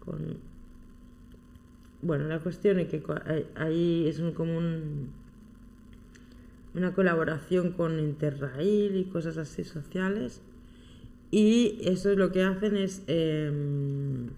Con, 0.00 0.38
bueno, 2.02 2.28
la 2.28 2.38
cuestión 2.38 2.78
es 2.78 2.88
que 2.88 3.02
ahí 3.54 4.06
es 4.06 4.18
un, 4.18 4.32
como 4.32 4.58
un, 4.58 5.10
una 6.74 6.92
colaboración 6.92 7.72
con 7.72 7.98
Interrail 7.98 8.96
y 8.96 9.04
cosas 9.04 9.36
así 9.38 9.64
sociales 9.64 10.42
y 11.30 11.78
eso 11.82 12.14
lo 12.14 12.32
que 12.32 12.42
hacen 12.42 12.76
es 12.76 13.02
em, 13.06 14.28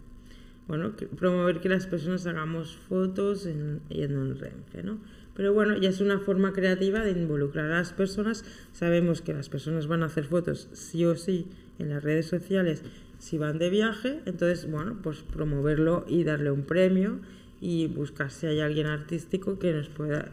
bueno, 0.66 0.92
promover 1.18 1.60
que 1.60 1.68
las 1.68 1.86
personas 1.86 2.26
hagamos 2.26 2.76
fotos 2.88 3.46
en, 3.46 3.80
yendo 3.88 4.22
en 4.22 4.38
Renfe, 4.38 4.82
¿no? 4.82 4.98
Pero 5.40 5.54
bueno, 5.54 5.74
ya 5.78 5.88
es 5.88 6.02
una 6.02 6.18
forma 6.18 6.52
creativa 6.52 7.02
de 7.02 7.12
involucrar 7.12 7.72
a 7.72 7.78
las 7.78 7.94
personas. 7.94 8.44
Sabemos 8.74 9.22
que 9.22 9.32
las 9.32 9.48
personas 9.48 9.86
van 9.86 10.02
a 10.02 10.06
hacer 10.06 10.24
fotos 10.24 10.68
sí 10.74 11.06
o 11.06 11.16
sí 11.16 11.46
en 11.78 11.88
las 11.88 12.04
redes 12.04 12.26
sociales 12.26 12.82
si 13.18 13.38
van 13.38 13.56
de 13.56 13.70
viaje, 13.70 14.20
entonces, 14.26 14.70
bueno, 14.70 14.98
pues 15.02 15.22
promoverlo 15.22 16.04
y 16.06 16.24
darle 16.24 16.50
un 16.50 16.64
premio 16.64 17.20
y 17.58 17.86
buscar 17.86 18.30
si 18.30 18.48
hay 18.48 18.60
alguien 18.60 18.86
artístico 18.86 19.58
que 19.58 19.72
nos 19.72 19.88
pueda 19.88 20.30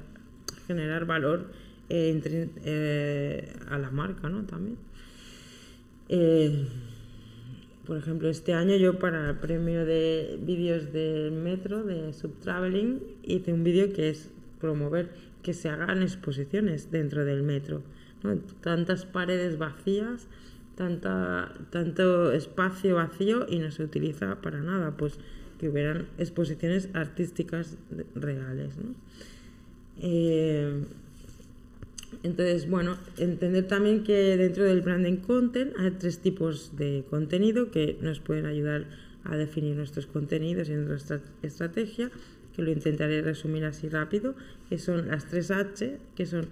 generar 0.67 1.05
valor 1.05 1.45
eh, 1.87 2.49
eh, 2.65 3.53
a 3.69 3.77
la 3.77 3.91
marca, 3.91 4.27
¿no? 4.27 4.43
También. 4.43 4.75
Eh, 6.09 6.67
por 7.85 7.95
ejemplo, 7.95 8.27
este 8.27 8.51
año 8.51 8.75
yo 8.75 8.99
para 8.99 9.29
el 9.29 9.37
premio 9.37 9.85
de 9.85 10.37
vídeos 10.41 10.91
del 10.91 11.31
metro, 11.31 11.85
de 11.85 12.11
Subtraveling, 12.11 13.01
hice 13.23 13.53
un 13.53 13.63
vídeo 13.63 13.93
que 13.93 14.09
es 14.09 14.31
promover 14.59 15.11
que 15.43 15.53
se 15.53 15.69
hagan 15.69 16.01
exposiciones 16.01 16.91
dentro 16.91 17.25
del 17.25 17.43
metro. 17.43 17.83
Tantas 18.61 19.05
paredes 19.05 19.57
vacías, 19.57 20.27
tanta, 20.75 21.53
tanto 21.69 22.31
espacio 22.31 22.95
vacío 22.95 23.45
y 23.47 23.59
no 23.59 23.71
se 23.71 23.83
utiliza 23.83 24.41
para 24.41 24.61
nada. 24.61 24.97
Pues 24.97 25.19
que 25.59 25.69
hubieran 25.69 26.07
exposiciones 26.17 26.89
artísticas 26.93 27.77
reales. 28.15 28.73
Eh, 29.99 30.83
entonces, 32.23 32.69
bueno, 32.69 32.97
entender 33.17 33.67
también 33.67 34.03
que 34.03 34.37
dentro 34.37 34.63
del 34.63 34.81
branding 34.81 35.17
content 35.17 35.73
hay 35.77 35.91
tres 35.91 36.19
tipos 36.19 36.75
de 36.77 37.03
contenido 37.09 37.71
que 37.71 37.97
nos 38.01 38.19
pueden 38.19 38.45
ayudar 38.45 38.85
a 39.23 39.35
definir 39.35 39.75
nuestros 39.75 40.07
contenidos 40.07 40.69
y 40.69 40.73
nuestra 40.73 41.19
estrategia, 41.41 42.11
que 42.57 42.63
lo 42.63 42.71
intentaré 42.71 43.21
resumir 43.21 43.63
así 43.63 43.87
rápido, 43.87 44.33
que 44.67 44.79
son 44.79 45.07
las 45.07 45.27
tres 45.27 45.51
H, 45.51 45.99
que 46.15 46.25
son 46.25 46.47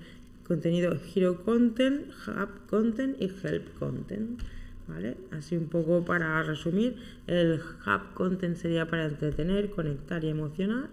contenido 0.47 0.95
Hero 1.13 1.43
Content, 1.43 2.07
Hub 2.27 2.67
Content 2.69 3.19
y 3.19 3.25
Help 3.25 3.77
Content. 3.79 4.39
¿Vale? 4.87 5.17
Así 5.31 5.57
un 5.57 5.67
poco 5.67 6.05
para 6.05 6.43
resumir, 6.43 6.95
el 7.25 7.59
Hub 7.59 8.13
Content 8.13 8.55
sería 8.55 8.87
para 8.87 9.07
entretener, 9.07 9.71
conectar 9.71 10.23
y 10.23 10.29
emocionar 10.29 10.89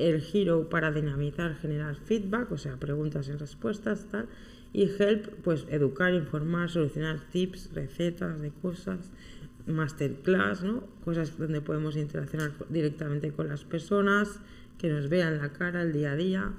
el 0.00 0.22
Hero 0.32 0.70
para 0.70 0.90
dinamizar, 0.90 1.56
generar 1.56 1.96
feedback, 1.96 2.50
o 2.50 2.58
sea, 2.58 2.76
preguntas 2.76 3.28
y 3.28 3.32
respuestas, 3.32 4.06
tal. 4.10 4.26
Y 4.72 4.84
Help, 4.84 5.26
pues 5.42 5.66
educar, 5.68 6.14
informar, 6.14 6.70
solucionar 6.70 7.20
tips, 7.30 7.74
recetas 7.74 8.40
de 8.40 8.50
cosas, 8.50 9.10
masterclass, 9.66 10.62
¿no? 10.62 10.84
Cosas 11.04 11.38
donde 11.38 11.60
podemos 11.60 11.96
interaccionar 11.96 12.52
directamente 12.68 13.32
con 13.32 13.48
las 13.48 13.64
personas, 13.64 14.40
que 14.78 14.88
nos 14.88 15.08
vean 15.08 15.38
la 15.38 15.52
cara 15.52 15.82
el 15.82 15.92
día 15.92 16.12
a 16.12 16.16
día. 16.16 16.52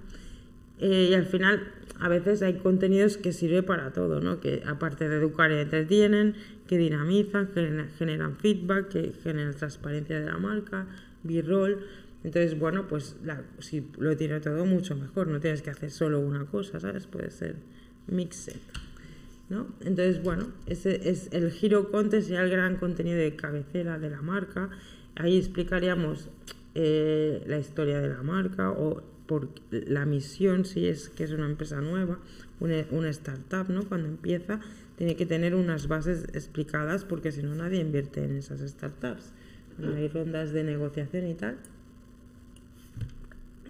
Eh, 0.80 1.10
y 1.12 1.14
al 1.14 1.26
final, 1.26 1.68
a 2.00 2.08
veces 2.08 2.42
hay 2.42 2.56
contenidos 2.56 3.18
que 3.18 3.34
sirven 3.34 3.64
para 3.64 3.94
todo, 3.94 4.20
¿no? 4.20 4.40
Que 4.40 4.64
aparte 4.66 5.08
de 5.08 5.18
educar 5.18 5.52
y 5.52 5.56
entretienen, 5.56 6.36
que 6.68 6.78
dinamizan, 6.78 7.48
que 7.48 7.86
generan 7.98 8.38
feedback, 8.38 8.90
que 8.90 9.14
generan 9.24 9.54
transparencia 9.54 10.20
de 10.20 10.26
la 10.26 10.38
marca, 10.38 10.88
b-roll. 11.24 11.86
Entonces, 12.24 12.58
bueno, 12.58 12.88
pues 12.88 13.16
si 13.60 13.88
lo 13.98 14.16
tiene 14.16 14.40
todo 14.40 14.66
mucho 14.66 14.96
mejor, 14.96 15.28
no 15.28 15.40
tienes 15.40 15.62
que 15.62 15.72
hacer 15.72 15.92
solo 15.92 16.20
una 16.20 16.46
cosa, 16.46 16.80
¿sabes? 16.80 17.08
Puede 17.08 17.32
ser 17.32 17.56
mixed. 18.08 18.58
¿No? 19.52 19.68
Entonces, 19.82 20.24
bueno, 20.24 20.48
ese 20.66 21.10
es 21.10 21.28
el 21.34 21.52
giro 21.52 21.92
content, 21.92 22.24
sería 22.24 22.42
el 22.42 22.50
gran 22.50 22.78
contenido 22.78 23.18
de 23.18 23.36
cabecera 23.36 24.00
de 24.00 24.10
la 24.10 24.22
marca. 24.22 24.70
Ahí 25.16 25.38
explicaríamos 25.38 26.30
eh, 26.74 27.44
la 27.46 27.60
historia 27.60 28.00
de 28.00 28.08
la 28.08 28.24
marca 28.24 28.72
o 28.72 29.04
por 29.28 29.50
la 29.70 30.06
misión, 30.06 30.64
si 30.64 30.88
es 30.88 31.10
que 31.10 31.26
es 31.26 31.32
una 31.32 31.46
empresa 31.48 31.82
nueva, 31.82 32.20
una, 32.62 33.10
startup, 33.10 33.70
¿no? 33.70 33.84
Cuando 33.84 34.08
empieza, 34.08 34.62
tiene 34.98 35.18
que 35.18 35.26
tener 35.26 35.54
unas 35.54 35.90
bases 35.90 36.24
explicadas 36.34 37.04
porque 37.04 37.34
si 37.34 37.44
no 37.44 37.54
nadie 37.54 37.82
invierte 37.82 38.24
en 38.24 38.38
esas 38.38 38.62
startups. 38.62 39.34
hay 39.84 40.08
rondas 40.08 40.54
de 40.54 40.64
negociación 40.64 41.28
y 41.28 41.34
tal, 41.34 41.58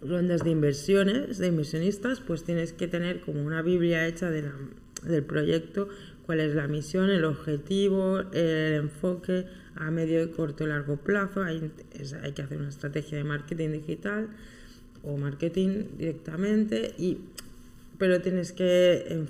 rondas 0.04 0.44
de 0.44 0.52
inversiones, 0.52 1.40
de 1.40 1.48
inversionistas, 1.48 2.20
pues 2.20 2.44
tienes 2.44 2.72
que 2.72 2.88
tener 2.88 3.22
como 3.22 3.44
una 3.44 3.64
Biblia 3.64 4.08
hecha 4.08 4.30
de 4.30 4.44
del 5.04 5.24
proyecto, 5.24 5.90
cuál 6.26 6.40
es 6.40 6.56
la 6.56 6.68
misión, 6.68 7.10
el 7.10 7.26
objetivo, 7.26 8.20
el 8.34 8.74
enfoque 8.76 9.46
a 9.76 9.92
medio, 9.92 10.32
corto 10.32 10.64
y 10.64 10.68
largo 10.68 10.98
plazo. 10.98 11.44
Hay, 11.44 11.72
hay 12.24 12.32
que 12.34 12.42
hacer 12.42 12.58
una 12.58 12.70
estrategia 12.70 13.18
de 13.18 13.24
marketing 13.24 13.70
digital 13.70 14.30
o 15.04 15.18
marketing 15.18 15.86
directamente, 15.98 16.94
y, 16.98 17.18
pero 17.98 18.22
tienes 18.22 18.52
que 18.52 19.26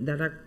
dar 0.00 0.40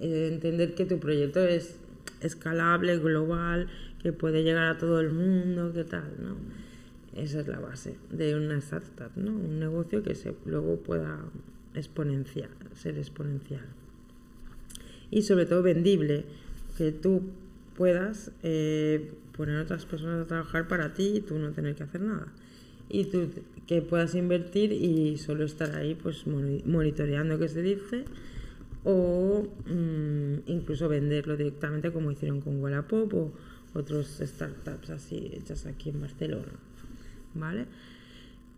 entender 0.00 0.74
que 0.74 0.86
tu 0.86 0.98
proyecto 0.98 1.40
es 1.40 1.76
escalable, 2.20 2.98
global, 2.98 3.68
que 4.02 4.12
puede 4.12 4.42
llegar 4.42 4.66
a 4.68 4.78
todo 4.78 5.00
el 5.00 5.10
mundo, 5.10 5.72
qué 5.74 5.84
tal, 5.84 6.10
¿no? 6.18 6.36
Esa 7.20 7.40
es 7.40 7.48
la 7.48 7.58
base 7.58 7.96
de 8.10 8.36
una 8.36 8.58
startup, 8.58 9.10
¿no? 9.16 9.32
Un 9.32 9.58
negocio 9.58 10.02
que 10.02 10.14
se, 10.14 10.34
luego 10.46 10.76
pueda 10.76 11.18
exponenciar, 11.74 12.50
ser 12.74 12.98
exponencial. 12.98 13.64
Y 15.10 15.22
sobre 15.22 15.46
todo 15.46 15.62
vendible, 15.62 16.24
que 16.76 16.92
tú 16.92 17.22
puedas 17.76 18.32
eh, 18.42 19.12
poner 19.36 19.58
a 19.58 19.62
otras 19.62 19.86
personas 19.86 20.24
a 20.24 20.28
trabajar 20.28 20.68
para 20.68 20.94
ti 20.94 21.16
y 21.16 21.20
tú 21.20 21.38
no 21.38 21.52
tener 21.52 21.74
que 21.74 21.82
hacer 21.82 22.00
nada. 22.00 22.32
Y 22.88 23.04
tú 23.06 23.30
que 23.66 23.82
puedas 23.82 24.14
invertir 24.14 24.72
y 24.72 25.16
solo 25.16 25.44
estar 25.44 25.76
ahí 25.76 25.94
pues 25.94 26.26
monitoreando 26.26 27.38
qué 27.38 27.48
se 27.48 27.62
dice 27.62 28.04
o 28.82 29.46
mm, 29.66 30.50
incluso 30.50 30.88
venderlo 30.88 31.36
directamente 31.36 31.92
como 31.92 32.10
hicieron 32.10 32.40
con 32.40 32.60
Wallapop 32.60 33.14
o 33.14 33.32
otros 33.74 34.20
startups 34.20 34.90
así 34.90 35.30
hechas 35.34 35.66
aquí 35.66 35.90
en 35.90 36.00
Barcelona. 36.00 36.52
¿vale? 37.34 37.66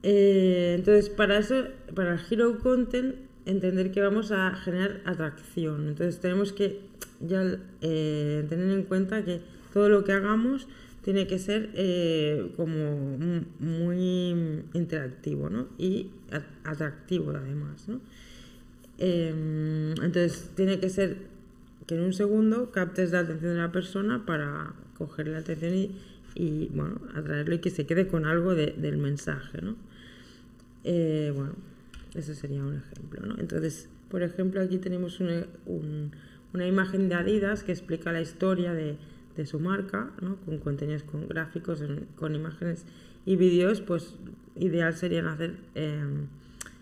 Eh, 0.02 0.74
entonces, 0.78 1.10
para 1.10 1.38
eso, 1.38 1.64
para 1.94 2.14
el 2.14 2.20
Hero 2.28 2.58
Content, 2.58 3.14
entender 3.46 3.92
que 3.92 4.00
vamos 4.00 4.32
a 4.32 4.54
generar 4.56 5.00
atracción. 5.04 5.88
Entonces, 5.88 6.20
tenemos 6.20 6.52
que 6.52 6.80
ya 7.20 7.58
eh, 7.80 8.44
tener 8.48 8.70
en 8.70 8.82
cuenta 8.84 9.24
que 9.24 9.40
todo 9.72 9.88
lo 9.88 10.04
que 10.04 10.12
hagamos 10.12 10.68
tiene 11.02 11.26
que 11.26 11.38
ser 11.38 11.70
eh, 11.74 12.52
como 12.56 13.18
muy 13.58 14.62
interactivo 14.72 15.50
¿no? 15.50 15.68
y 15.78 16.10
atractivo 16.64 17.30
además. 17.30 17.88
¿no? 17.88 18.00
Em, 18.98 19.92
entonces, 20.02 20.50
tiene 20.54 20.78
que 20.78 20.88
ser 20.90 21.16
que 21.86 21.96
en 21.96 22.02
un 22.02 22.12
segundo 22.12 22.70
captes 22.70 23.10
la 23.10 23.20
atención 23.20 23.54
de 23.54 23.60
la 23.60 23.72
persona 23.72 24.24
para 24.24 24.74
coger 24.96 25.26
la 25.28 25.38
atención 25.38 25.74
y 25.74 25.90
y 26.34 26.68
bueno, 26.68 27.00
atraerlo 27.14 27.54
y 27.54 27.58
que 27.58 27.70
se 27.70 27.86
quede 27.86 28.06
con 28.08 28.26
algo 28.26 28.54
del 28.54 28.96
mensaje, 28.98 29.60
¿no? 29.62 29.76
Eh, 30.84 31.32
bueno, 31.34 31.54
ese 32.14 32.34
sería 32.34 32.62
un 32.62 32.76
ejemplo, 32.76 33.26
¿no? 33.26 33.38
Entonces, 33.38 33.88
por 34.08 34.22
ejemplo, 34.22 34.60
aquí 34.60 34.78
tenemos 34.78 35.20
una, 35.20 35.46
una 36.52 36.66
imagen 36.66 37.08
de 37.08 37.14
Adidas 37.14 37.62
que 37.62 37.72
explica 37.72 38.12
la 38.12 38.20
historia 38.20 38.74
de, 38.74 38.96
de 39.36 39.46
su 39.46 39.60
marca, 39.60 40.10
¿no? 40.20 40.36
Con 40.44 40.58
contenidos 40.58 41.02
con 41.02 41.28
gráficos, 41.28 41.82
con 42.16 42.34
imágenes 42.34 42.84
y 43.24 43.36
vídeos, 43.36 43.80
pues 43.80 44.16
ideal 44.56 44.94
serían 44.94 45.26
hacer 45.26 45.56
em, 45.74 46.26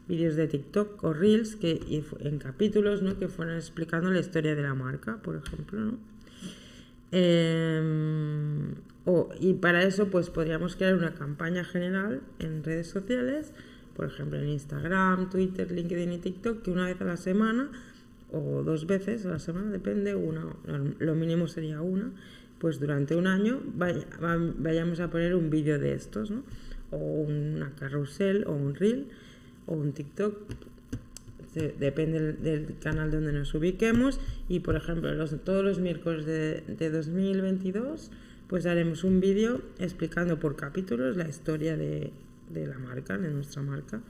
vídeos 0.08 0.34
de 0.36 0.48
TikTok 0.48 1.04
o 1.04 1.12
Reels 1.12 1.56
que 1.56 2.04
en 2.20 2.38
capítulos, 2.38 3.02
¿no? 3.02 3.18
Que 3.18 3.28
fueran 3.28 3.56
explicando 3.56 4.10
la 4.10 4.20
historia 4.20 4.54
de 4.54 4.62
la 4.62 4.74
marca, 4.74 5.18
por 5.22 5.36
ejemplo, 5.36 5.80
¿no? 5.80 5.98
Em, 7.12 8.74
y 9.40 9.54
para 9.54 9.82
eso 9.82 10.08
pues 10.08 10.30
podríamos 10.30 10.76
crear 10.76 10.94
una 10.94 11.14
campaña 11.14 11.64
general 11.64 12.20
en 12.38 12.62
redes 12.62 12.86
sociales, 12.88 13.52
por 14.00 14.08
ejemplo 14.08 14.38
en 14.38 14.48
Instagram, 14.48 15.28
Twitter, 15.28 15.70
LinkedIn 15.70 16.12
y 16.12 16.16
TikTok, 16.16 16.62
que 16.62 16.70
una 16.70 16.86
vez 16.86 16.98
a 17.02 17.04
la 17.04 17.18
semana 17.18 17.70
o 18.32 18.62
dos 18.62 18.86
veces 18.86 19.26
a 19.26 19.28
la 19.28 19.38
semana, 19.38 19.70
depende, 19.70 20.14
una, 20.14 20.46
lo 20.98 21.14
mínimo 21.14 21.48
sería 21.48 21.82
una, 21.82 22.10
pues 22.58 22.80
durante 22.80 23.14
un 23.14 23.26
año 23.26 23.60
vayamos 23.76 25.00
a 25.00 25.10
poner 25.10 25.34
un 25.34 25.50
vídeo 25.50 25.78
de 25.78 25.92
estos, 25.92 26.30
¿no? 26.30 26.44
o 26.90 26.96
una 26.96 27.74
carrusel 27.74 28.44
o 28.46 28.52
un 28.52 28.74
reel 28.74 29.08
o 29.66 29.74
un 29.74 29.92
TikTok 29.92 30.34
depende 31.78 32.32
del, 32.32 32.78
canal 32.78 33.10
donde 33.10 33.34
nos 33.34 33.52
ubiquemos 33.52 34.18
y 34.48 34.60
por 34.60 34.76
ejemplo 34.76 35.10
todos 35.44 35.62
los 35.62 35.78
miércoles 35.78 36.24
de, 36.24 36.62
de 36.66 36.88
2022 36.88 38.10
pues 38.48 38.64
haremos 38.64 39.04
un 39.04 39.20
vídeo 39.20 39.60
explicando 39.78 40.38
por 40.38 40.56
capítulos 40.56 41.18
la 41.18 41.28
historia 41.28 41.76
de, 41.76 42.12
de 42.52 42.66
la 42.66 42.78
marca, 42.78 43.16
de 43.18 43.30
nuestra 43.30 43.62
marca. 43.62 44.00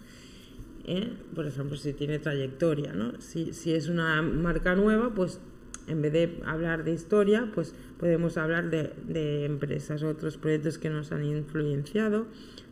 ¿eh? 0.84 1.12
Por 1.34 1.46
ejemplo, 1.46 1.76
si 1.76 1.92
tiene 1.92 2.18
trayectoria, 2.18 2.92
¿no? 2.92 3.20
Si, 3.20 3.52
si, 3.52 3.72
es 3.72 3.88
una 3.88 4.22
marca 4.22 4.74
nueva, 4.74 5.14
pues 5.14 5.40
en 5.86 6.02
vez 6.02 6.12
de 6.12 6.40
hablar 6.44 6.84
de 6.84 6.92
historia, 6.92 7.50
pues 7.54 7.74
podemos 7.98 8.36
hablar 8.36 8.70
de, 8.70 8.92
de 9.06 9.44
empresas, 9.44 10.02
otros 10.02 10.36
proyectos 10.36 10.78
que 10.78 10.90
nos 10.90 11.12
han 11.12 11.24
influenciado, 11.24 12.26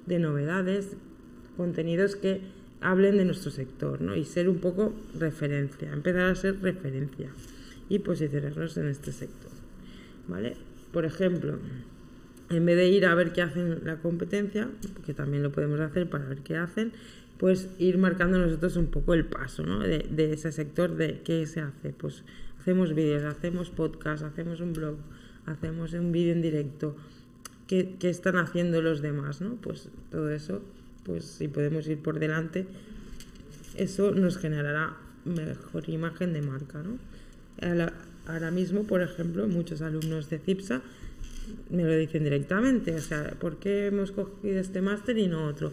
de 0.07 0.19
novedades, 0.19 0.97
contenidos 1.57 2.17
que 2.17 2.41
hablen 2.81 3.17
de 3.17 3.25
nuestro 3.25 3.51
sector, 3.51 4.01
¿no? 4.01 4.17
Y 4.17 4.25
ser 4.25 4.49
un 4.49 4.59
poco 4.59 4.95
referencia, 5.19 5.93
empezar 5.93 6.31
a 6.31 6.35
ser 6.35 6.61
referencia 6.61 7.31
y 7.89 7.99
posicionarnos 7.99 8.77
en 8.77 8.89
este 8.89 9.13
sector, 9.13 9.51
¿vale? 10.29 10.57
Por 10.93 11.05
ejemplo, 11.05 11.59
en 12.51 12.65
vez 12.65 12.77
de 12.77 12.89
ir 12.89 13.07
a 13.07 13.15
ver 13.15 13.33
qué 13.33 13.43
hacen 13.43 13.81
la 13.85 13.97
competencia, 13.97 14.69
que 15.05 15.15
también 15.15 15.43
lo 15.43 15.53
podemos 15.53 15.81
hacer 15.81 16.09
para 16.09 16.27
ver 16.27 16.39
qué 16.39 16.57
hacen, 16.57 16.93
pues 17.39 17.69
ir 17.79 17.99
marcando 17.99 18.39
nosotros 18.39 18.77
un 18.77 18.87
poco 18.87 19.15
el 19.15 19.25
paso 19.25 19.65
¿no? 19.65 19.81
de, 19.81 20.07
de, 20.11 20.33
ese 20.33 20.51
sector 20.51 20.97
de 20.97 21.21
qué 21.23 21.47
se 21.47 21.61
hace. 21.61 21.91
Pues 21.91 22.25
hacemos 22.59 22.95
vídeos, 22.95 23.25
hacemos 23.25 23.71
podcast, 23.71 24.25
hacemos 24.25 24.61
un 24.61 24.73
blog, 24.73 24.97
hacemos 25.47 25.93
un 25.93 26.11
vídeo 26.11 26.33
en 26.33 26.43
directo. 26.43 26.97
¿Qué, 27.67 27.97
¿Qué, 28.01 28.09
están 28.09 28.37
haciendo 28.37 28.81
los 28.83 29.03
demás? 29.03 29.41
¿no? 29.41 29.57
Pues 29.57 29.91
todo 30.11 30.31
eso, 30.31 30.63
pues 31.05 31.25
si 31.25 31.49
podemos 31.49 31.87
ir 31.87 31.99
por 31.99 32.19
delante, 32.19 32.67
eso 33.77 34.11
nos 34.13 34.39
generará 34.39 34.97
mejor 35.25 35.89
imagen 35.89 36.33
de 36.33 36.43
marca. 36.43 36.83
¿no? 36.83 36.99
ahora 38.27 38.51
mismo, 38.51 38.85
por 38.85 39.03
ejemplo, 39.03 39.47
muchos 39.49 39.83
alumnos 39.83 40.31
de 40.31 40.39
CIPSA 40.39 40.83
me 41.71 41.85
lo 41.85 41.97
dicen 41.97 42.25
directamente, 42.25 42.95
o 42.95 43.01
sea, 43.01 43.35
¿por 43.39 43.59
qué 43.59 43.87
hemos 43.87 44.13
cogido 44.13 44.61
este 44.61 44.81
máster 44.81 45.19
y 45.19 45.27
no 45.27 45.47
otro? 45.47 45.73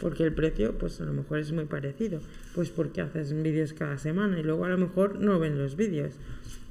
Porque 0.00 0.24
el 0.24 0.32
precio, 0.32 0.76
pues 0.76 1.00
a 1.00 1.04
lo 1.04 1.12
mejor 1.12 1.38
es 1.38 1.52
muy 1.52 1.66
parecido. 1.66 2.20
Pues 2.54 2.70
porque 2.70 3.00
haces 3.00 3.32
vídeos 3.42 3.72
cada 3.72 3.98
semana 3.98 4.38
y 4.38 4.42
luego 4.42 4.64
a 4.64 4.68
lo 4.68 4.78
mejor 4.78 5.20
no 5.20 5.38
ven 5.38 5.58
los 5.58 5.76
vídeos. 5.76 6.14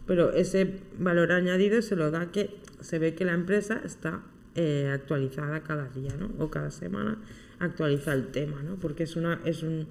Pero 0.06 0.34
ese 0.34 0.80
valor 1.00 1.32
añadido 1.32 1.82
se 1.82 1.96
lo 1.96 2.12
da 2.12 2.32
que 2.32 2.50
se 2.82 3.00
ve 3.00 3.16
que 3.16 3.24
la 3.24 3.34
empresa 3.34 3.82
está 3.86 4.22
eh, 4.56 4.90
actualizada 4.94 5.62
cada 5.62 5.88
día, 5.90 6.12
¿no? 6.20 6.32
O 6.38 6.52
cada 6.52 6.70
semana 6.70 7.18
actualiza 7.60 8.14
el 8.14 8.28
tema, 8.28 8.62
¿no? 8.62 8.76
Porque 8.76 9.04
es 9.04 9.16
una, 9.16 9.40
es 9.46 9.64
un, 9.64 9.88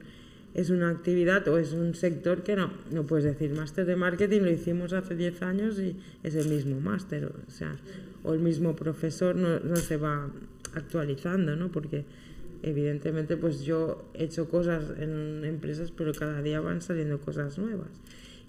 es 0.54 0.70
una 0.70 0.90
actividad 0.90 1.46
o 1.48 1.58
es 1.58 1.72
un 1.72 1.94
sector 1.94 2.42
que 2.42 2.56
no, 2.56 2.70
no 2.90 3.06
puedes 3.06 3.24
decir 3.24 3.52
máster 3.52 3.86
de 3.86 3.96
marketing, 3.96 4.42
lo 4.42 4.50
hicimos 4.50 4.92
hace 4.92 5.16
10 5.16 5.42
años 5.42 5.78
y 5.78 5.96
es 6.22 6.34
el 6.34 6.48
mismo 6.48 6.80
máster, 6.80 7.24
o 7.26 7.50
sea, 7.50 7.76
o 8.22 8.34
el 8.34 8.40
mismo 8.40 8.76
profesor 8.76 9.34
no, 9.34 9.60
no 9.60 9.76
se 9.76 9.96
va 9.96 10.28
actualizando, 10.74 11.56
¿no? 11.56 11.70
Porque 11.70 12.04
evidentemente 12.62 13.36
pues 13.36 13.62
yo 13.62 14.10
he 14.14 14.24
hecho 14.24 14.48
cosas 14.48 14.84
en 14.98 15.44
empresas, 15.44 15.90
pero 15.90 16.12
cada 16.12 16.42
día 16.42 16.60
van 16.60 16.82
saliendo 16.82 17.18
cosas 17.20 17.58
nuevas. 17.58 17.88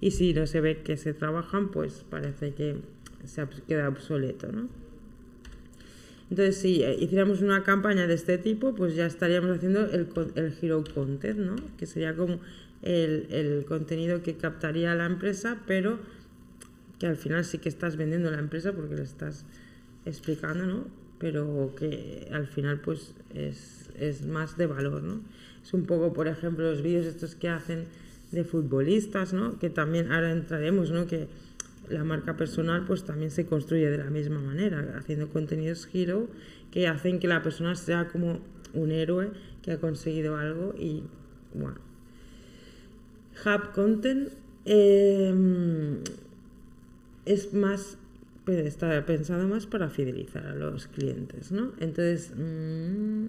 Y 0.01 0.11
si 0.11 0.33
no 0.33 0.45
se 0.47 0.59
ve 0.59 0.81
que 0.81 0.97
se 0.97 1.13
trabajan, 1.13 1.71
pues 1.71 2.05
parece 2.09 2.53
que 2.53 2.75
se 3.25 3.47
queda 3.67 3.87
obsoleto, 3.87 4.51
¿no? 4.51 4.67
Entonces, 6.29 6.57
si 6.57 6.83
hiciéramos 6.83 7.41
una 7.41 7.63
campaña 7.63 8.07
de 8.07 8.13
este 8.13 8.37
tipo, 8.37 8.73
pues 8.73 8.95
ya 8.95 9.05
estaríamos 9.05 9.57
haciendo 9.57 9.85
el, 9.85 10.07
el 10.35 10.53
Hero 10.61 10.83
Content, 10.93 11.39
¿no? 11.39 11.55
Que 11.77 11.85
sería 11.85 12.15
como 12.15 12.39
el, 12.81 13.27
el 13.29 13.65
contenido 13.65 14.23
que 14.23 14.35
captaría 14.35 14.95
la 14.95 15.05
empresa, 15.05 15.61
pero 15.67 15.99
que 16.99 17.07
al 17.07 17.17
final 17.17 17.43
sí 17.45 17.57
que 17.57 17.69
estás 17.69 17.97
vendiendo 17.97 18.31
la 18.31 18.39
empresa 18.39 18.73
porque 18.73 18.95
le 18.95 19.03
estás 19.03 19.45
explicando, 20.05 20.65
¿no? 20.65 20.87
Pero 21.19 21.73
que 21.77 22.27
al 22.31 22.47
final 22.47 22.79
pues 22.81 23.13
es, 23.33 23.89
es 23.99 24.25
más 24.25 24.57
de 24.57 24.67
valor, 24.67 25.03
¿no? 25.03 25.21
Es 25.63 25.73
un 25.73 25.85
poco, 25.85 26.13
por 26.13 26.27
ejemplo, 26.27 26.69
los 26.69 26.81
vídeos 26.81 27.05
estos 27.05 27.35
que 27.35 27.49
hacen 27.49 27.85
de 28.31 28.43
futbolistas, 28.43 29.33
¿no? 29.33 29.59
Que 29.59 29.69
también 29.69 30.11
ahora 30.11 30.31
entraremos, 30.31 30.91
¿no? 30.91 31.07
Que 31.07 31.27
la 31.93 32.03
marca 32.03 32.35
personal 32.35 32.85
pues 32.85 33.03
también 33.03 33.31
se 33.31 33.45
construye 33.45 33.89
de 33.89 33.97
la 33.97 34.09
misma 34.09 34.39
manera, 34.39 34.95
haciendo 34.97 35.29
contenidos 35.29 35.87
hero 35.93 36.27
que 36.71 36.87
hacen 36.87 37.19
que 37.19 37.27
la 37.27 37.41
persona 37.41 37.75
sea 37.75 38.07
como 38.07 38.39
un 38.73 38.91
héroe 38.91 39.31
que 39.61 39.71
ha 39.71 39.79
conseguido 39.79 40.37
algo 40.37 40.73
y 40.77 41.03
bueno. 41.53 41.79
Hub 43.45 43.71
Content 43.73 44.29
em, 44.65 45.99
es 47.25 47.53
más, 47.53 47.97
está 48.47 49.05
pensado 49.05 49.47
más 49.47 49.65
para 49.65 49.89
fidelizar 49.89 50.45
a 50.45 50.55
los 50.55 50.87
clientes, 50.87 51.51
¿no? 51.51 51.73
Entonces, 51.79 52.31
mm, 52.35 53.25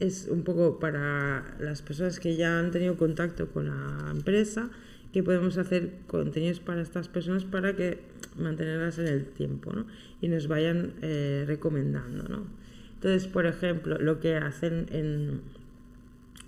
es 0.00 0.28
un 0.28 0.42
poco 0.42 0.78
para 0.78 1.56
las 1.60 1.82
personas 1.82 2.18
que 2.18 2.36
ya 2.36 2.58
han 2.58 2.70
tenido 2.70 2.96
contacto 2.96 3.48
con 3.48 3.66
la 3.66 4.10
empresa, 4.10 4.70
que 5.12 5.22
podemos 5.22 5.58
hacer 5.58 5.92
contenidos 6.06 6.60
para 6.60 6.80
estas 6.80 7.08
personas 7.08 7.44
para 7.44 7.76
que 7.76 8.00
mantenerlas 8.36 8.98
en 8.98 9.08
el 9.08 9.26
tiempo 9.26 9.72
¿no? 9.72 9.86
y 10.20 10.28
nos 10.28 10.48
vayan 10.48 10.94
eh, 11.02 11.44
recomendando. 11.46 12.24
¿no? 12.28 12.46
Entonces, 12.94 13.26
por 13.26 13.46
ejemplo, 13.46 13.98
lo 13.98 14.20
que 14.20 14.36
hacen 14.36 14.86
en, 14.90 15.40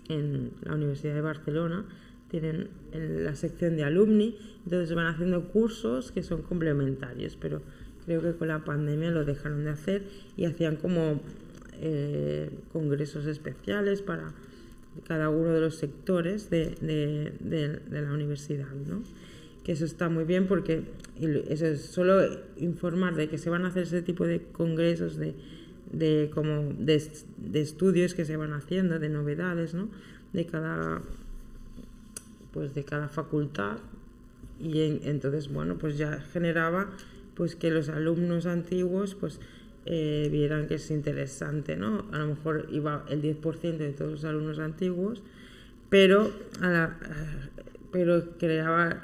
en 0.08 0.52
la 0.62 0.74
Universidad 0.74 1.14
de 1.14 1.20
Barcelona, 1.20 1.84
tienen 2.28 2.68
la 2.92 3.34
sección 3.36 3.76
de 3.76 3.84
alumni, 3.84 4.36
entonces 4.64 4.94
van 4.94 5.06
haciendo 5.06 5.48
cursos 5.48 6.10
que 6.10 6.22
son 6.22 6.42
complementarios, 6.42 7.36
pero 7.40 7.62
creo 8.06 8.22
que 8.22 8.34
con 8.34 8.48
la 8.48 8.64
pandemia 8.64 9.10
lo 9.10 9.24
dejaron 9.24 9.64
de 9.64 9.70
hacer 9.70 10.04
y 10.36 10.44
hacían 10.44 10.76
como 10.76 11.20
eh, 11.80 12.50
congresos 12.72 13.26
especiales 13.26 14.02
para 14.02 14.32
cada 15.06 15.28
uno 15.30 15.50
de 15.50 15.60
los 15.60 15.76
sectores 15.76 16.50
de, 16.50 16.74
de, 16.80 18.00
la 18.00 18.12
universidad, 18.12 18.72
¿no? 18.88 19.02
Que 19.64 19.72
eso 19.72 19.84
está 19.84 20.08
muy 20.08 20.24
bien 20.24 20.46
porque 20.46 20.84
eso 21.48 21.66
es 21.66 21.82
solo 21.82 22.22
informar 22.56 23.14
de 23.14 23.28
que 23.28 23.38
se 23.38 23.50
van 23.50 23.64
a 23.64 23.68
hacer 23.68 23.84
ese 23.84 24.02
tipo 24.02 24.26
de 24.26 24.42
congresos 24.42 25.16
de, 25.16 25.34
de 25.92 26.30
como 26.34 26.74
de, 26.78 27.02
estudios 27.54 28.14
que 28.14 28.24
se 28.24 28.36
van 28.36 28.52
haciendo, 28.52 28.98
de 28.98 29.08
novedades, 29.08 29.74
¿no? 29.74 29.88
De 30.32 30.46
cada 30.46 31.02
pues 32.52 32.72
de 32.72 32.84
cada 32.84 33.08
facultad 33.08 33.78
y 34.60 34.80
entonces 35.08 35.52
bueno 35.52 35.76
pues 35.76 35.98
ya 35.98 36.20
generaba 36.32 36.88
pues 37.34 37.56
que 37.56 37.70
los 37.70 37.88
alumnos 37.88 38.46
antiguos 38.46 39.16
pues 39.16 39.40
eh, 39.86 40.28
vieran 40.30 40.66
que 40.66 40.76
es 40.76 40.90
interesante, 40.90 41.76
¿no? 41.76 42.06
A 42.12 42.18
lo 42.18 42.28
mejor 42.28 42.68
iba 42.70 43.04
el 43.08 43.22
10% 43.22 43.76
de 43.76 43.92
todos 43.92 44.12
los 44.12 44.24
alumnos 44.24 44.58
antiguos, 44.58 45.22
pero, 45.90 46.30
pero 47.92 48.36
creaba 48.38 49.02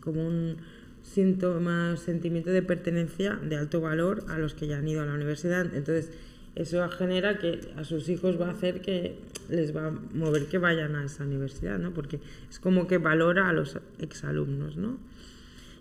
como 0.00 0.26
un 0.26 0.56
síntoma, 1.02 1.96
sentimiento 1.96 2.50
de 2.50 2.62
pertenencia 2.62 3.36
de 3.36 3.56
alto 3.56 3.80
valor 3.80 4.24
a 4.28 4.38
los 4.38 4.54
que 4.54 4.66
ya 4.66 4.78
han 4.78 4.88
ido 4.88 5.02
a 5.02 5.06
la 5.06 5.14
universidad. 5.14 5.74
Entonces, 5.74 6.10
eso 6.54 6.86
genera 6.90 7.38
que 7.38 7.60
a 7.76 7.84
sus 7.84 8.08
hijos 8.08 8.40
va 8.40 8.48
a 8.48 8.52
hacer 8.52 8.80
que 8.80 9.16
les 9.48 9.74
va 9.74 9.88
a 9.88 9.90
mover 9.90 10.46
que 10.46 10.58
vayan 10.58 10.96
a 10.96 11.04
esa 11.04 11.24
universidad, 11.24 11.78
¿no? 11.78 11.92
Porque 11.92 12.20
es 12.50 12.58
como 12.58 12.86
que 12.86 12.98
valora 12.98 13.48
a 13.48 13.52
los 13.52 13.78
exalumnos, 13.98 14.76
¿no? 14.76 14.98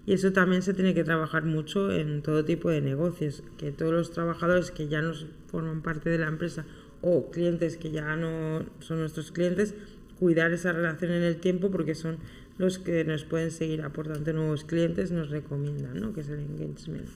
Y 0.05 0.13
eso 0.13 0.33
también 0.33 0.61
se 0.61 0.73
tiene 0.73 0.93
que 0.93 1.03
trabajar 1.03 1.45
mucho 1.45 1.91
en 1.91 2.21
todo 2.21 2.43
tipo 2.43 2.69
de 2.69 2.81
negocios, 2.81 3.43
que 3.57 3.71
todos 3.71 3.93
los 3.93 4.11
trabajadores 4.11 4.71
que 4.71 4.87
ya 4.87 5.01
no 5.01 5.13
forman 5.47 5.81
parte 5.81 6.09
de 6.09 6.17
la 6.17 6.27
empresa 6.27 6.65
o 7.01 7.31
clientes 7.31 7.77
que 7.77 7.91
ya 7.91 8.15
no 8.15 8.65
son 8.79 8.99
nuestros 8.99 9.31
clientes, 9.31 9.75
cuidar 10.19 10.51
esa 10.51 10.71
relación 10.71 11.11
en 11.11 11.23
el 11.23 11.37
tiempo 11.37 11.71
porque 11.71 11.95
son 11.95 12.17
los 12.57 12.77
que 12.77 13.03
nos 13.03 13.23
pueden 13.23 13.51
seguir 13.51 13.81
aportando 13.81 14.33
nuevos 14.33 14.63
clientes, 14.63 15.11
nos 15.11 15.29
recomiendan, 15.29 15.99
¿no? 15.99 16.13
que 16.13 16.21
es 16.21 16.29
el 16.29 16.39
engagement. 16.39 17.09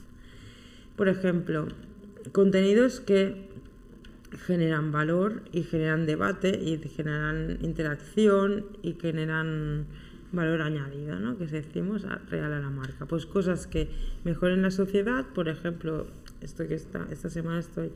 Por 0.96 1.08
ejemplo, 1.08 1.68
contenidos 2.32 3.00
que 3.00 3.48
generan 4.46 4.90
valor 4.92 5.42
y 5.52 5.62
generan 5.62 6.06
debate 6.06 6.58
y 6.60 6.78
generan 6.88 7.58
interacción 7.62 8.66
y 8.82 8.94
generan 8.94 9.86
valor 10.36 10.62
añadido, 10.62 11.18
¿no? 11.18 11.36
que 11.36 11.46
decimos 11.46 12.06
real 12.30 12.52
a 12.52 12.60
la 12.60 12.70
marca. 12.70 13.06
Pues 13.06 13.26
cosas 13.26 13.66
que 13.66 13.88
mejoren 14.24 14.62
la 14.62 14.70
sociedad, 14.70 15.26
por 15.34 15.48
ejemplo, 15.48 16.06
esto 16.40 16.68
que 16.68 16.74
está, 16.74 17.08
esta 17.10 17.30
semana 17.30 17.58
estoy, 17.58 17.90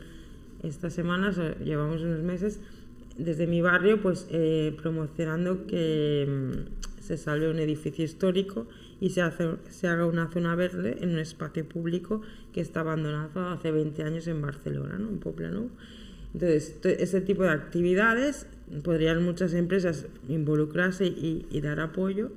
esta 0.63 0.91
semana 0.91 1.31
llevamos 1.63 2.03
unos 2.03 2.21
meses 2.21 2.61
desde 3.17 3.47
mi 3.47 3.61
barrio 3.61 4.01
pues 4.01 4.27
eh, 4.31 4.75
promocionando 4.81 5.67
que 5.67 6.27
mm, 6.29 7.03
se 7.03 7.17
salve 7.17 7.51
un 7.51 7.59
edificio 7.59 8.05
histórico 8.05 8.67
y 9.01 9.11
se, 9.11 9.23
hace, 9.23 9.57
se 9.69 9.89
haga 9.89 10.07
una 10.07 10.31
zona 10.31 10.55
verde 10.55 10.99
en 11.01 11.11
un 11.11 11.19
espacio 11.19 11.67
público 11.69 12.23
que 12.53 12.61
está 12.61 12.81
abandonado 12.81 13.49
hace 13.49 13.71
20 13.71 14.03
años 14.03 14.27
en 14.27 14.41
Barcelona, 14.41 14.99
¿no? 14.99 15.09
en 15.09 15.19
Poblano. 15.19 15.69
Entonces, 16.33 16.79
ese 16.85 17.21
tipo 17.21 17.43
de 17.43 17.51
actividades 17.51 18.47
podrían 18.83 19.25
muchas 19.25 19.55
empresas 19.55 20.07
involucrarse 20.29 21.07
y, 21.07 21.61
dar 21.61 21.81
apoyo 21.81 22.31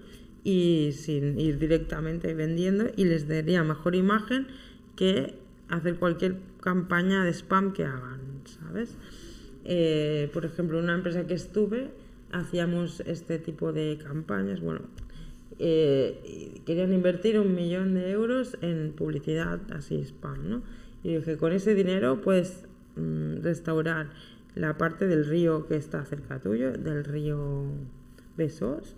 y 0.44 0.92
sin 0.94 1.40
ir 1.40 1.60
directamente 1.60 2.34
vendiendo 2.34 2.86
y 2.96 3.06
les 3.06 3.28
daría 3.28 3.64
mejor 3.64 3.96
imagen 3.96 4.48
que 4.96 5.36
hacer 5.70 5.96
cualquier 5.96 6.38
campaña 6.60 7.24
de 7.24 7.32
spam 7.34 7.74
que 7.74 7.86
hagan, 7.86 8.20
¿sabes? 8.46 8.98
Eh, 9.64 10.30
por 10.34 10.46
ejemplo, 10.46 10.80
una 10.80 10.96
empresa 10.96 11.26
que 11.26 11.34
estuve, 11.34 11.90
hacíamos 12.32 13.00
este 13.02 13.40
tipo 13.40 13.72
de 13.72 13.98
campañas, 14.04 14.60
bueno, 14.60 14.82
eh, 15.60 16.62
querían 16.66 16.92
invertir 16.94 17.40
un 17.40 17.56
millón 17.56 17.94
de 17.94 18.12
euros 18.12 18.58
en 18.62 18.92
publicidad 18.92 19.62
así 19.72 20.04
spam, 20.04 20.50
¿no? 20.50 20.64
Y 21.04 21.16
dije, 21.16 21.38
con 21.38 21.54
ese 21.54 21.76
dinero 21.76 22.22
puedes 22.22 22.66
mm, 22.96 23.42
restaurar 23.42 24.10
la 24.56 24.78
parte 24.78 25.08
del 25.08 25.26
río 25.26 25.68
que 25.68 25.76
está 25.76 26.04
cerca 26.06 26.40
tuyo, 26.40 26.72
del 26.74 27.04
río 27.04 27.66
Besos, 28.38 28.96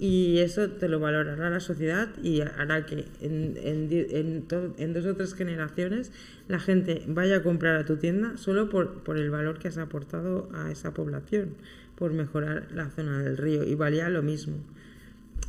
y 0.00 0.38
eso 0.38 0.70
te 0.70 0.88
lo 0.88 1.00
valorará 1.00 1.50
la 1.50 1.58
sociedad 1.58 2.08
y 2.22 2.40
hará 2.40 2.86
que 2.86 3.04
en, 3.20 3.56
en, 3.56 4.46
en, 4.78 4.92
dos 4.92 5.06
o 5.06 5.16
tres 5.16 5.34
generaciones 5.34 6.12
la 6.46 6.60
gente 6.60 7.02
vaya 7.08 7.38
a 7.38 7.42
comprar 7.42 7.74
a 7.76 7.84
tu 7.84 7.96
tienda 7.96 8.36
solo 8.36 8.68
por, 8.68 9.02
por, 9.02 9.18
el 9.18 9.30
valor 9.30 9.58
que 9.58 9.66
has 9.66 9.78
aportado 9.78 10.48
a 10.54 10.70
esa 10.70 10.94
población, 10.94 11.54
por 11.96 12.12
mejorar 12.12 12.68
la 12.72 12.90
zona 12.90 13.22
del 13.22 13.36
río. 13.36 13.64
Y 13.64 13.74
valía 13.74 14.08
lo 14.08 14.22
mismo 14.22 14.58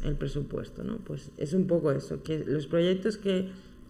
el 0.03 0.15
presupuesto, 0.15 0.83
¿no? 0.83 0.97
Pues 0.97 1.31
es 1.37 1.53
un 1.53 1.67
poco 1.67 1.91
eso, 1.91 2.23
que 2.23 2.43
los 2.45 2.65
proyectos 2.65 3.17
que, 3.17 3.49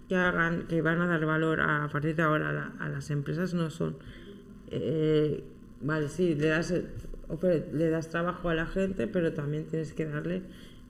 que 0.09 0.17
hagan, 0.17 0.67
que 0.67 0.81
van 0.81 0.99
a 0.99 1.07
dar 1.07 1.25
valor 1.25 1.61
a, 1.61 1.87
partir 1.89 2.17
de 2.17 2.23
ahora 2.23 2.73
a 2.79 2.89
las 2.89 3.11
empresas 3.11 3.53
no 3.53 3.69
son 3.69 3.95
eh, 4.71 5.43
vale, 5.81 6.09
sí, 6.09 6.35
le 6.35 6.47
das, 6.47 6.73
le 7.73 7.89
das 7.89 8.09
trabajo 8.09 8.49
a 8.49 8.53
la 8.53 8.65
gente, 8.65 9.07
pero 9.07 9.33
también 9.33 9.65
tienes 9.65 9.93
que 9.93 10.05
darle 10.05 10.41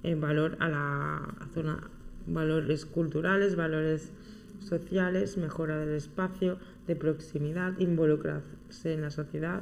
eh, 0.04 0.16
valor 0.16 0.58
a 0.60 0.70
la 0.70 1.36
zona, 1.54 1.90
valores 2.28 2.86
culturales, 2.86 3.56
valores 3.56 4.12
sociales, 4.60 5.38
mejora 5.38 5.78
del 5.78 5.96
espacio, 5.96 6.58
de 6.88 6.96
proximidad, 6.96 7.78
involucrarse 7.80 8.94
en 8.94 9.02
la 9.02 9.12
sociedad. 9.12 9.62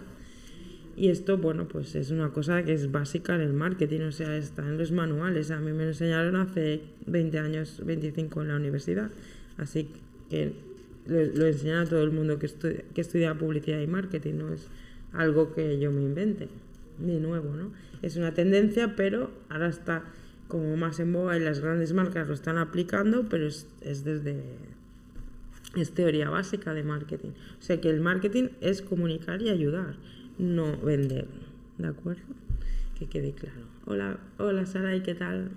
Y 0.95 1.09
esto, 1.09 1.37
bueno, 1.37 1.67
pues 1.67 1.93
es 1.95 2.09
una 2.09 2.31
cosa 2.31 2.63
que 2.63 2.73
es 2.73 2.91
básica 2.91 3.35
en 3.35 3.41
el 3.41 3.53
marketing, 3.53 4.01
o 4.01 4.11
sea, 4.11 4.35
está 4.35 4.63
en 4.63 4.79
los 4.79 4.91
manuales. 4.91 5.51
A 5.51 5.59
mí 5.59 5.71
me 5.71 5.83
lo 5.83 5.89
enseñaron 5.89 6.35
hace 6.35 6.81
20 7.05 7.37
años, 7.37 7.81
25 7.85 8.41
en 8.41 8.47
la 8.47 8.55
universidad. 8.55 9.11
Así 9.57 9.89
que 10.29 10.66
lo, 11.07 11.45
enseñan 11.45 11.79
a 11.79 11.85
todo 11.85 12.03
el 12.03 12.11
mundo 12.11 12.39
que, 12.39 12.47
que 12.93 13.01
estudia 13.01 13.35
publicidad 13.35 13.79
y 13.79 13.87
marketing, 13.87 14.35
no 14.35 14.53
es 14.53 14.67
algo 15.13 15.53
que 15.53 15.79
yo 15.79 15.91
me 15.91 16.01
invente, 16.01 16.47
de 16.99 17.19
nuevo, 17.19 17.55
¿no? 17.55 17.71
Es 18.01 18.15
una 18.15 18.33
tendencia, 18.33 18.95
pero 18.95 19.31
ahora 19.49 19.69
está 19.69 20.03
como 20.47 20.77
más 20.77 20.99
en 20.99 21.11
boga 21.13 21.37
y 21.37 21.41
las 21.41 21.59
grandes 21.59 21.93
marcas 21.93 22.27
lo 22.27 22.33
están 22.33 22.57
aplicando, 22.57 23.27
pero 23.29 23.47
es, 23.47 23.67
es 23.81 24.03
desde 24.03 24.41
es 25.75 25.91
teoría 25.91 26.29
básica 26.29 26.73
de 26.73 26.83
marketing. 26.83 27.29
O 27.59 27.61
sea 27.61 27.79
que 27.81 27.89
el 27.89 27.99
marketing 27.99 28.49
es 28.61 28.81
comunicar 28.81 29.41
y 29.41 29.49
ayudar, 29.49 29.95
no 30.37 30.77
vender. 30.77 31.27
¿De 31.77 31.87
acuerdo? 31.87 32.23
Que 32.97 33.07
quede 33.07 33.33
claro. 33.33 33.61
Hola, 33.85 34.19
hola 34.37 34.65
Sara, 34.65 34.95
¿y 34.95 35.01
qué 35.01 35.13
tal? 35.13 35.51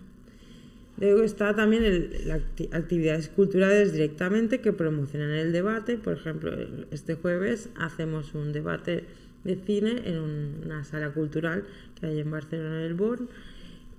Luego 1.00 1.22
está 1.22 1.56
también 1.56 2.10
las 2.26 2.42
actividades 2.72 3.28
culturales 3.28 3.94
directamente 3.94 4.60
que 4.60 4.74
promocionan 4.74 5.30
el 5.30 5.50
debate. 5.50 5.96
Por 5.96 6.12
ejemplo, 6.12 6.52
este 6.90 7.14
jueves 7.14 7.70
hacemos 7.76 8.34
un 8.34 8.52
debate 8.52 9.04
de 9.44 9.56
cine 9.56 10.02
en 10.04 10.18
una 10.18 10.84
sala 10.84 11.10
cultural 11.10 11.64
que 11.98 12.06
hay 12.06 12.20
en 12.20 12.30
Barcelona, 12.30 12.80
en 12.80 12.86
el 12.86 12.94
Born, 12.94 13.28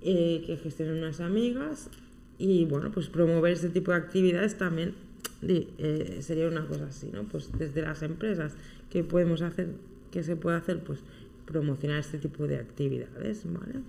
eh, 0.00 0.44
que 0.46 0.56
gestionan 0.56 0.98
unas 0.98 1.20
amigas. 1.20 1.90
Y 2.38 2.66
bueno, 2.66 2.92
pues 2.92 3.08
promover 3.08 3.52
este 3.52 3.68
tipo 3.68 3.90
de 3.90 3.96
actividades 3.96 4.56
también 4.56 4.94
eh, 5.42 6.18
sería 6.20 6.46
una 6.46 6.66
cosa 6.66 6.86
así, 6.86 7.10
¿no? 7.12 7.24
Pues 7.24 7.50
desde 7.58 7.82
las 7.82 8.02
empresas, 8.02 8.54
¿qué 8.90 9.02
podemos 9.02 9.42
hacer? 9.42 9.70
¿Qué 10.12 10.22
se 10.22 10.36
puede 10.36 10.56
hacer? 10.56 10.78
Pues 10.78 11.00
promocionar 11.46 11.98
este 11.98 12.18
tipo 12.18 12.46
de 12.46 12.58
actividades, 12.58 13.42
¿vale? 13.44 13.80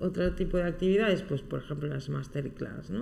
Otro 0.00 0.32
tipo 0.32 0.56
de 0.56 0.64
actividades, 0.64 1.22
pues 1.22 1.42
por 1.42 1.60
ejemplo 1.60 1.88
las 1.88 2.08
masterclass. 2.08 2.92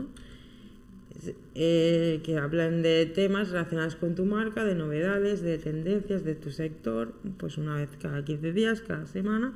Eh, 1.54 2.20
que 2.24 2.38
hablan 2.38 2.82
de 2.82 3.06
temas 3.06 3.50
relacionados 3.50 3.96
con 3.96 4.14
tu 4.14 4.24
marca, 4.24 4.64
de 4.64 4.74
novedades, 4.74 5.42
de 5.42 5.58
tendencias 5.58 6.24
de 6.24 6.34
tu 6.34 6.50
sector, 6.50 7.12
pues 7.36 7.58
una 7.58 7.76
vez 7.76 7.90
cada 8.00 8.24
15 8.24 8.52
días, 8.52 8.80
cada 8.80 9.06
semana, 9.06 9.52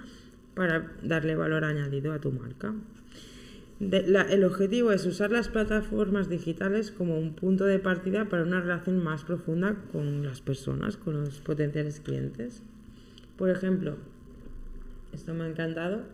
para 0.54 0.92
darle 1.02 1.34
valor 1.34 1.64
añadido 1.64 2.12
a 2.12 2.20
tu 2.20 2.30
marca 2.30 2.74
el 3.78 4.44
objetivo 4.44 4.90
es 4.90 5.04
usar 5.04 5.30
las 5.30 5.48
plataformas 5.48 6.30
digitales 6.30 6.90
como 6.90 7.18
un 7.18 7.34
punto 7.34 7.64
de 7.64 7.78
partida 7.78 8.24
para 8.26 8.42
una 8.42 8.60
relación 8.60 9.02
más 9.04 9.24
profunda 9.24 9.76
con 9.92 10.24
las 10.24 10.40
personas, 10.40 10.96
con 10.96 11.20
los 11.20 11.40
potenciales 11.40 12.00
clientes. 12.00 12.62
Por 13.36 13.50
ejemplo, 13.50 13.96
esto 15.12 15.34
me 15.34 15.44
ha 15.44 15.48
encantado. 15.48 16.04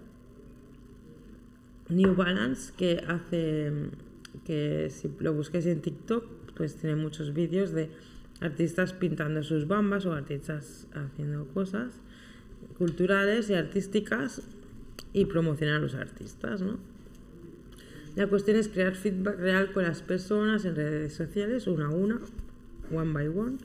New 1.92 2.14
Balance, 2.14 2.72
que 2.76 3.02
hace 3.06 3.72
que 4.44 4.88
si 4.90 5.10
lo 5.20 5.34
busques 5.34 5.66
en 5.66 5.80
TikTok, 5.80 6.24
pues 6.56 6.76
tiene 6.76 6.96
muchos 6.96 7.32
vídeos 7.34 7.72
de 7.72 7.90
artistas 8.40 8.92
pintando 8.92 9.42
sus 9.42 9.68
bambas 9.68 10.06
o 10.06 10.12
artistas 10.12 10.86
haciendo 10.94 11.46
cosas 11.48 11.92
culturales 12.78 13.50
y 13.50 13.54
artísticas 13.54 14.42
y 15.12 15.26
promocionar 15.26 15.76
a 15.76 15.78
los 15.78 15.94
artistas, 15.94 16.60
¿no? 16.60 16.78
La 18.16 18.26
cuestión 18.26 18.58
es 18.58 18.68
crear 18.68 18.94
feedback 18.94 19.38
real 19.38 19.72
con 19.72 19.84
las 19.84 20.02
personas 20.02 20.64
en 20.64 20.76
redes 20.76 21.14
sociales, 21.14 21.66
una 21.66 21.86
a 21.86 21.90
una, 21.90 22.20
one 22.90 23.12
by 23.12 23.28
one, 23.28 23.56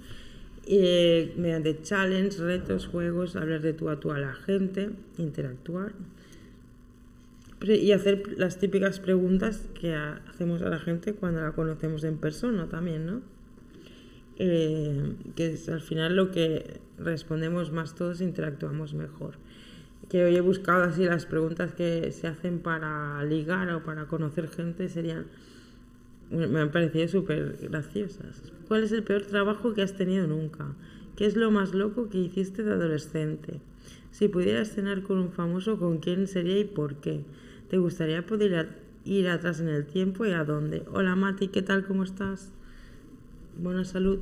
eh, 0.68 1.34
mediante 1.38 1.82
challenges, 1.82 2.40
retos, 2.40 2.88
juegos, 2.88 3.36
hablar 3.36 3.62
de 3.62 3.74
tú 3.74 3.90
a 3.90 4.00
tú 4.00 4.12
a 4.12 4.20
la 4.20 4.34
gente, 4.34 4.92
interactuar 5.18 5.94
y 7.62 7.92
hacer 7.92 8.24
las 8.38 8.60
típicas 8.60 9.00
preguntas 9.00 9.70
que 9.80 9.94
hacemos 9.94 10.62
a 10.62 10.70
la 10.70 10.80
gente 10.80 11.14
cuando 11.14 11.42
la 11.42 11.54
conocemos 11.54 12.04
en 12.04 12.18
persona 12.18 12.68
también, 12.68 13.06
¿no? 13.06 13.22
Eh, 14.38 15.16
que 15.36 15.54
es 15.54 15.68
al 15.68 15.82
final 15.82 16.16
lo 16.16 16.32
que 16.32 16.80
respondemos 17.00 17.72
más 17.72 17.96
todos, 17.96 18.22
interactuamos 18.22 18.94
mejor 18.94 19.36
que 20.10 20.24
hoy 20.24 20.36
he 20.36 20.42
buscado 20.42 20.84
así 20.84 21.04
las 21.06 21.26
preguntas 21.26 21.74
que 21.74 22.12
se 22.12 22.28
hacen 22.28 22.60
para 22.60 23.24
ligar 23.26 23.70
o 23.72 23.84
para 23.84 24.08
conocer 24.08 24.48
gente 24.48 24.88
serían 24.90 25.26
me 26.30 26.60
han 26.60 26.72
parecido 26.72 27.08
súper 27.08 27.58
graciosas. 27.70 28.52
¿Cuál 28.68 28.84
es 28.84 28.92
el 28.92 29.04
peor 29.04 29.22
trabajo 29.22 29.74
que 29.74 29.82
has 29.82 29.96
tenido 29.96 30.28
nunca? 30.28 30.76
¿Qué 31.16 31.26
es 31.26 31.38
lo 31.38 31.52
más 31.52 31.74
loco 31.74 32.10
que 32.10 32.18
hiciste 32.18 32.64
de 32.64 32.74
adolescente? 32.74 33.62
Si 34.12 34.28
pudieras 34.28 34.74
cenar 34.74 35.04
con 35.04 35.20
un 35.20 35.32
famoso, 35.32 35.80
¿con 35.80 36.00
quién 36.00 36.28
sería 36.28 36.60
y 36.60 36.66
por 36.66 36.96
qué? 36.96 37.24
¿Te 37.70 37.78
gustaría 37.78 38.26
poder 38.26 38.70
ir 39.04 39.28
atrás 39.28 39.60
en 39.60 39.68
el 39.68 39.86
tiempo 39.86 40.26
y 40.26 40.32
a 40.32 40.46
dónde? 40.46 40.84
Hola 40.94 41.18
Mati, 41.18 41.50
¿qué 41.50 41.62
tal? 41.62 41.86
¿Cómo 41.86 42.04
estás? 42.04 42.54
Buena 43.58 43.84
salud. 43.84 44.20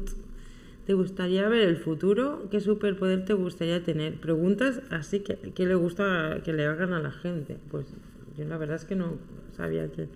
¿Te 0.88 0.96
gustaría 0.96 1.48
ver 1.48 1.62
el 1.62 1.78
futuro? 1.78 2.48
¿Qué 2.50 2.60
superpoder 2.60 3.24
te 3.24 3.34
gustaría 3.34 3.84
tener? 3.84 4.20
Preguntas 4.20 4.82
así 4.90 5.20
que, 5.20 5.36
que 5.36 5.68
le 5.68 5.76
gusta 5.76 6.42
que 6.44 6.54
le 6.54 6.66
hagan 6.66 6.94
a 6.94 7.00
la 7.00 7.12
gente. 7.12 7.60
Pues 7.70 7.86
yo 8.36 8.46
la 8.46 8.58
verdad 8.58 8.78
es 8.78 8.86
que 8.86 8.96
no 8.96 9.20
sabía 9.56 9.92
que 9.92 10.08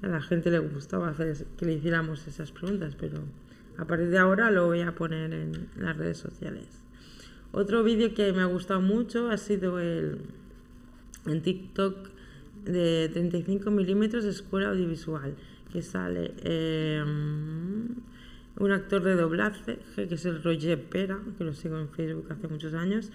a 0.00 0.08
la 0.08 0.22
gente 0.22 0.50
le 0.50 0.60
gustaba 0.60 1.10
hacer 1.10 1.36
que 1.58 1.66
le 1.66 1.74
hiciéramos 1.74 2.26
esas 2.26 2.50
preguntas, 2.50 2.96
pero 2.98 3.18
a 3.76 3.84
partir 3.84 4.08
de 4.08 4.16
ahora 4.16 4.50
lo 4.50 4.64
voy 4.64 4.80
a 4.80 4.94
poner 4.94 5.34
en 5.34 5.68
las 5.76 5.98
redes 5.98 6.16
sociales. 6.16 6.64
Otro 7.52 7.82
vídeo 7.82 8.14
que 8.14 8.32
me 8.32 8.40
ha 8.40 8.46
gustado 8.46 8.80
mucho 8.80 9.28
ha 9.28 9.36
sido 9.36 9.78
el 9.78 10.16
en 11.26 11.42
TikTok 11.42 12.19
de 12.64 13.08
35 13.12 13.70
milímetros 13.70 14.24
escuela 14.24 14.70
audiovisual 14.70 15.34
que 15.72 15.82
sale 15.82 16.32
eh, 16.42 17.02
un 17.02 18.72
actor 18.72 19.02
de 19.02 19.14
doblaje, 19.14 19.78
que 19.94 20.14
es 20.14 20.24
el 20.26 20.42
Roger 20.42 20.82
Pera, 20.82 21.18
que 21.38 21.44
lo 21.44 21.54
sigo 21.54 21.78
en 21.78 21.88
Facebook 21.88 22.26
hace 22.30 22.48
muchos 22.48 22.74
años, 22.74 23.10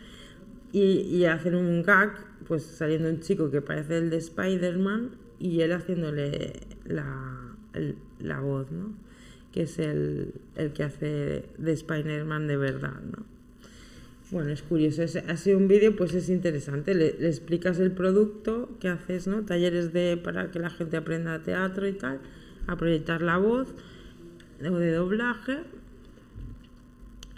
y, 0.72 1.02
y 1.02 1.26
hacen 1.26 1.56
un 1.56 1.84
gag, 1.84 2.18
pues 2.48 2.64
saliendo 2.64 3.10
un 3.10 3.20
chico 3.20 3.52
que 3.52 3.62
parece 3.62 3.98
el 3.98 4.10
de 4.10 4.18
Spider-Man 4.18 5.12
y 5.40 5.62
él 5.62 5.72
haciéndole 5.74 6.54
la, 6.86 7.56
la 8.20 8.40
voz, 8.40 8.72
¿no? 8.72 8.94
Que 9.52 9.64
es 9.64 9.80
el, 9.80 10.34
el 10.56 10.74
que 10.74 10.84
hace 10.84 11.46
de 11.58 11.72
Spider-Man 11.72 12.48
de 12.48 12.58
verdad, 12.58 13.00
¿no? 13.02 13.35
Bueno, 14.32 14.50
es 14.50 14.64
curioso, 14.64 15.04
es, 15.04 15.16
ha 15.16 15.38
sido 15.38 15.58
un 15.60 15.68
vídeo, 15.68 15.96
pues 15.96 16.14
es 16.16 16.30
interesante, 16.30 16.96
le, 16.96 17.10
explicas 17.28 17.80
el 17.80 17.92
producto 17.92 18.76
que 18.80 18.90
haces, 18.90 19.28
¿no? 19.28 19.44
Talleres 19.44 19.94
de, 19.94 20.18
para 20.18 20.50
que 20.50 20.60
la 20.60 20.72
gente 20.72 20.98
aprenda 20.98 21.44
teatro 21.44 21.88
y 21.88 21.94
tal, 21.94 22.20
a 22.66 22.76
proyectar 22.76 23.22
la 23.22 23.38
voz, 23.38 23.68
o 24.60 24.78
de 24.78 24.92
doblaje 24.94 25.60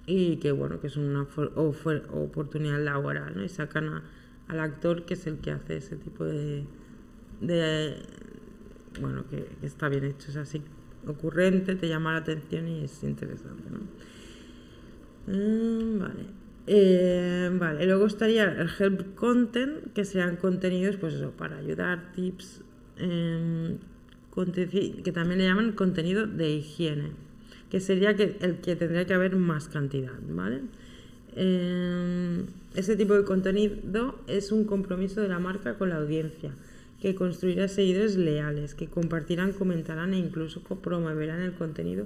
y 0.05 0.37
que 0.37 0.51
bueno 0.51 0.79
que 0.79 0.87
es 0.87 0.97
una 0.97 1.23
oportunidad 1.23 2.79
laboral 2.79 3.35
¿no? 3.35 3.43
y 3.43 3.49
sacan 3.49 4.03
al 4.47 4.59
actor 4.59 5.05
que 5.05 5.15
es 5.15 5.27
el 5.27 5.39
que 5.39 5.51
hace 5.51 5.77
ese 5.77 5.97
tipo 5.97 6.23
de, 6.23 6.63
de 7.41 7.97
bueno 9.01 9.25
que, 9.29 9.47
está 9.63 9.89
bien 9.89 10.05
hecho 10.05 10.29
es 10.29 10.37
así 10.37 10.61
ocurrente 11.05 11.75
te 11.75 11.89
llama 11.89 12.13
la 12.13 12.19
atención 12.19 12.67
y 12.67 12.83
es 12.85 13.03
interesante 13.03 13.63
¿no? 13.69 13.79
Mm, 15.33 15.99
vale 15.99 16.46
eh, 16.67 17.49
vale 17.53 17.85
luego 17.85 18.05
estaría 18.05 18.43
el 18.43 18.69
help 18.77 19.15
content 19.15 19.93
que 19.93 20.05
sean 20.05 20.35
contenidos 20.35 20.97
pues 20.97 21.13
eso 21.15 21.31
para 21.31 21.57
ayudar 21.57 22.11
tips 22.13 22.61
eh, 22.97 23.77
que 25.03 25.11
también 25.11 25.39
le 25.39 25.45
llaman 25.45 25.71
contenido 25.71 26.27
de 26.27 26.51
higiene, 26.51 27.11
que 27.71 27.79
sería 27.79 28.15
que, 28.15 28.37
el 28.41 28.57
que 28.57 28.75
tendría 28.75 29.05
que 29.05 29.13
haber 29.15 29.35
más 29.35 29.67
cantidad, 29.67 30.13
¿vale? 30.29 30.61
Eh, 31.35 32.43
ese 32.75 32.95
tipo 32.95 33.15
de 33.15 33.23
contenido 33.23 34.19
es 34.27 34.51
un 34.51 34.65
compromiso 34.65 35.21
de 35.21 35.27
la 35.27 35.39
marca 35.39 35.77
con 35.77 35.89
la 35.89 35.97
audiencia, 35.97 36.51
que 37.01 37.15
construirá 37.15 37.67
seguidores 37.67 38.15
leales, 38.15 38.75
que 38.75 38.87
compartirán, 38.87 39.53
comentarán 39.53 40.13
e 40.13 40.19
incluso 40.19 40.61
promoverán 40.61 41.41
el 41.41 41.53
contenido 41.53 42.05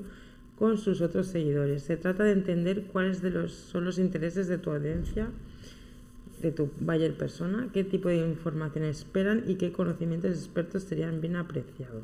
con 0.62 0.78
sus 0.78 1.02
otros 1.02 1.26
seguidores. 1.26 1.82
Se 1.82 1.98
trata 1.98 2.24
de 2.24 2.34
entender 2.34 2.84
cuáles 2.84 3.24
de 3.24 3.32
los, 3.32 3.52
son 3.52 3.84
los 3.84 3.98
intereses 3.98 4.48
de 4.48 4.60
tu 4.60 4.70
audiencia, 4.70 5.30
de 6.40 6.52
tu 6.52 6.70
buyer 6.80 7.18
persona, 7.18 7.70
qué 7.74 7.84
tipo 7.84 8.10
de 8.10 8.18
información 8.18 8.86
esperan 8.86 9.44
y 9.48 9.56
qué 9.56 9.72
conocimientos 9.72 10.30
expertos 10.30 10.84
serían 10.84 11.20
bien 11.20 11.36
apreciados. 11.36 12.04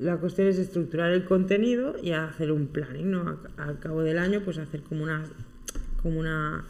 La 0.00 0.16
cuestión 0.16 0.48
es 0.48 0.58
estructurar 0.58 1.10
el 1.10 1.26
contenido 1.26 1.94
y 2.02 2.12
hacer 2.12 2.52
un 2.52 2.68
planning, 2.68 3.10
¿no? 3.10 3.38
Al 3.58 3.78
cabo 3.80 4.00
del 4.00 4.18
año, 4.18 4.40
pues 4.42 4.56
hacer 4.56 4.80
como 4.80 5.02
una, 5.02 5.24
como 6.02 6.18
una, 6.18 6.64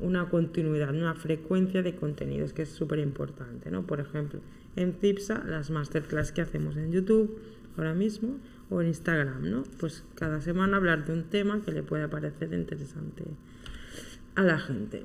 una 0.00 0.28
continuidad, 0.28 0.94
una 0.94 1.14
frecuencia 1.16 1.82
de 1.82 1.96
contenidos, 1.96 2.52
que 2.52 2.62
es 2.62 2.68
súper 2.68 3.00
importante, 3.00 3.72
¿no? 3.72 3.84
Por 3.84 3.98
ejemplo, 3.98 4.38
en 4.76 4.92
CIPSA, 4.92 5.42
las 5.44 5.70
masterclass 5.70 6.30
que 6.30 6.42
hacemos 6.42 6.76
en 6.76 6.92
YouTube, 6.92 7.40
ahora 7.76 7.94
mismo, 7.94 8.38
o 8.70 8.80
en 8.80 8.88
Instagram, 8.88 9.50
¿no? 9.50 9.62
Pues 9.78 10.04
cada 10.14 10.40
semana 10.40 10.76
hablar 10.76 11.04
de 11.04 11.12
un 11.12 11.24
tema 11.24 11.62
que 11.64 11.72
le 11.72 11.82
pueda 11.82 12.08
parecer 12.08 12.52
interesante 12.52 13.24
a 14.34 14.42
la 14.42 14.58
gente. 14.58 15.04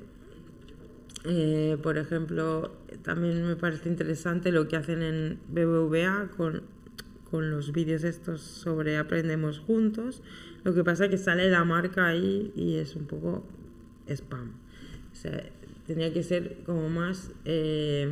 Eh, 1.24 1.78
por 1.82 1.98
ejemplo, 1.98 2.72
también 3.02 3.46
me 3.46 3.56
parece 3.56 3.88
interesante 3.88 4.50
lo 4.50 4.66
que 4.66 4.76
hacen 4.76 5.02
en 5.02 5.38
BBVA 5.48 6.30
con, 6.36 6.62
con 7.30 7.50
los 7.50 7.72
vídeos 7.72 8.02
estos 8.02 8.40
sobre 8.40 8.98
Aprendemos 8.98 9.60
Juntos. 9.60 10.22
Lo 10.64 10.74
que 10.74 10.82
pasa 10.82 11.04
es 11.04 11.10
que 11.10 11.18
sale 11.18 11.48
la 11.50 11.64
marca 11.64 12.06
ahí 12.06 12.52
y 12.56 12.76
es 12.76 12.96
un 12.96 13.06
poco 13.06 13.44
spam. 14.08 14.52
O 15.12 15.14
sea, 15.14 15.44
tenía 15.86 16.12
que 16.12 16.22
ser 16.22 16.58
como 16.64 16.88
más, 16.88 17.30
eh, 17.44 18.08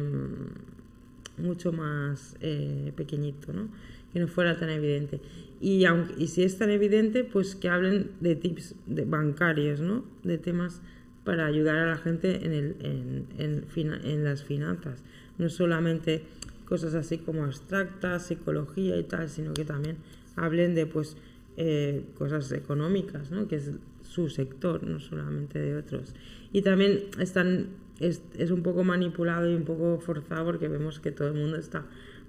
mucho 1.40 1.72
más 1.72 2.36
eh, 2.40 2.92
pequeñito, 2.96 3.52
¿no? 3.52 3.68
Que 4.12 4.20
no 4.20 4.28
fuera 4.28 4.58
tan 4.58 4.70
evidente. 4.70 5.20
Y, 5.60 5.84
aunque, 5.84 6.14
y 6.18 6.28
si 6.28 6.42
es 6.42 6.58
tan 6.58 6.70
evidente, 6.70 7.24
pues 7.24 7.54
que 7.54 7.68
hablen 7.68 8.12
de 8.20 8.34
tips 8.36 8.74
de 8.86 9.04
bancarios, 9.04 9.80
¿no? 9.80 10.04
De 10.22 10.38
temas 10.38 10.80
para 11.24 11.46
ayudar 11.46 11.76
a 11.76 11.86
la 11.86 11.96
gente 11.98 12.44
en, 12.46 12.52
el, 12.52 12.76
en, 12.80 13.26
en, 13.38 14.04
en 14.04 14.24
las 14.24 14.42
finanzas. 14.42 15.02
No 15.38 15.48
solamente 15.48 16.22
cosas 16.64 16.94
así 16.94 17.18
como 17.18 17.44
abstractas, 17.44 18.26
psicología 18.26 18.96
y 18.96 19.02
tal, 19.02 19.28
sino 19.28 19.52
que 19.52 19.64
también 19.64 19.96
hablen 20.36 20.74
de 20.74 20.86
pues 20.86 21.16
eh, 21.56 22.04
cosas 22.16 22.50
económicas, 22.52 23.30
¿no? 23.30 23.48
que 23.48 23.56
es 23.56 23.72
su 24.02 24.28
sector, 24.28 24.82
no 24.84 25.00
solamente 25.00 25.58
de 25.58 25.76
otros. 25.76 26.14
Y 26.52 26.62
también 26.62 27.00
están, 27.18 27.66
es, 28.00 28.22
es, 28.36 28.50
un 28.50 28.62
poco 28.62 28.82
manipulado 28.82 29.48
y 29.48 29.54
un 29.54 29.64
poco 29.64 30.00
forzado 30.00 30.44
porque 30.46 30.68
vemos 30.68 31.00
que 31.00 31.12
todo 31.12 31.28
el 31.28 31.34
mundo 31.34 31.56
está 31.56 31.84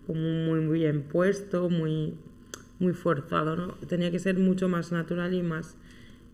como 0.05 0.19
muy, 0.19 0.59
muy 0.59 0.85
impuesto, 0.85 1.69
muy, 1.69 2.13
muy 2.79 2.93
forzado. 2.93 3.55
¿no? 3.55 3.73
Tenía 3.87 4.11
que 4.11 4.19
ser 4.19 4.37
mucho 4.37 4.67
más 4.69 4.91
natural 4.91 5.33
y 5.33 5.41
más 5.41 5.75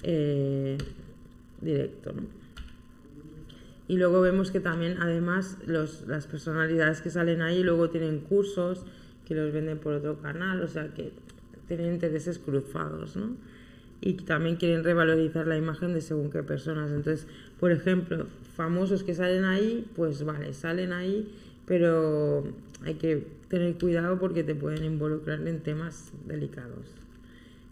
eh, 0.04 0.78
directo. 1.62 2.14
¿no? 2.14 2.24
Y 3.88 3.98
luego 3.98 4.20
vemos 4.22 4.52
que 4.52 4.60
también, 4.60 4.98
además, 5.00 5.58
los, 5.66 6.06
las 6.08 6.28
personalidades 6.28 7.02
que 7.02 7.10
salen 7.10 7.42
ahí 7.42 7.64
luego 7.64 7.90
tienen 7.90 8.20
cursos 8.20 8.86
que 9.26 9.34
los 9.36 9.54
venden 9.54 9.78
por 9.78 9.94
otro 9.94 10.22
canal, 10.22 10.62
o 10.62 10.68
sea 10.68 10.94
que 10.94 11.14
tienen 11.68 11.94
intereses 11.94 12.40
cruzados, 12.40 13.16
¿no? 13.16 13.36
Y 14.02 14.14
también 14.14 14.58
quieren 14.58 14.84
revalorizar 14.84 15.48
la 15.48 15.58
imagen 15.58 15.94
de 15.94 16.02
según 16.02 16.30
qué 16.30 16.44
personas. 16.44 16.92
Entonces, 16.92 17.28
por 17.60 17.72
ejemplo, 17.72 18.28
famosos 18.56 19.04
que 19.04 19.14
salen 19.16 19.44
ahí, 19.46 19.86
pues 19.96 20.24
vale, 20.24 20.54
salen 20.54 20.94
ahí, 20.94 21.34
pero 21.66 22.44
hay 22.84 22.96
que 22.96 23.26
tener 23.50 23.76
cuidado 23.76 24.20
porque 24.20 24.44
te 24.44 24.56
pueden 24.56 24.84
involucrar 24.84 25.46
en 25.48 25.60
temas 25.62 26.12
delicados 26.26 26.94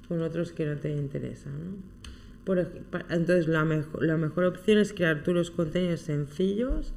con 0.07 0.21
otros 0.21 0.51
que 0.51 0.65
no 0.65 0.75
te 0.77 0.91
interesan, 0.91 1.53
¿no? 1.53 1.95
entonces, 3.09 3.47
la, 3.47 3.65
mejor, 3.65 4.05
la 4.05 4.17
mejor 4.17 4.45
opción 4.45 4.77
es 4.77 4.93
crear 4.93 5.23
tú 5.23 5.33
los 5.33 5.49
contenidos 5.49 6.01
sencillos 6.01 6.93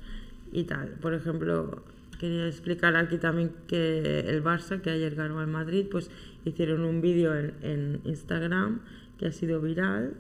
y 0.53 0.65
tal. 0.65 0.89
Por 1.01 1.15
ejemplo, 1.15 1.83
quería 2.19 2.47
explicar 2.47 2.97
aquí 2.97 3.17
también 3.17 3.53
que 3.67 4.21
el 4.21 4.43
Barça, 4.43 4.81
que 4.83 4.91
ayer 4.91 5.15
ganó 5.15 5.41
al 5.41 5.47
Madrid, 5.47 5.87
pues 5.91 6.11
hicieron 6.45 6.85
un 6.85 7.01
vídeo 7.01 7.35
en, 7.35 8.01
Instagram 8.05 8.81
que 9.19 9.27
ha 9.27 9.33
sido 9.33 9.61
viral, 9.61 10.15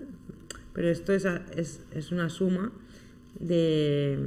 pero 0.74 0.88
esto 0.88 1.12
es, 1.12 1.24
es, 1.56 1.80
es 1.92 2.12
una 2.12 2.28
suma 2.28 2.72
de, 3.38 4.18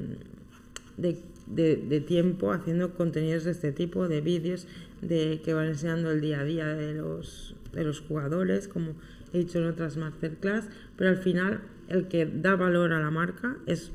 de, 0.98 2.02
tiempo 2.02 2.52
haciendo 2.52 2.94
contenidos 2.94 3.44
de 3.44 3.52
este 3.52 3.72
tipo, 3.72 4.08
de 4.08 4.22
vídeos 4.22 4.68
de 5.02 5.42
que 5.44 5.54
van 5.54 5.68
enseñando 5.68 6.12
el 6.12 6.22
día 6.22 6.42
a 6.42 6.44
día 6.44 6.68
de 6.68 6.94
los, 6.94 7.56
de 7.74 7.84
los 7.84 8.02
jugadores, 8.02 8.68
como 8.68 8.96
he 9.34 9.40
dicho 9.40 9.60
en 9.60 9.66
otras 9.66 9.98
masterclass, 9.98 10.70
pero 10.98 11.10
al 11.10 11.18
final 11.18 11.62
el 11.88 12.08
que 12.08 12.26
da 12.26 12.56
valor 12.56 12.94
a 12.94 13.00
la 13.00 13.12
marca 13.12 13.58
es 13.66 13.92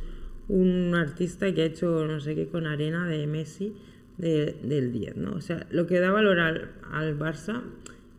un 0.49 0.95
artista 0.95 1.53
que 1.53 1.63
ha 1.63 1.67
hecho 1.67 2.07
no 2.07 2.21
sé 2.21 2.35
qué 2.35 2.49
con 2.49 2.67
arena 2.67 3.07
de 3.07 3.27
Messi 3.27 3.75
del 4.19 4.93
10, 4.93 5.17
¿no? 5.17 5.33
O 5.33 5.41
sea, 5.41 5.67
lo 5.71 5.87
que 5.87 6.01
da 6.01 6.11
valor 6.11 6.41
al, 6.41 6.71
al 6.91 7.19
Barça 7.19 7.63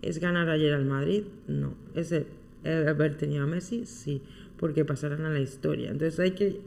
es 0.01 0.19
ganar 0.19 0.49
ayer 0.49 0.73
al 0.73 0.85
Madrid, 0.85 1.23
no. 1.47 1.75
Es 1.95 2.11
el, 2.11 2.27
haber 2.67 3.17
tenido 3.17 3.43
a 3.43 3.47
Messi, 3.47 3.85
sí, 3.85 4.21
porque 4.57 4.85
pasarán 4.85 5.25
a 5.25 5.29
la 5.29 5.39
historia. 5.39 5.91
Entonces 5.91 6.19
hay 6.19 6.31
que 6.31 6.61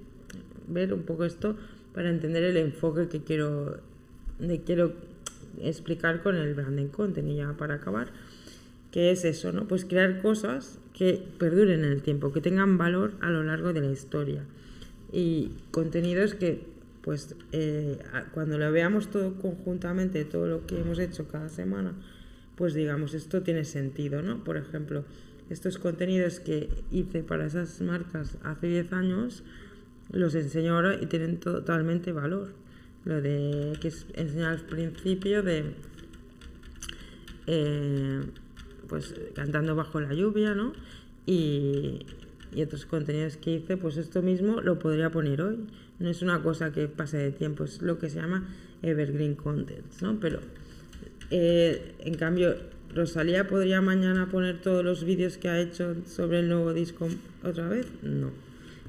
ver 0.68 0.92
un 0.92 1.02
poco 1.02 1.24
esto 1.24 1.56
para 1.94 2.10
entender 2.10 2.44
el 2.44 2.56
enfoque 2.56 3.08
que 3.08 3.22
quiero, 3.22 3.80
de 4.38 4.60
quiero 4.60 4.94
explicar 5.60 6.22
con 6.22 6.36
el 6.36 6.54
branding 6.54 6.88
content 6.88 7.28
y 7.28 7.36
ya 7.36 7.56
para 7.56 7.74
acabar 7.74 8.12
que 8.90 9.10
es 9.10 9.24
eso, 9.24 9.52
¿no? 9.52 9.68
Pues 9.68 9.84
crear 9.84 10.20
cosas 10.20 10.78
que 10.92 11.22
perduren 11.38 11.84
en 11.84 11.92
el 11.92 12.02
tiempo, 12.02 12.32
que 12.32 12.40
tengan 12.40 12.76
valor 12.76 13.12
a 13.20 13.30
lo 13.30 13.44
largo 13.44 13.72
de 13.72 13.80
la 13.80 13.90
historia. 13.90 14.42
Y 15.12 15.52
contenidos 15.70 16.34
que, 16.34 16.66
pues, 17.02 17.36
eh, 17.52 17.98
cuando 18.32 18.58
lo 18.58 18.70
veamos 18.72 19.10
todo 19.10 19.34
conjuntamente, 19.34 20.24
todo 20.24 20.46
lo 20.46 20.66
que 20.66 20.80
hemos 20.80 20.98
hecho 20.98 21.28
cada 21.28 21.48
semana, 21.48 21.94
pues 22.56 22.74
digamos, 22.74 23.14
esto 23.14 23.42
tiene 23.42 23.64
sentido, 23.64 24.22
¿no? 24.22 24.44
Por 24.44 24.56
ejemplo, 24.56 25.04
estos 25.50 25.78
contenidos 25.78 26.40
que 26.40 26.68
hice 26.92 27.22
para 27.22 27.46
esas 27.46 27.80
marcas 27.80 28.38
hace 28.44 28.68
10 28.68 28.92
años, 28.92 29.42
los 30.12 30.34
enseño 30.34 30.76
ahora 30.76 30.94
y 31.00 31.06
tienen 31.06 31.38
totalmente 31.38 32.12
valor. 32.12 32.54
Lo 33.04 33.20
de 33.20 33.76
que 33.80 33.92
enseñar 34.14 34.52
al 34.52 34.60
principio 34.60 35.42
de... 35.42 35.74
Eh, 37.46 38.20
pues 38.88 39.14
cantando 39.34 39.74
bajo 39.74 40.00
la 40.00 40.12
lluvia, 40.12 40.54
¿no? 40.54 40.72
Y, 41.26 42.06
otros 42.60 42.84
contenidos 42.84 43.36
que 43.36 43.52
hice, 43.52 43.76
pues 43.76 43.96
esto 43.96 44.22
mismo 44.22 44.60
lo 44.60 44.78
podría 44.80 45.10
poner 45.10 45.40
hoy. 45.40 45.58
No 46.00 46.08
es 46.08 46.22
una 46.22 46.42
cosa 46.42 46.72
que 46.72 46.88
pase 46.88 47.16
de 47.18 47.30
tiempo, 47.30 47.64
es 47.64 47.80
lo 47.80 47.98
que 47.98 48.10
se 48.10 48.20
llama 48.20 48.48
evergreen 48.82 49.36
content, 49.36 49.86
¿no? 50.00 50.18
Pero 50.18 50.40
eh, 51.30 51.94
en 52.00 52.14
cambio, 52.14 52.56
Rosalía 52.94 53.46
podría 53.46 53.80
mañana 53.80 54.28
poner 54.30 54.60
todos 54.60 54.84
los 54.84 55.04
vídeos 55.04 55.38
que 55.38 55.48
ha 55.48 55.60
hecho 55.60 55.94
sobre 56.06 56.40
el 56.40 56.48
nuevo 56.48 56.72
disco 56.72 57.08
otra 57.44 57.68
vez, 57.68 57.86
no. 58.02 58.30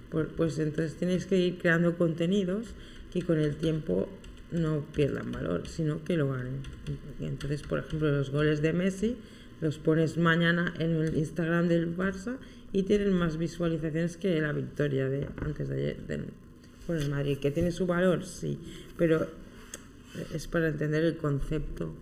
pues 0.09 0.59
entonces 0.59 0.95
tienes 0.95 1.25
que 1.25 1.37
ir 1.37 1.57
creando 1.57 1.97
contenidos 1.97 2.67
que 3.13 3.21
con 3.21 3.39
el 3.39 3.55
tiempo 3.55 4.09
no 4.51 4.83
pierdan 4.93 5.31
valor, 5.31 5.67
sino 5.67 6.03
que 6.03 6.17
lo 6.17 6.31
ganen. 6.31 6.61
Entonces, 7.19 7.61
por 7.61 7.79
ejemplo, 7.79 8.11
los 8.11 8.31
goles 8.31 8.61
de 8.61 8.73
Messi 8.73 9.17
los 9.61 9.77
pones 9.77 10.17
mañana 10.17 10.73
en 10.79 10.95
el 10.95 11.15
Instagram 11.15 11.67
del 11.67 11.95
Barça 11.95 12.37
y 12.73 12.83
tienen 12.83 13.13
más 13.13 13.37
visualizaciones 13.37 14.17
que 14.17 14.41
la 14.41 14.51
victoria 14.51 15.07
de 15.07 15.27
antes 15.37 15.69
de 15.69 15.75
ayer 15.75 16.07
del, 16.07 16.25
con 16.87 16.97
el 16.97 17.09
Madrid, 17.09 17.37
que 17.37 17.51
tiene 17.51 17.71
su 17.71 17.85
valor, 17.85 18.25
sí, 18.25 18.57
pero 18.97 19.27
es 20.33 20.47
para 20.47 20.69
entender 20.69 21.03
el 21.03 21.15
concepto 21.15 21.93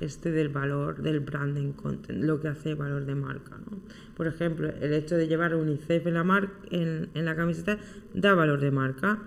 este 0.00 0.30
del 0.30 0.48
valor 0.48 1.02
del 1.02 1.20
branding 1.20 1.72
content, 1.72 2.22
lo 2.22 2.40
que 2.40 2.48
hace 2.48 2.74
valor 2.74 3.04
de 3.04 3.14
marca. 3.14 3.56
¿no? 3.70 3.78
Por 4.16 4.26
ejemplo, 4.26 4.68
el 4.68 4.92
hecho 4.92 5.16
de 5.16 5.28
llevar 5.28 5.54
UNICEF 5.54 6.06
en 6.06 6.14
la, 6.14 6.24
mar 6.24 6.50
en, 6.70 7.08
en 7.14 7.24
la 7.24 7.36
camiseta 7.36 7.78
da 8.12 8.34
valor 8.34 8.60
de 8.60 8.70
marca. 8.70 9.22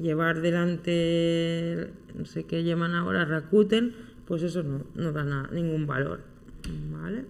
Llevar 0.00 0.40
delante, 0.40 1.90
no 2.16 2.24
sé 2.24 2.44
qué 2.44 2.64
llaman 2.64 2.94
ahora, 2.94 3.26
Rakuten, 3.26 3.92
pues 4.26 4.42
eso 4.42 4.62
no, 4.62 4.84
no 4.94 5.12
da 5.12 5.24
nada, 5.24 5.50
ningún 5.52 5.86
valor. 5.86 6.20
¿vale? 6.92 7.24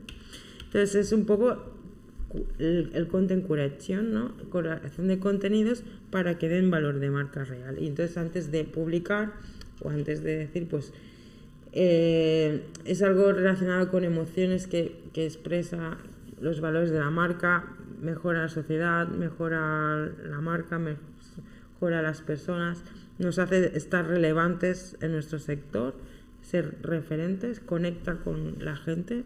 Entonces 0.67 0.95
es 0.95 1.13
un 1.13 1.25
poco 1.25 1.57
el, 2.59 3.09
content 3.09 3.47
curation, 3.47 4.13
¿no? 4.13 4.33
Curación 4.51 5.09
de 5.09 5.19
contenidos 5.19 5.83
para 6.11 6.39
que 6.39 6.49
den 6.49 6.71
valor 6.71 7.01
de 7.01 7.11
marca 7.11 7.45
real. 7.45 7.79
Y 7.81 7.87
entonces 7.87 8.17
antes 8.17 8.53
de 8.53 8.65
publicar 8.65 9.33
o 9.83 9.91
antes 9.91 10.23
de 10.23 10.37
decir, 10.37 10.69
pues 10.69 10.93
eh, 11.73 12.64
es 12.85 13.03
algo 13.03 13.33
relacionado 13.33 13.91
con 13.91 14.05
emociones 14.05 14.66
que, 14.66 15.01
que, 15.12 15.25
expresa 15.25 15.99
los 16.41 16.61
valores 16.61 16.91
de 16.91 16.99
la 16.99 17.11
marca, 17.11 17.77
mejora 18.01 18.43
la 18.43 18.49
sociedad, 18.49 19.07
mejora 19.09 20.11
la 20.29 20.41
marca, 20.41 20.79
mejora 20.79 22.03
las 22.03 22.23
personas, 22.23 22.83
nos 23.18 23.39
hace 23.39 23.77
estar 23.77 24.07
relevantes 24.07 24.97
en 25.01 25.12
nuestro 25.12 25.39
sector 25.39 25.95
ser 26.51 26.75
referentes, 26.83 27.61
conecta 27.61 28.16
con 28.16 28.57
la 28.61 28.77
gente. 28.77 29.25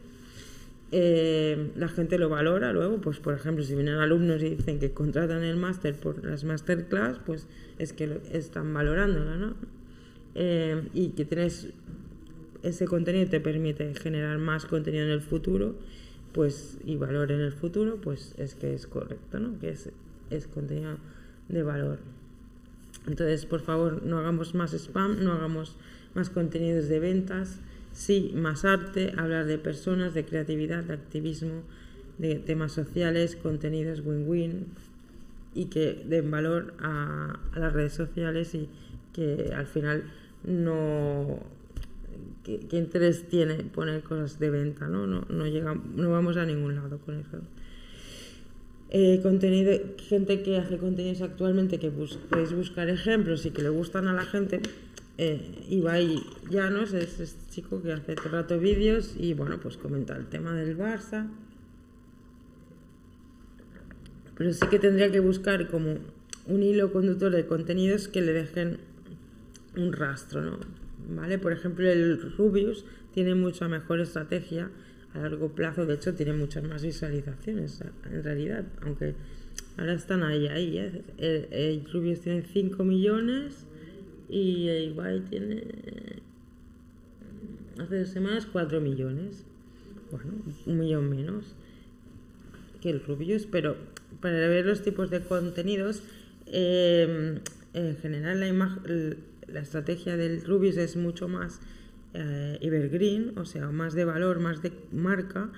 Eh, 0.93 1.73
la 1.77 1.89
gente 1.89 2.19
lo 2.19 2.29
valora 2.29 2.73
luego, 2.73 3.01
pues 3.01 3.19
por 3.19 3.35
ejemplo, 3.35 3.65
si 3.65 3.75
vienen 3.75 3.97
alumnos 3.97 4.43
y 4.43 4.51
dicen 4.51 4.79
que 4.79 4.93
contratan 4.93 5.43
el 5.43 5.57
máster 5.57 5.95
por 5.95 6.25
las 6.25 6.45
masterclass, 6.45 7.19
pues 7.25 7.49
es 7.79 7.93
que 7.93 8.21
están 8.31 8.73
valorándola, 8.73 9.37
¿no? 9.37 9.55
Eh, 10.35 10.89
y 10.93 11.11
que 11.11 11.25
tienes 11.25 11.69
ese 12.65 12.87
contenido 12.87 13.29
te 13.29 13.41
permite 13.41 13.95
generar 13.95 14.39
más 14.39 14.67
contenido 14.67 15.05
en 15.05 15.11
el 15.11 15.21
futuro, 15.21 15.77
pues 16.33 16.79
y 16.85 16.97
valor 16.97 17.31
en 17.31 17.41
el 17.41 17.53
futuro, 17.53 18.01
pues 18.01 18.35
es 18.39 18.55
que 18.55 18.75
es 18.75 18.87
correcto, 18.87 19.39
¿no? 19.39 19.59
Que 19.61 19.71
es, 19.71 19.91
contenido 20.53 20.97
de 21.49 21.63
valor. 21.63 21.99
Entonces, 23.07 23.47
por 23.47 23.61
favor, 23.61 24.03
no 24.03 24.19
hagamos 24.19 24.55
más 24.55 24.73
spam, 24.73 25.23
no 25.23 25.33
hagamos 25.33 25.77
más 26.15 26.31
contenidos 26.31 26.89
de 26.89 26.99
ventas 26.99 27.61
sí, 27.95 28.33
más 28.35 28.65
arte, 28.65 29.15
hablar 29.17 29.47
de 29.47 29.57
personas, 29.57 30.13
de 30.13 30.25
creatividad, 30.25 30.85
de 30.85 30.95
activismo, 30.95 31.63
de 32.19 32.35
temas 32.37 32.73
sociales, 32.73 33.37
contenidos 33.37 34.01
win-win 34.05 34.67
y 35.55 35.67
que 35.67 36.05
den 36.07 36.31
valor 36.31 36.75
a, 36.81 37.39
las 37.55 37.73
redes 37.73 37.95
sociales 37.95 38.55
y 38.55 38.69
que 39.13 39.53
al 39.57 39.67
final 39.67 40.05
no... 40.45 41.39
¿Qué, 42.45 42.77
interés 42.77 43.29
tiene 43.29 43.55
poner 43.65 44.03
cosas 44.03 44.39
de 44.39 44.51
venta? 44.51 44.87
No, 44.87 45.07
no, 45.07 45.25
no, 45.31 45.75
no 45.75 46.11
vamos 46.11 46.37
a 46.37 46.45
ningún 46.45 46.75
lado 46.75 46.99
con 46.99 47.19
eso. 47.21 47.41
Eh, 48.91 49.21
contenido, 49.23 49.73
gente 49.97 50.43
que 50.43 50.59
hace 50.59 50.77
contenidos 50.77 51.23
actualmente 51.23 51.79
que 51.79 51.91
podéis 51.91 52.53
buscar 52.53 52.89
ejemplos 52.89 53.47
y 53.47 53.51
que 53.51 53.63
le 53.63 53.71
gustan 53.71 54.09
a 54.09 54.13
la 54.13 54.25
gente. 54.25 54.61
Eh, 55.17 55.65
Ibai 55.71 56.23
Llanos 56.51 56.93
es 56.93 57.19
este 57.19 57.51
chico 57.51 57.83
que 57.83 57.93
hace 57.93 58.15
todo 58.15 58.29
rato 58.31 58.59
vídeos 58.59 59.15
y 59.19 59.33
bueno, 59.33 59.59
pues 59.61 59.77
comenta 59.77 60.15
el 60.17 60.27
tema 60.27 60.53
del 60.53 60.77
Barça. 60.77 61.29
Pero 64.37 64.53
sí 64.53 64.67
que 64.69 64.79
tendría 64.79 65.11
que 65.11 65.21
buscar 65.21 65.69
como 65.69 65.97
un 66.47 66.63
hilo 66.63 66.93
conductor 66.93 67.33
de 67.33 67.47
contenidos 67.47 68.09
que 68.09 68.21
le 68.21 68.33
dejen 68.33 68.79
un 69.77 69.93
rastro, 69.93 70.43
¿no? 70.43 70.84
¿Vale? 71.09 71.39
Por 71.39 71.53
ejemplo, 71.53 71.89
el 71.89 72.21
Rubius 72.37 72.85
tiene 73.13 73.35
mucha 73.35 73.69
mejor 73.69 74.01
estrategia 74.01 74.71
a 75.15 75.19
largo 75.19 75.55
plazo, 75.55 75.87
de 75.87 75.95
hecho, 75.95 76.15
tiene 76.15 76.33
muchas 76.33 76.65
más 76.65 76.83
visualizaciones 76.83 77.83
en 78.11 78.25
realidad, 78.25 78.65
aunque 78.83 79.15
ahora 79.77 79.95
están 79.95 80.23
ahí, 80.23 80.49
ahí. 80.49 80.79
¿eh? 80.79 81.03
El, 81.51 81.85
Rubius 81.93 82.21
tiene 82.21 82.43
5 82.43 82.83
millones 82.85 83.67
y 84.29 84.69
el 84.69 84.91
Ibai 84.91 85.21
tiene 85.21 85.63
hace 87.79 88.01
dos 88.01 88.09
semanas 88.09 88.47
4 88.51 88.81
millones. 88.81 89.45
Bueno, 90.11 90.33
un 90.67 90.79
millón 90.79 91.09
menos 91.09 91.55
que 92.81 92.91
el 92.91 93.03
Rubius, 93.03 93.47
pero 93.47 93.77
para 94.21 94.49
ver 94.49 94.67
los 94.67 94.83
tipos 94.83 95.11
de 95.11 95.21
contenidos, 95.21 96.03
eh, 96.47 97.41
en 97.73 97.97
general 97.97 98.41
la, 98.41 98.49
la 99.47 99.61
estrategia 99.61 100.17
del 100.17 100.45
Rubius 100.45 100.77
es 100.77 100.97
mucho 100.97 101.29
más 101.29 101.61
eh, 102.15 102.59
evergreen, 102.61 103.37
o 103.37 103.45
sea, 103.45 103.71
más 103.71 103.95
de 103.95 104.05
valor, 104.05 104.41
más 104.41 104.63
de 104.63 104.73
marca 104.93 105.51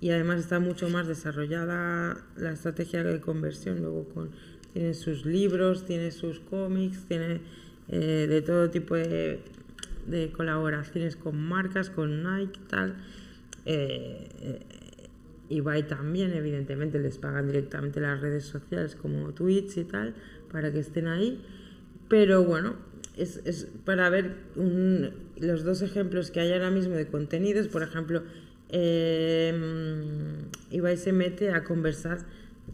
y 0.00 0.10
además 0.10 0.40
está 0.40 0.58
mucho 0.60 0.88
más 0.88 1.06
desarrollada 1.06 2.24
la 2.36 2.52
estrategia 2.52 3.04
de 3.04 3.20
conversión. 3.20 3.82
Luego 3.82 4.08
con, 4.08 4.30
tiene 4.72 4.94
sus 4.94 5.26
libros, 5.26 5.84
tiene 5.84 6.10
sus 6.10 6.40
cómics, 6.40 7.04
tiene 7.06 7.40
eh, 7.88 8.26
de 8.28 8.42
todo 8.42 8.70
tipo 8.70 8.94
de, 8.94 9.42
colaboraciones 10.32 11.16
con 11.16 11.40
marcas, 11.40 11.90
con 11.90 12.22
Nike, 12.22 12.58
tal. 12.68 12.96
Eh, 13.66 14.60
Ibai 15.50 15.86
también, 15.86 16.32
evidentemente, 16.32 16.98
les 16.98 17.18
pagan 17.18 17.46
directamente 17.46 18.00
las 18.00 18.20
redes 18.20 18.44
sociales 18.44 18.96
como 18.96 19.32
Twitch 19.32 19.76
y 19.76 19.84
tal, 19.84 20.14
para 20.50 20.72
que 20.72 20.78
estén 20.78 21.08
ahí. 21.08 21.44
Pero 22.08 22.44
bueno, 22.44 22.76
es, 23.16 23.40
es 23.44 23.68
para 23.84 24.10
ver 24.10 24.36
los 25.36 25.64
dos 25.64 25.82
ejemplos 25.82 26.30
que 26.30 26.40
hay 26.40 26.52
ahora 26.52 26.70
mismo 26.70 26.94
de 26.94 27.06
contenidos. 27.06 27.68
Por 27.68 27.82
ejemplo, 27.82 28.22
eh, 28.68 29.52
se 30.96 31.12
mete 31.12 31.52
a 31.52 31.64
conversar 31.64 32.18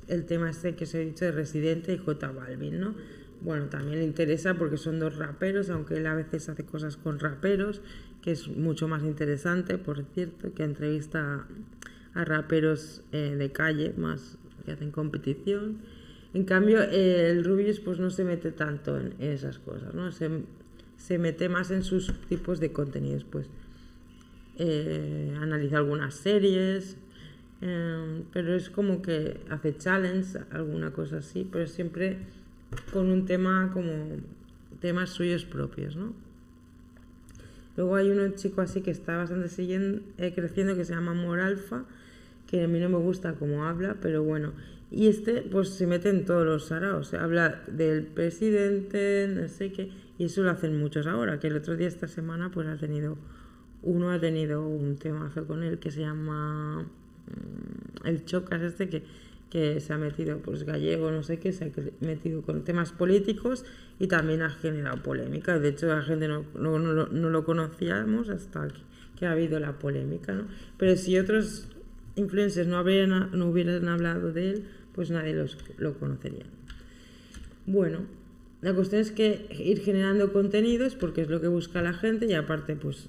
el 0.09 0.25
tema 0.25 0.51
este 0.51 0.75
que 0.75 0.85
os 0.85 0.95
he 0.95 1.05
dicho 1.05 1.25
de 1.25 1.33
Residente 1.33 1.93
y 1.95 1.99
J 1.99 2.31
Balvin, 2.33 2.81
¿no? 2.81 2.95
Bueno, 3.41 3.67
también 3.67 3.99
le 3.99 4.05
interesa 4.05 4.55
porque 4.55 4.77
son 4.77 4.99
dos 4.99 5.17
raperos, 5.17 5.69
aunque 5.71 5.97
él 5.97 6.07
a 6.07 6.15
veces 6.15 6.49
hace 6.49 6.65
cosas 6.65 6.97
con 6.97 7.19
raperos, 7.19 7.83
que 8.23 8.33
es 8.33 8.49
mucho 8.49 8.89
más 8.89 9.03
interesante, 9.03 9.79
por 9.79 10.05
cierto, 10.15 10.53
que 10.55 10.65
entrevista 10.65 11.47
a 12.15 12.25
raperos 12.25 13.03
eh, 13.13 13.37
de 13.39 13.53
calle, 13.53 13.93
más 13.97 14.39
que 14.65 14.73
hacen 14.73 14.91
competición. 14.91 15.79
En 16.37 16.45
cambio, 16.45 16.83
el 16.83 17.43
Rubius 17.45 17.81
pues 17.81 17.99
no 17.99 18.11
se 18.11 18.23
mete 18.23 18.53
tanto 18.53 18.99
en 18.99 19.15
esas 19.21 19.59
cosas, 19.59 19.95
¿no? 19.95 20.13
Se, 20.13 21.19
mete 21.19 21.49
más 21.49 21.71
en 21.71 21.83
sus 21.83 22.13
tipos 22.29 22.61
de 22.61 22.73
contenidos, 22.73 23.25
pues 23.25 23.47
eh, 24.59 25.35
analiza 25.41 25.79
algunas 25.79 26.13
series, 26.13 26.99
em, 27.63 28.25
pero 28.35 28.55
es 28.55 28.69
como 28.69 29.01
que 29.01 29.41
hace 29.49 29.79
challenge, 29.79 30.39
alguna 30.51 30.91
cosa 30.91 31.19
así, 31.19 31.49
pero 31.51 31.67
siempre 31.67 32.19
con 32.93 33.11
un 33.11 33.25
tema 33.25 33.71
como 33.73 34.19
temas 34.79 35.09
suyos 35.09 35.47
propios, 35.47 35.97
¿no? 35.97 36.13
Luego 37.79 37.97
hay 37.97 38.11
un 38.11 38.35
chico 38.35 38.61
así 38.61 38.83
que 38.83 38.91
está 38.91 39.17
bastante 39.17 39.49
siguiendo, 39.49 40.03
eh, 40.19 40.35
creciendo 40.35 40.77
que 40.77 40.85
se 40.85 40.93
llama 40.93 41.15
Moralfa, 41.15 41.87
que 42.47 42.65
a 42.65 42.69
mí 42.69 42.79
no 42.79 42.91
me 42.91 42.99
gusta 42.99 43.37
cómo 43.37 43.65
habla, 43.65 43.97
pero 44.03 44.23
bueno, 44.23 44.53
y 44.91 45.09
este, 45.09 45.43
pues 45.43 45.71
se 45.71 45.87
mete 45.87 46.11
en 46.11 46.25
todos 46.25 46.47
los 46.47 46.67
saraos. 46.67 47.13
Habla 47.15 47.63
del 47.67 48.05
presidente, 48.05 49.29
no 49.29 49.49
sé 49.49 49.73
qué, 49.73 49.91
y 50.19 50.25
eso 50.25 50.43
lo 50.43 50.51
hacen 50.51 50.79
muchos 50.79 51.07
ahora. 51.07 51.41
Que 51.41 51.49
el 51.49 51.57
otro 51.57 51.77
día, 51.77 51.89
esta 51.89 52.09
semana, 52.09 52.51
pues 52.51 52.69
ha 52.69 52.77
tenido, 52.77 53.19
uno 53.83 54.11
ha 54.11 54.21
tenido 54.21 54.67
un 54.67 54.97
temazo 54.97 55.47
con 55.47 55.63
él 55.63 55.79
que 55.79 55.91
se 55.91 56.01
llama 56.01 56.83
mm, 56.83 58.07
el 58.07 58.25
Chocas, 58.25 58.63
este 58.63 58.89
que, 58.89 59.03
que 59.51 59.81
se 59.81 59.93
ha 59.93 59.99
metido, 59.99 60.39
pues 60.39 60.63
gallego, 60.63 61.11
no 61.11 61.25
sé 61.25 61.41
qué, 61.41 61.53
se 61.53 61.65
ha 61.65 61.71
metido 62.01 62.43
con 62.43 62.63
temas 62.63 62.93
políticos 62.93 63.65
y 63.99 64.07
también 64.07 64.43
ha 64.43 64.51
generado 64.51 65.03
polémica. 65.03 65.59
De 65.59 65.71
hecho, 65.71 65.87
la 65.89 66.03
gente 66.03 66.29
no, 66.29 66.45
no, 66.55 66.79
no, 66.79 67.07
no 67.07 67.31
lo 67.31 67.45
conocíamos 67.45 68.29
hasta 68.29 68.69
que, 68.69 68.81
que 69.19 69.27
ha 69.27 69.33
habido 69.33 69.59
la 69.59 69.81
polémica, 69.81 70.33
¿no? 70.33 70.47
Pero 70.79 70.95
si 70.97 71.19
otros 71.19 71.76
influencers 72.17 72.67
no, 72.67 72.83
no 72.83 73.47
hubieran 73.47 73.89
hablado 73.89 74.33
de 74.33 74.51
él, 74.51 74.65
pues 74.95 75.11
nadie 75.11 75.35
los, 75.35 75.57
lo 75.79 75.99
conocería. 75.99 76.47
Bueno, 77.67 78.01
la 78.63 78.75
cuestión 78.75 79.01
es 79.01 79.13
que 79.13 79.47
ir 79.51 79.81
generando 79.81 80.33
contenidos, 80.33 80.95
porque 80.95 81.23
es 81.23 81.29
lo 81.29 81.41
que 81.41 81.49
busca 81.49 81.83
la 81.83 81.93
gente, 81.93 82.27
y 82.27 82.33
aparte, 82.33 82.75
pues 82.75 83.09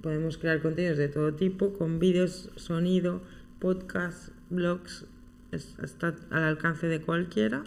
podemos 0.00 0.38
crear 0.38 0.60
contenidos 0.62 0.98
de 0.98 1.08
todo 1.08 1.34
tipo, 1.34 1.72
con 1.74 1.98
vídeos, 1.98 2.50
sonido, 2.56 3.22
podcasts, 3.60 4.32
blogs, 4.50 5.04
está 5.52 6.14
al 6.30 6.42
alcance 6.42 6.86
de 6.86 7.00
cualquiera. 7.00 7.62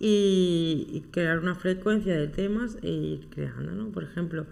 Y, 0.00 0.86
y, 0.92 1.00
crear 1.10 1.40
una 1.40 1.56
frecuencia 1.56 2.16
de 2.16 2.28
temas 2.28 2.78
e 2.82 2.88
ir 2.88 3.26
creando, 3.30 3.72
¿no? 3.72 3.88
Por 3.88 4.04
ejemplo, 4.04 4.46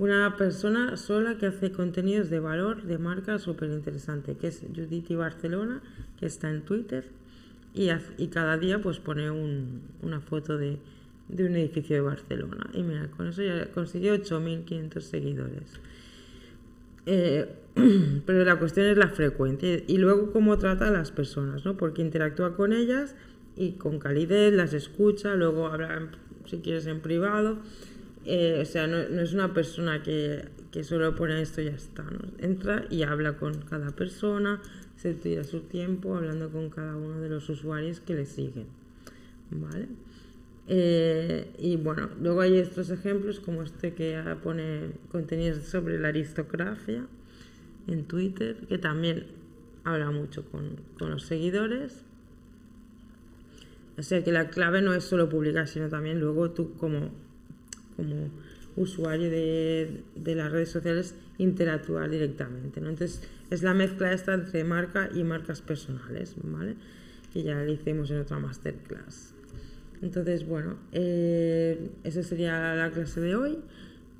una 0.00 0.34
persona 0.38 0.96
sola 0.96 1.36
que 1.36 1.44
hace 1.44 1.72
contenidos 1.72 2.30
de 2.30 2.40
valor, 2.40 2.84
de 2.84 2.96
marca 2.96 3.38
súper 3.38 3.68
interesante, 3.68 4.34
que 4.34 4.46
es 4.46 4.62
Judith 4.74 5.14
Barcelona, 5.14 5.82
que 6.18 6.24
está 6.24 6.48
en 6.48 6.62
Twitter 6.62 7.04
y, 7.74 7.90
y 8.16 8.28
cada 8.28 8.56
día 8.56 8.80
pues 8.80 8.98
pone 8.98 9.30
una 9.30 10.20
foto 10.22 10.56
de, 10.56 10.78
un 11.28 11.54
edificio 11.54 11.96
de 11.96 12.00
Barcelona. 12.00 12.70
Y 12.72 12.82
mira, 12.82 13.08
con 13.08 13.26
eso 13.26 13.42
ya 13.42 13.70
consiguió 13.72 14.14
8.500 14.14 15.00
seguidores. 15.00 15.80
Eh, 17.04 17.46
pero 18.24 18.42
la 18.46 18.58
cuestión 18.58 18.86
es 18.86 18.96
la 18.96 19.08
frecuencia 19.08 19.82
y 19.86 19.98
luego 19.98 20.32
cómo 20.32 20.56
trata 20.56 20.88
a 20.88 20.90
las 20.90 21.10
personas, 21.10 21.66
¿no? 21.66 21.76
Porque 21.76 22.00
interactúa 22.00 22.56
con 22.56 22.72
ellas 22.72 23.16
y 23.54 23.72
con 23.72 23.98
calidez, 23.98 24.54
las 24.54 24.72
escucha, 24.72 25.34
luego 25.34 25.66
habla, 25.66 26.08
si 26.46 26.60
quieres, 26.60 26.86
en 26.86 27.00
privado 27.00 27.58
eh, 28.24 28.58
o 28.60 28.64
sea, 28.64 28.86
no, 28.86 28.98
es 28.98 29.32
una 29.32 29.54
persona 29.54 30.02
que, 30.02 30.44
que, 30.70 30.84
solo 30.84 31.14
pone 31.14 31.40
esto 31.40 31.62
y 31.62 31.66
ya 31.66 31.70
está. 31.72 32.04
Entra 32.38 32.84
y 32.90 33.02
habla 33.02 33.36
con 33.38 33.62
cada 33.62 33.90
persona, 33.92 34.60
se 34.96 35.14
tira 35.14 35.44
su 35.44 35.60
tiempo 35.60 36.16
hablando 36.16 36.50
con 36.50 36.68
cada 36.68 36.96
uno 36.96 37.20
de 37.20 37.28
los 37.30 37.48
usuarios 37.48 38.00
que 38.00 38.14
le 38.14 38.26
siguen. 38.26 38.66
¿Vale? 39.50 39.88
Eh, 40.68 41.50
y 41.58 41.76
bueno, 41.76 42.10
luego 42.20 42.42
hay 42.42 42.58
estos 42.58 42.90
ejemplos 42.90 43.40
como 43.40 43.62
este 43.62 43.94
que 43.94 44.22
pone 44.42 44.92
contenidos 45.10 45.64
sobre 45.64 45.98
la 45.98 46.08
aristocracia 46.08 47.06
en 47.88 48.04
Twitter, 48.04 48.56
que 48.68 48.78
también 48.78 49.26
habla 49.82 50.10
mucho 50.10 50.44
con, 50.50 50.76
con 50.98 51.10
los 51.10 51.24
seguidores. 51.24 52.04
O 53.98 54.02
sea 54.02 54.22
que 54.22 54.30
la 54.30 54.50
clave 54.50 54.82
no 54.82 54.94
es 54.94 55.04
solo 55.04 55.28
publicar, 55.28 55.66
sino 55.66 55.88
también 55.88 56.20
luego 56.20 56.50
tú 56.52 56.74
como 56.76 57.10
como 58.00 58.30
usuario 58.76 59.30
de, 59.30 60.34
las 60.34 60.50
redes 60.50 60.70
sociales 60.70 61.14
interactuar 61.38 62.10
directamente. 62.10 62.80
¿no? 62.80 62.88
Entonces 62.88 63.22
es 63.50 63.62
la 63.62 63.74
mezcla 63.74 64.12
esta 64.12 64.34
entre 64.34 64.64
marca 64.64 65.10
y 65.14 65.24
marcas 65.24 65.60
personales, 65.60 66.34
¿vale? 66.42 66.76
Que 67.32 67.42
ya 67.42 67.56
la 67.56 67.70
hicimos 67.70 68.10
en 68.10 68.18
otra 68.18 68.38
masterclass. 68.38 69.34
Entonces, 70.02 70.46
bueno, 70.46 70.76
eh, 70.92 71.90
esa 72.04 72.22
sería 72.22 72.74
la 72.74 72.90
clase 72.90 73.20
de 73.20 73.36
hoy. 73.36 73.58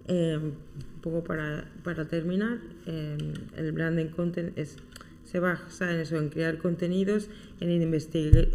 Eh, 0.09 0.37
un 0.37 1.01
poco 1.01 1.25
para, 1.25 1.65
terminar, 2.09 2.59
eh, 2.87 3.17
el 3.57 3.73
branding 3.73 4.07
content 4.07 4.59
es, 4.59 4.77
se 5.25 5.39
basa 5.39 5.93
en 5.93 6.01
eso, 6.01 6.17
en 6.17 6.29
crear 6.29 6.59
contenidos, 6.59 7.29
en 7.61 7.71
investigar, 7.71 8.49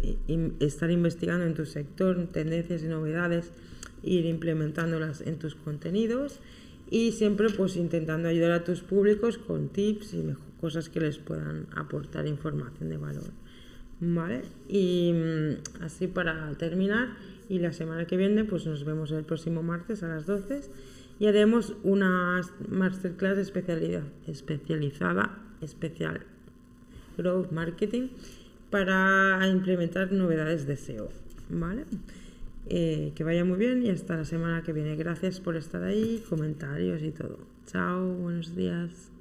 estar 0.60 0.90
investigando 0.90 1.46
en 1.46 1.54
tu 1.54 1.64
sector, 1.64 2.28
tendencias 2.28 2.82
y 2.82 2.86
novedades, 2.86 3.50
ir 4.06 4.24
implementándolas 4.24 5.20
en 5.20 5.38
tus 5.38 5.54
contenidos 5.54 6.40
y 6.90 7.12
siempre 7.12 7.48
pues 7.50 7.76
intentando 7.76 8.28
ayudar 8.28 8.52
a 8.52 8.64
tus 8.64 8.80
públicos 8.80 9.38
con 9.38 9.68
tips 9.68 10.14
y 10.14 10.22
cosas 10.60 10.88
que 10.88 11.00
les 11.00 11.18
puedan 11.18 11.66
aportar 11.74 12.26
información 12.26 12.88
de 12.88 12.96
valor. 12.96 13.30
¿Vale? 14.00 14.42
Y 14.68 15.12
mm, 15.12 15.82
así 15.82 16.06
para 16.06 16.52
terminar, 16.58 17.16
y 17.48 17.58
la 17.58 17.72
semana 17.72 18.06
que 18.06 18.16
viene 18.16 18.44
pues 18.44 18.66
nos 18.66 18.84
vemos 18.84 19.10
el 19.10 19.24
próximo 19.24 19.62
martes 19.62 20.02
a 20.02 20.08
las 20.08 20.26
12 20.26 20.60
y 21.18 21.26
haremos 21.26 21.74
una 21.82 22.40
masterclass 22.68 23.38
especialidad, 23.38 24.02
especializada, 24.26 25.38
especial, 25.62 26.20
Growth 27.16 27.52
Marketing, 27.52 28.08
para 28.70 29.40
implementar 29.48 30.12
novedades 30.12 30.66
de 30.66 30.76
SEO. 30.76 31.08
¿Vale? 31.48 31.84
Eh, 32.68 33.12
que 33.14 33.22
vaya 33.22 33.44
muy 33.44 33.58
bien 33.58 33.84
y 33.84 33.90
hasta 33.90 34.16
la 34.16 34.24
semana 34.24 34.62
que 34.62 34.72
viene. 34.72 34.96
Gracias 34.96 35.40
por 35.40 35.56
estar 35.56 35.82
ahí, 35.84 36.22
comentarios 36.28 37.02
y 37.02 37.12
todo. 37.12 37.38
Chao, 37.66 38.14
buenos 38.14 38.56
días. 38.56 39.15